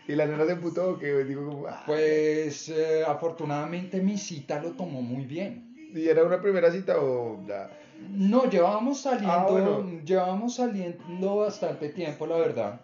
Y 0.09 0.17
la 0.17 0.27
nena 0.27 0.45
se 0.47 0.53
emputó, 0.53 0.99
que 0.99 1.25
digo 1.25 1.47
como. 1.47 1.67
ah. 1.69 1.85
Pues 1.87 2.69
eh, 2.71 3.05
afortunadamente 3.07 4.01
mi 4.01 4.19
cita 4.19 4.61
lo 4.61 4.73
tomó 4.73 5.01
muy 5.03 5.25
bien. 5.25 5.73
¿Y 5.95 6.09
era 6.09 6.25
una 6.25 6.41
primera 6.43 6.71
cita 6.73 6.99
o.? 7.01 7.41
ya? 7.47 7.71
No, 8.11 8.49
llevábamos 8.51 9.01
saliendo, 9.01 9.33
Ah, 9.33 9.47
bueno. 9.49 10.01
llevábamos 10.05 10.57
saliendo 10.57 11.37
bastante 11.37 11.91
tiempo, 11.91 12.27
la 12.27 12.37
verdad. 12.39 12.81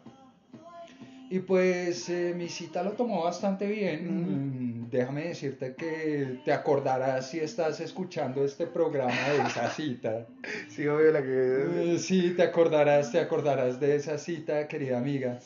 Y 1.30 1.40
pues 1.40 2.08
eh, 2.08 2.32
mi 2.36 2.48
cita 2.48 2.82
lo 2.84 2.92
tomó 2.92 3.24
bastante 3.24 3.66
bien. 3.66 4.06
Mm, 4.06 4.75
Déjame 4.90 5.28
decirte 5.28 5.74
que 5.74 6.40
te 6.44 6.52
acordarás 6.52 7.30
si 7.30 7.40
estás 7.40 7.80
escuchando 7.80 8.44
este 8.44 8.66
programa 8.66 9.14
de 9.30 9.48
esa 9.48 9.70
cita. 9.70 10.26
Sí, 10.68 10.86
obvio, 10.86 11.10
la 11.12 11.22
que. 11.22 11.94
Eh, 11.94 11.98
Sí, 11.98 12.34
te 12.36 12.42
acordarás, 12.42 13.10
te 13.12 13.18
acordarás 13.18 13.80
de 13.80 13.96
esa 13.96 14.18
cita, 14.18 14.68
querida 14.68 14.98
amiga. 14.98 15.38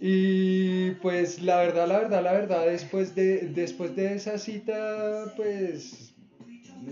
Y 0.00 0.92
pues 1.02 1.42
la 1.42 1.58
verdad, 1.58 1.86
la 1.86 1.98
verdad, 1.98 2.22
la 2.22 2.32
verdad, 2.32 2.66
después 2.66 3.14
de, 3.14 3.48
después 3.48 3.94
de 3.96 4.14
esa 4.14 4.38
cita, 4.38 5.32
pues 5.36 6.14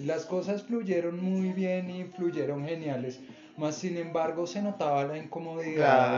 las 0.05 0.27
cosas 0.27 0.63
fluyeron 0.65 1.23
muy 1.23 1.53
bien 1.53 1.89
y 1.91 2.05
fluyeron 2.05 2.67
geniales. 2.67 3.21
Más 3.57 3.77
sin 3.77 3.97
embargo, 3.97 4.47
se 4.47 4.61
notaba 4.63 5.05
la 5.05 5.19
incomodidad 5.19 5.75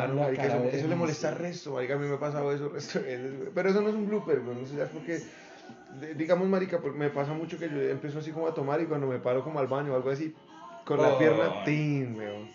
Claro, 0.07 0.15
la 0.15 0.23
marica, 0.25 0.65
eso, 0.73 0.89
le 0.89 0.95
molesta 0.97 1.29
cita. 1.31 1.41
resto, 1.41 1.73
marica, 1.73 1.95
a 1.95 1.99
mí 1.99 2.07
me 2.07 2.17
ha 2.17 2.21
pasado 2.21 2.53
eso 2.53 2.69
resto. 2.69 3.01
Pero 3.55 3.71
eso 3.71 3.81
no 3.81 3.89
es 3.89 3.95
un 3.95 4.07
blooper, 4.09 4.43
eso 4.63 4.77
ya 4.77 4.85
es 4.85 4.91
porque, 4.91 5.21
digamos, 6.17 6.49
marica, 6.49 6.79
pues, 6.81 6.95
me 6.95 7.11
pasa 7.11 7.33
mucho 7.33 7.59
que 7.59 7.69
yo 7.69 7.81
empiezo 7.81 8.19
así 8.21 8.31
como 8.33 8.47
a 8.47 8.55
tomar 8.55 8.81
y 8.81 8.87
cuando 8.87 9.07
me 9.07 9.19
paro 9.19 9.43
como 9.45 9.59
al 9.61 9.67
baño 9.67 9.93
o 9.93 9.97
algo 9.97 10.11
así, 10.11 10.35
con 10.85 11.01
la 11.03 11.19
pierna, 11.19 11.65
tin, 11.65 12.17
weón. 12.17 12.49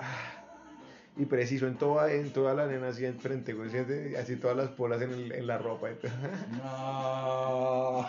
Ah, 0.00 0.36
Y 1.16 1.26
preciso, 1.26 1.66
en 1.66 1.76
toda, 1.76 2.10
en 2.12 2.32
toda 2.32 2.54
la 2.54 2.66
nena 2.66 2.88
así 2.88 3.04
enfrente, 3.04 3.52
güey, 3.52 3.68
siente 3.70 4.16
así 4.16 4.36
todas 4.36 4.56
las 4.56 4.68
polas 4.68 5.02
en, 5.02 5.10
el- 5.12 5.32
en 5.32 5.46
la 5.46 5.58
ropa. 5.58 5.90
entonces- 5.90 6.18
No. 6.62 8.06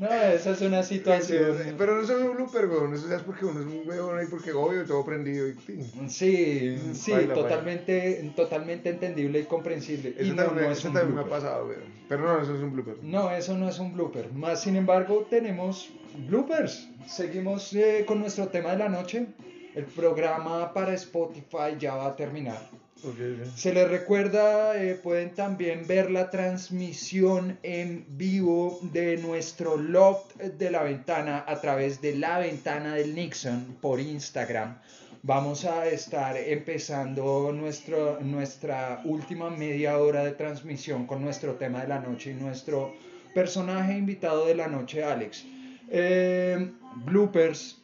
No, 0.00 0.08
esa 0.08 0.52
es 0.52 0.62
una 0.62 0.82
situación. 0.82 1.74
Pero 1.76 1.96
no 1.96 2.02
es 2.02 2.08
un 2.08 2.34
blooper, 2.34 2.68
güey, 2.68 2.94
eso 2.94 3.14
es 3.14 3.22
porque 3.22 3.44
uno 3.44 3.60
es 3.60 3.66
un 3.66 3.82
weón 3.86 4.18
ahí, 4.18 4.26
porque 4.30 4.50
obvio, 4.50 4.86
todo 4.86 5.04
prendido 5.04 5.46
y. 5.46 5.54
Sí, 6.08 6.78
sí, 6.94 7.10
Baila, 7.12 7.34
baila. 7.34 7.34
totalmente, 7.34 8.32
totalmente 8.34 8.88
entendible 8.88 9.40
y 9.40 9.44
comprensible. 9.44 10.14
y 10.18 10.22
Eso 10.22 10.34
no, 10.34 10.44
también, 10.44 10.66
no 10.66 10.72
es 10.72 10.78
eso 10.78 10.88
también 10.90 11.14
me 11.14 11.20
ha 11.20 11.28
pasado, 11.28 11.66
güey. 11.66 11.76
Pero 12.08 12.22
no, 12.22 12.42
eso 12.42 12.54
es 12.54 12.62
un 12.62 12.72
blooper. 12.72 12.96
No, 13.02 13.30
eso 13.30 13.58
no 13.58 13.68
es 13.68 13.78
un 13.78 13.92
blooper. 13.92 14.32
Más 14.32 14.62
sin 14.62 14.76
embargo, 14.76 15.26
tenemos 15.28 15.90
bloopers. 16.28 16.88
Seguimos 17.06 17.70
eh, 17.74 18.04
con 18.06 18.20
nuestro 18.20 18.48
tema 18.48 18.70
de 18.70 18.78
la 18.78 18.88
noche. 18.88 19.26
El 19.74 19.84
programa 19.84 20.72
para 20.72 20.94
Spotify 20.94 21.76
ya 21.78 21.94
va 21.94 22.06
a 22.06 22.16
terminar. 22.16 22.58
Se 23.56 23.72
les 23.72 23.88
recuerda, 23.88 24.82
eh, 24.82 24.94
pueden 24.94 25.34
también 25.34 25.86
ver 25.86 26.10
la 26.10 26.28
transmisión 26.30 27.58
en 27.62 28.04
vivo 28.08 28.78
de 28.82 29.16
nuestro 29.16 29.76
loft 29.76 30.36
de 30.36 30.70
la 30.70 30.82
ventana 30.82 31.44
a 31.46 31.60
través 31.60 32.00
de 32.02 32.16
la 32.16 32.38
ventana 32.38 32.94
del 32.94 33.14
Nixon 33.14 33.78
por 33.80 34.00
Instagram. 34.00 34.78
Vamos 35.22 35.64
a 35.64 35.86
estar 35.88 36.36
empezando 36.36 37.52
nuestro, 37.52 38.20
nuestra 38.20 39.02
última 39.04 39.50
media 39.50 39.98
hora 39.98 40.24
de 40.24 40.32
transmisión 40.32 41.06
con 41.06 41.22
nuestro 41.22 41.54
tema 41.54 41.82
de 41.82 41.88
la 41.88 42.00
noche 42.00 42.30
y 42.30 42.34
nuestro 42.34 42.94
personaje 43.34 43.96
invitado 43.96 44.46
de 44.46 44.54
la 44.54 44.66
noche, 44.68 45.04
Alex. 45.04 45.44
Eh, 45.90 46.70
bloopers, 47.04 47.79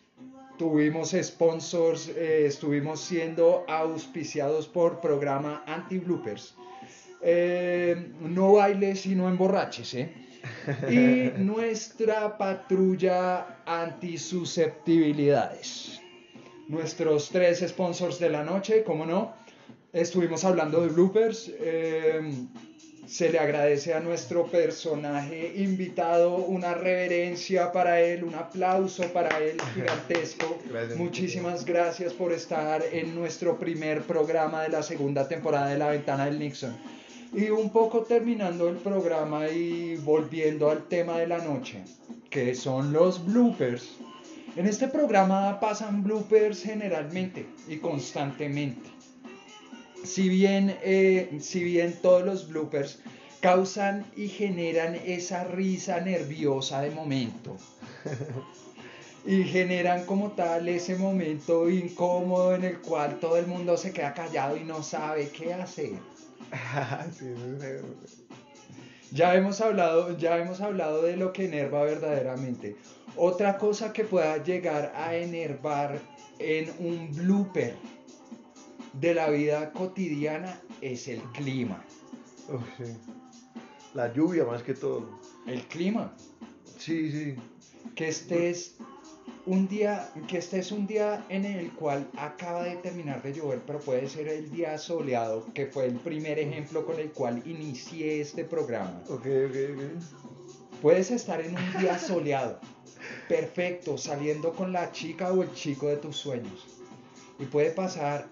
Tuvimos 0.59 1.15
sponsors, 1.23 2.09
eh, 2.09 2.47
estuvimos 2.47 3.01
siendo 3.01 3.65
auspiciados 3.69 4.67
por 4.67 5.01
programa 5.01 5.63
Anti-Bloopers. 5.67 6.57
Eh, 7.21 8.13
no 8.21 8.55
bailes 8.55 9.05
y 9.07 9.15
no 9.15 9.29
emborraches, 9.29 9.95
¿eh? 9.95 10.13
Y 10.89 11.31
nuestra 11.43 12.39
patrulla 12.39 13.61
antisusceptibilidades. 13.67 16.01
Nuestros 16.69 17.29
tres 17.31 17.63
sponsors 17.67 18.19
de 18.19 18.31
la 18.31 18.43
noche, 18.43 18.83
como 18.83 19.05
no. 19.05 19.35
Estuvimos 19.93 20.43
hablando 20.45 20.81
de 20.81 20.89
bloopers. 20.89 21.53
eh, 21.59 22.23
se 23.07 23.31
le 23.31 23.39
agradece 23.39 23.95
a 23.95 24.01
nuestro 24.01 24.47
personaje 24.47 25.53
invitado 25.57 26.37
una 26.37 26.75
reverencia 26.75 27.71
para 27.71 28.01
él, 28.01 28.25
un 28.25 28.35
aplauso 28.35 29.05
para 29.13 29.39
él 29.39 29.57
gigantesco. 29.75 30.59
Gracias. 30.69 30.99
Muchísimas 30.99 31.65
gracias 31.65 32.13
por 32.13 32.33
estar 32.33 32.83
en 32.93 33.15
nuestro 33.15 33.59
primer 33.59 34.03
programa 34.03 34.63
de 34.63 34.71
la 34.71 34.83
segunda 34.83 35.29
temporada 35.29 35.69
de 35.69 35.79
La 35.79 35.89
Ventana 35.89 36.27
del 36.27 36.39
Nixon. 36.39 36.77
Y 37.33 37.51
un 37.51 37.71
poco 37.71 38.03
terminando 38.03 38.69
el 38.69 38.77
programa 38.77 39.49
y 39.49 39.97
volviendo 39.97 40.71
al 40.71 40.85
tema 40.85 41.19
de 41.19 41.27
la 41.27 41.39
noche, 41.39 41.83
que 42.31 42.55
son 42.55 42.93
los 42.93 43.25
bloopers. 43.25 43.97
En 44.57 44.67
este 44.67 44.89
programa 44.89 45.61
pasan 45.61 46.03
bloopers 46.03 46.63
generalmente 46.63 47.47
y 47.69 47.77
constantemente. 47.77 48.96
Si 50.07 50.29
bien, 50.29 50.77
eh, 50.83 51.39
si 51.41 51.65
bien 51.65 51.99
todos 52.01 52.25
los 52.25 52.49
bloopers 52.49 53.01
causan 53.41 54.05
y 54.17 54.29
generan 54.29 54.95
esa 54.95 55.45
risa 55.45 56.01
nerviosa 56.01 56.81
de 56.81 56.91
momento. 56.91 57.57
Y 59.29 59.43
generan 59.43 60.07
como 60.07 60.31
tal 60.31 60.69
ese 60.69 60.95
momento 60.95 61.69
incómodo 61.69 62.55
en 62.55 62.63
el 62.63 62.79
cual 62.79 63.19
todo 63.19 63.37
el 63.37 63.49
mundo 63.49 63.77
se 63.77 63.93
queda 63.93 64.15
callado 64.15 64.57
y 64.57 64.63
no 64.63 64.85
sabe 64.85 65.31
qué 65.31 65.53
hacer. 65.53 65.95
Sí, 67.19 67.27
Ya 69.11 69.35
hemos 69.35 69.61
hablado, 69.61 70.17
ya 70.17 70.39
hemos 70.39 70.61
hablado 70.61 71.03
de 71.03 71.17
lo 71.17 71.33
que 71.33 71.47
enerva 71.47 71.83
verdaderamente. 71.83 72.77
Otra 73.17 73.59
cosa 73.59 73.93
que 73.93 74.05
pueda 74.05 74.41
llegar 74.45 74.93
a 74.95 75.17
enervar 75.17 75.99
en 76.39 76.71
un 76.79 77.13
blooper 77.13 77.75
de 79.01 79.15
la 79.15 79.29
vida 79.31 79.73
cotidiana 79.73 80.61
es 80.81 81.09
el 81.09 81.21
clima. 81.33 81.85
Sí. 82.77 82.85
La 83.95 84.13
lluvia 84.13 84.45
más 84.45 84.63
que 84.63 84.75
todo. 84.75 85.09
El 85.47 85.67
clima. 85.67 86.15
Sí, 86.79 87.11
sí. 87.11 87.35
Que 87.95 88.09
estés 88.09 88.77
un 89.47 89.69
día, 89.69 90.11
que 90.29 90.39
estés 90.39 90.73
un 90.73 90.87
día 90.87 91.25
en 91.29 91.45
el 91.45 91.71
cual 91.73 92.09
acaba 92.17 92.65
de 92.65 92.77
terminar 92.77 93.23
de 93.23 93.33
llover, 93.33 93.63
pero 93.67 93.79
puede 93.81 94.09
ser 94.09 94.29
el 94.29 94.51
día 94.51 94.77
soleado, 94.77 95.47
que 95.55 95.67
fue 95.67 95.87
el 95.87 95.95
primer 95.95 96.39
ejemplo 96.39 96.85
con 96.85 96.99
el 96.99 97.11
cual 97.11 97.43
inicié 97.47 98.21
este 98.21 98.45
programa. 98.45 99.03
Ok, 99.09 99.27
ok, 99.49 99.57
ok. 99.75 100.81
Puedes 100.83 101.11
estar 101.11 101.41
en 101.41 101.57
un 101.57 101.81
día 101.81 101.99
soleado, 101.99 102.61
perfecto, 103.29 103.97
saliendo 103.97 104.53
con 104.53 104.73
la 104.73 104.93
chica 104.93 105.33
o 105.33 105.43
el 105.43 105.53
chico 105.55 105.89
de 105.89 105.97
tus 105.97 106.17
sueños. 106.17 106.67
Y 107.39 107.45
puede 107.45 107.71
pasar 107.71 108.29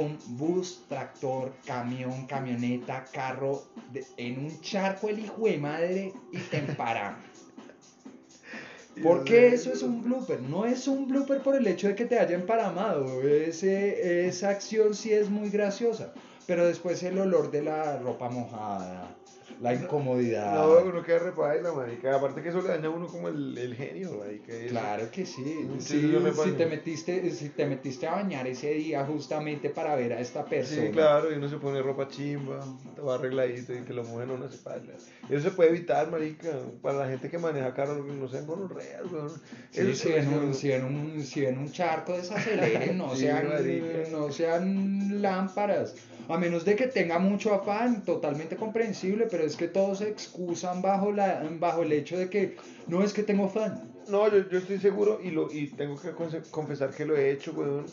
un 0.00 0.18
bus, 0.38 0.82
tractor, 0.88 1.52
camión, 1.66 2.26
camioneta, 2.26 3.04
carro, 3.12 3.62
de- 3.92 4.04
en 4.16 4.38
un 4.46 4.60
charco 4.60 5.08
el 5.08 5.18
hijo 5.20 5.44
de 5.46 5.58
madre 5.58 6.12
y 6.32 6.38
te 6.38 6.58
emparama. 6.58 7.18
Porque 9.02 9.48
eso 9.48 9.72
es 9.72 9.82
un 9.82 10.02
blooper. 10.02 10.40
No 10.42 10.64
es 10.66 10.86
un 10.86 11.08
blooper 11.08 11.42
por 11.42 11.54
el 11.56 11.66
hecho 11.66 11.88
de 11.88 11.94
que 11.94 12.04
te 12.04 12.18
haya 12.18 12.34
emparamado. 12.34 13.22
Ese, 13.22 14.26
esa 14.26 14.50
acción 14.50 14.94
sí 14.94 15.12
es 15.12 15.30
muy 15.30 15.48
graciosa. 15.48 16.12
Pero 16.46 16.66
después 16.66 17.02
el 17.02 17.18
olor 17.18 17.50
de 17.50 17.62
la 17.62 17.98
ropa 17.98 18.28
mojada, 18.28 19.14
la 19.62 19.74
incomodidad. 19.74 20.54
No, 20.54 20.78
uno 20.88 21.02
queda 21.02 21.20
repaila, 21.20 21.72
marica. 21.72 22.16
Aparte 22.16 22.42
que 22.42 22.48
eso 22.48 22.60
le 22.60 22.68
daña 22.68 22.88
a 22.88 22.90
uno 22.90 23.06
como 23.06 23.28
el, 23.28 23.56
el 23.56 23.74
genio, 23.76 24.18
marica. 24.18 24.52
Claro 24.68 25.08
que 25.10 25.24
sí. 25.24 25.68
Sí, 25.78 26.14
si 26.42 26.52
te 26.52 26.66
metiste, 26.66 27.30
si 27.30 27.48
te 27.50 27.66
metiste 27.66 28.08
a 28.08 28.12
bañar 28.12 28.46
ese 28.48 28.74
día 28.74 29.04
justamente 29.06 29.70
para 29.70 29.94
ver 29.94 30.14
a 30.14 30.20
esta 30.20 30.44
persona. 30.44 30.86
Sí, 30.86 30.92
claro, 30.92 31.32
y 31.32 31.36
uno 31.36 31.48
se 31.48 31.58
pone 31.58 31.80
ropa 31.80 32.08
chimba, 32.08 32.58
va 33.06 33.14
arregladito 33.14 33.72
y 33.72 33.82
que 33.82 33.92
lo 33.92 34.02
mueven 34.04 34.32
uno 34.32 34.50
se 34.50 34.58
paila. 34.58 34.94
Eso 35.30 35.40
se 35.48 35.50
puede 35.52 35.70
evitar, 35.70 36.10
marica, 36.10 36.50
para 36.82 36.98
la 36.98 37.08
gente 37.08 37.30
que 37.30 37.38
maneja 37.38 37.72
carro, 37.72 38.02
no 38.02 38.28
sean 38.28 38.46
gonorreas, 38.46 39.04
weón. 39.12 39.30
Sí, 39.70 39.94
si, 39.94 40.12
en 40.12 40.28
un, 40.28 40.54
si, 40.54 40.72
en 40.72 40.84
un, 40.84 41.22
si 41.22 41.46
en 41.46 41.58
un 41.58 41.70
charco 41.70 42.14
desaceleren, 42.14 42.98
no, 42.98 43.12
Sí, 43.14 43.20
sean, 43.22 43.48
marica. 43.48 44.10
no 44.10 44.32
sean 44.32 45.22
lámparas. 45.22 45.94
A 46.28 46.38
menos 46.38 46.64
de 46.64 46.76
que 46.76 46.86
tenga 46.86 47.18
mucho 47.18 47.52
afán, 47.52 48.04
totalmente 48.04 48.56
comprensible, 48.56 49.26
pero 49.30 49.44
es 49.44 49.51
que 49.56 49.68
todos 49.68 49.98
se 49.98 50.08
excusan 50.08 50.82
bajo, 50.82 51.12
la, 51.12 51.46
bajo 51.58 51.82
el 51.82 51.92
hecho 51.92 52.18
de 52.18 52.28
que 52.30 52.56
no 52.86 53.02
es 53.02 53.12
que 53.12 53.22
tengo 53.22 53.46
afán. 53.46 53.90
No, 54.08 54.28
yo, 54.30 54.48
yo 54.48 54.58
estoy 54.58 54.78
seguro 54.78 55.20
y, 55.22 55.30
lo, 55.30 55.50
y 55.52 55.68
tengo 55.68 56.00
que 56.00 56.10
confesar 56.50 56.90
que 56.90 57.04
lo 57.06 57.16
he 57.16 57.30
hecho, 57.30 57.52
weón. 57.52 57.86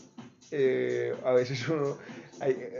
Eh, 0.51 1.13
a 1.23 1.31
veces 1.33 1.67
uno... 1.69 1.97
Hay, 2.39 2.51
eh, 2.51 2.79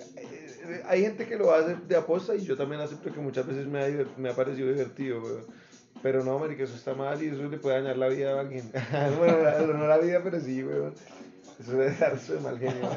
hay 0.88 1.02
gente 1.02 1.28
que 1.28 1.36
lo 1.38 1.54
hace 1.54 1.76
de 1.88 1.96
aposta 1.96 2.36
y 2.36 2.42
yo 2.42 2.56
también 2.58 2.82
acepto 2.82 3.12
que 3.14 3.20
muchas 3.20 3.46
veces 3.46 3.68
me 3.68 3.84
ha, 3.84 4.06
me 4.18 4.30
ha 4.30 4.36
parecido 4.36 4.72
divertido, 4.72 5.22
weón. 5.22 5.44
Pero 6.02 6.24
no, 6.24 6.40
marica, 6.40 6.64
eso 6.64 6.76
está 6.76 6.94
mal 6.94 7.22
y 7.22 7.28
eso 7.28 7.44
le 7.44 7.58
puede 7.58 7.82
dañar 7.82 7.98
la 7.98 8.08
vida 8.08 8.36
a 8.36 8.40
alguien. 8.40 8.72
bueno, 9.18 9.38
la- 9.40 9.60
no 9.60 9.88
la 9.88 9.98
vida, 9.98 10.22
pero 10.24 10.40
sí, 10.40 10.64
weón. 10.64 10.94
Eso 11.60 11.74
debe 11.74 11.92
darse 12.00 12.36
de 12.36 12.40
mal 12.40 12.58
genio. 12.58 12.90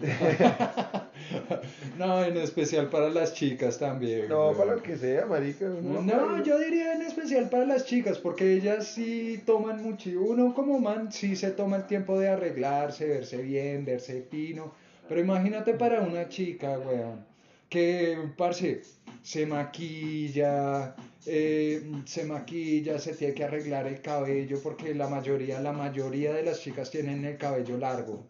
No, 1.98 2.22
en 2.22 2.36
especial 2.36 2.88
para 2.88 3.08
las 3.08 3.34
chicas 3.34 3.78
también. 3.78 4.28
No, 4.28 4.46
güey. 4.46 4.58
para 4.58 4.76
lo 4.76 4.82
que 4.82 4.96
sea, 4.96 5.26
marica. 5.26 5.66
No, 5.66 6.42
yo 6.42 6.58
diría 6.58 6.94
en 6.94 7.02
especial 7.02 7.48
para 7.48 7.64
las 7.64 7.86
chicas, 7.86 8.18
porque 8.18 8.54
ellas 8.54 8.86
sí 8.86 9.42
toman 9.46 9.82
mucho. 9.82 10.10
Uno 10.20 10.54
como 10.54 10.78
man 10.78 11.12
sí 11.12 11.36
se 11.36 11.50
toma 11.50 11.76
el 11.76 11.86
tiempo 11.86 12.18
de 12.18 12.28
arreglarse, 12.28 13.06
verse 13.06 13.38
bien, 13.38 13.84
verse 13.84 14.22
fino. 14.30 14.72
Pero 15.08 15.20
imagínate 15.20 15.74
para 15.74 16.00
una 16.00 16.28
chica, 16.28 16.78
weón, 16.78 17.24
que, 17.68 18.18
parce, 18.36 18.82
se 19.22 19.46
maquilla, 19.46 20.94
eh, 21.26 21.82
se 22.04 22.24
maquilla, 22.24 22.98
se 22.98 23.14
tiene 23.14 23.34
que 23.34 23.44
arreglar 23.44 23.86
el 23.86 24.00
cabello, 24.00 24.60
porque 24.62 24.94
la 24.94 25.08
mayoría, 25.08 25.60
la 25.60 25.72
mayoría 25.72 26.32
de 26.32 26.42
las 26.42 26.60
chicas 26.60 26.90
tienen 26.90 27.24
el 27.24 27.36
cabello 27.36 27.78
largo. 27.78 28.26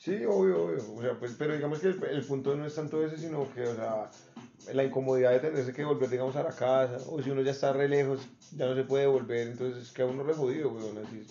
Sí, 0.00 0.24
obvio, 0.24 0.64
obvio. 0.64 0.94
O 0.96 1.02
sea, 1.02 1.18
pues, 1.18 1.34
pero 1.38 1.54
digamos 1.54 1.78
que 1.78 1.88
el, 1.88 2.02
el 2.04 2.24
punto 2.24 2.56
no 2.56 2.64
es 2.64 2.74
tanto 2.74 3.04
ese, 3.04 3.18
sino 3.18 3.46
que, 3.52 3.64
o 3.64 3.74
sea, 3.74 4.10
la 4.72 4.82
incomodidad 4.82 5.32
de 5.32 5.40
tenerse 5.40 5.74
que 5.74 5.84
volver, 5.84 6.08
digamos, 6.08 6.34
a 6.36 6.42
la 6.42 6.52
casa, 6.52 6.96
o 7.10 7.22
si 7.22 7.28
uno 7.28 7.42
ya 7.42 7.50
está 7.50 7.74
re 7.74 7.86
lejos, 7.86 8.26
ya 8.56 8.64
no 8.64 8.74
se 8.74 8.84
puede 8.84 9.06
volver, 9.06 9.48
entonces 9.48 9.92
queda 9.92 10.06
uno 10.06 10.22
re 10.22 10.32
jodido, 10.32 10.70
weón, 10.70 10.98
así. 11.04 11.26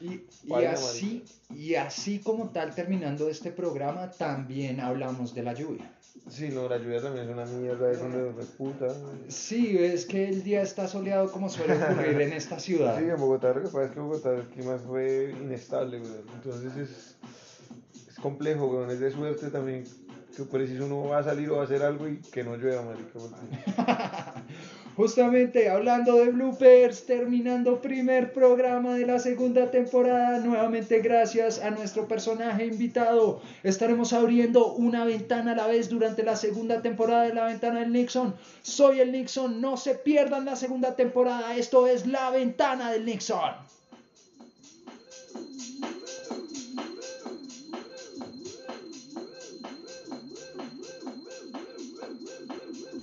Y, 0.00 0.54
así, 0.64 1.24
y 1.54 1.74
así 1.74 2.20
como 2.20 2.48
tal, 2.48 2.74
terminando 2.74 3.28
este 3.28 3.50
programa, 3.50 4.10
también 4.10 4.80
hablamos 4.80 5.34
de 5.34 5.42
la 5.42 5.52
lluvia. 5.52 5.92
Sí, 6.30 6.48
no, 6.48 6.66
la 6.66 6.78
lluvia 6.78 7.02
también 7.02 7.26
es 7.26 7.32
una 7.32 7.44
mierda, 7.44 7.90
es 7.90 8.00
una 8.00 8.32
puta. 8.56 8.86
Sí, 9.28 9.76
es 9.78 10.06
que 10.06 10.28
el 10.28 10.42
día 10.44 10.62
está 10.62 10.88
soleado 10.88 11.30
como 11.30 11.50
suele 11.50 11.74
ocurrir 11.74 12.20
en 12.22 12.32
esta 12.32 12.58
ciudad. 12.58 12.96
Sí, 12.98 13.04
en 13.04 13.16
Bogotá 13.16 13.52
lo 13.52 13.62
que 13.62 13.68
pasa 13.68 13.84
es 13.84 13.90
que 13.90 14.00
Bogotá 14.00 14.34
el 14.34 14.46
clima 14.48 14.78
fue 14.78 15.34
inestable, 15.38 16.00
weón. 16.00 16.24
Entonces 16.36 16.76
es, 16.76 16.90
es 16.90 17.16
complejo, 18.22 18.68
weón, 18.68 18.90
es 18.90 19.00
de 19.00 19.10
suerte 19.10 19.50
también. 19.50 19.84
Que 20.36 20.44
preciso 20.44 20.86
uno 20.86 21.08
va 21.08 21.18
a 21.18 21.24
salir 21.24 21.50
o 21.50 21.56
va 21.56 21.62
a 21.62 21.64
hacer 21.64 21.82
algo 21.82 22.08
y 22.08 22.18
que 22.18 22.44
no 22.44 22.56
llueva, 22.56 22.82
marica. 22.82 23.18
Justamente 24.98 25.70
hablando 25.70 26.16
de 26.16 26.30
bloopers, 26.30 27.06
terminando 27.06 27.80
primer 27.80 28.32
programa 28.32 28.94
de 28.96 29.06
la 29.06 29.20
segunda 29.20 29.70
temporada, 29.70 30.40
nuevamente 30.40 31.00
gracias 31.00 31.60
a 31.60 31.70
nuestro 31.70 32.08
personaje 32.08 32.66
invitado, 32.66 33.40
estaremos 33.62 34.12
abriendo 34.12 34.74
una 34.74 35.04
ventana 35.04 35.52
a 35.52 35.54
la 35.54 35.66
vez 35.68 35.88
durante 35.88 36.24
la 36.24 36.34
segunda 36.34 36.82
temporada 36.82 37.28
de 37.28 37.34
la 37.34 37.44
ventana 37.44 37.78
del 37.78 37.92
Nixon. 37.92 38.34
Soy 38.62 38.98
el 38.98 39.12
Nixon, 39.12 39.60
no 39.60 39.76
se 39.76 39.94
pierdan 39.94 40.44
la 40.44 40.56
segunda 40.56 40.96
temporada, 40.96 41.56
esto 41.56 41.86
es 41.86 42.04
la 42.04 42.30
ventana 42.30 42.90
del 42.90 43.04
Nixon. 43.04 43.67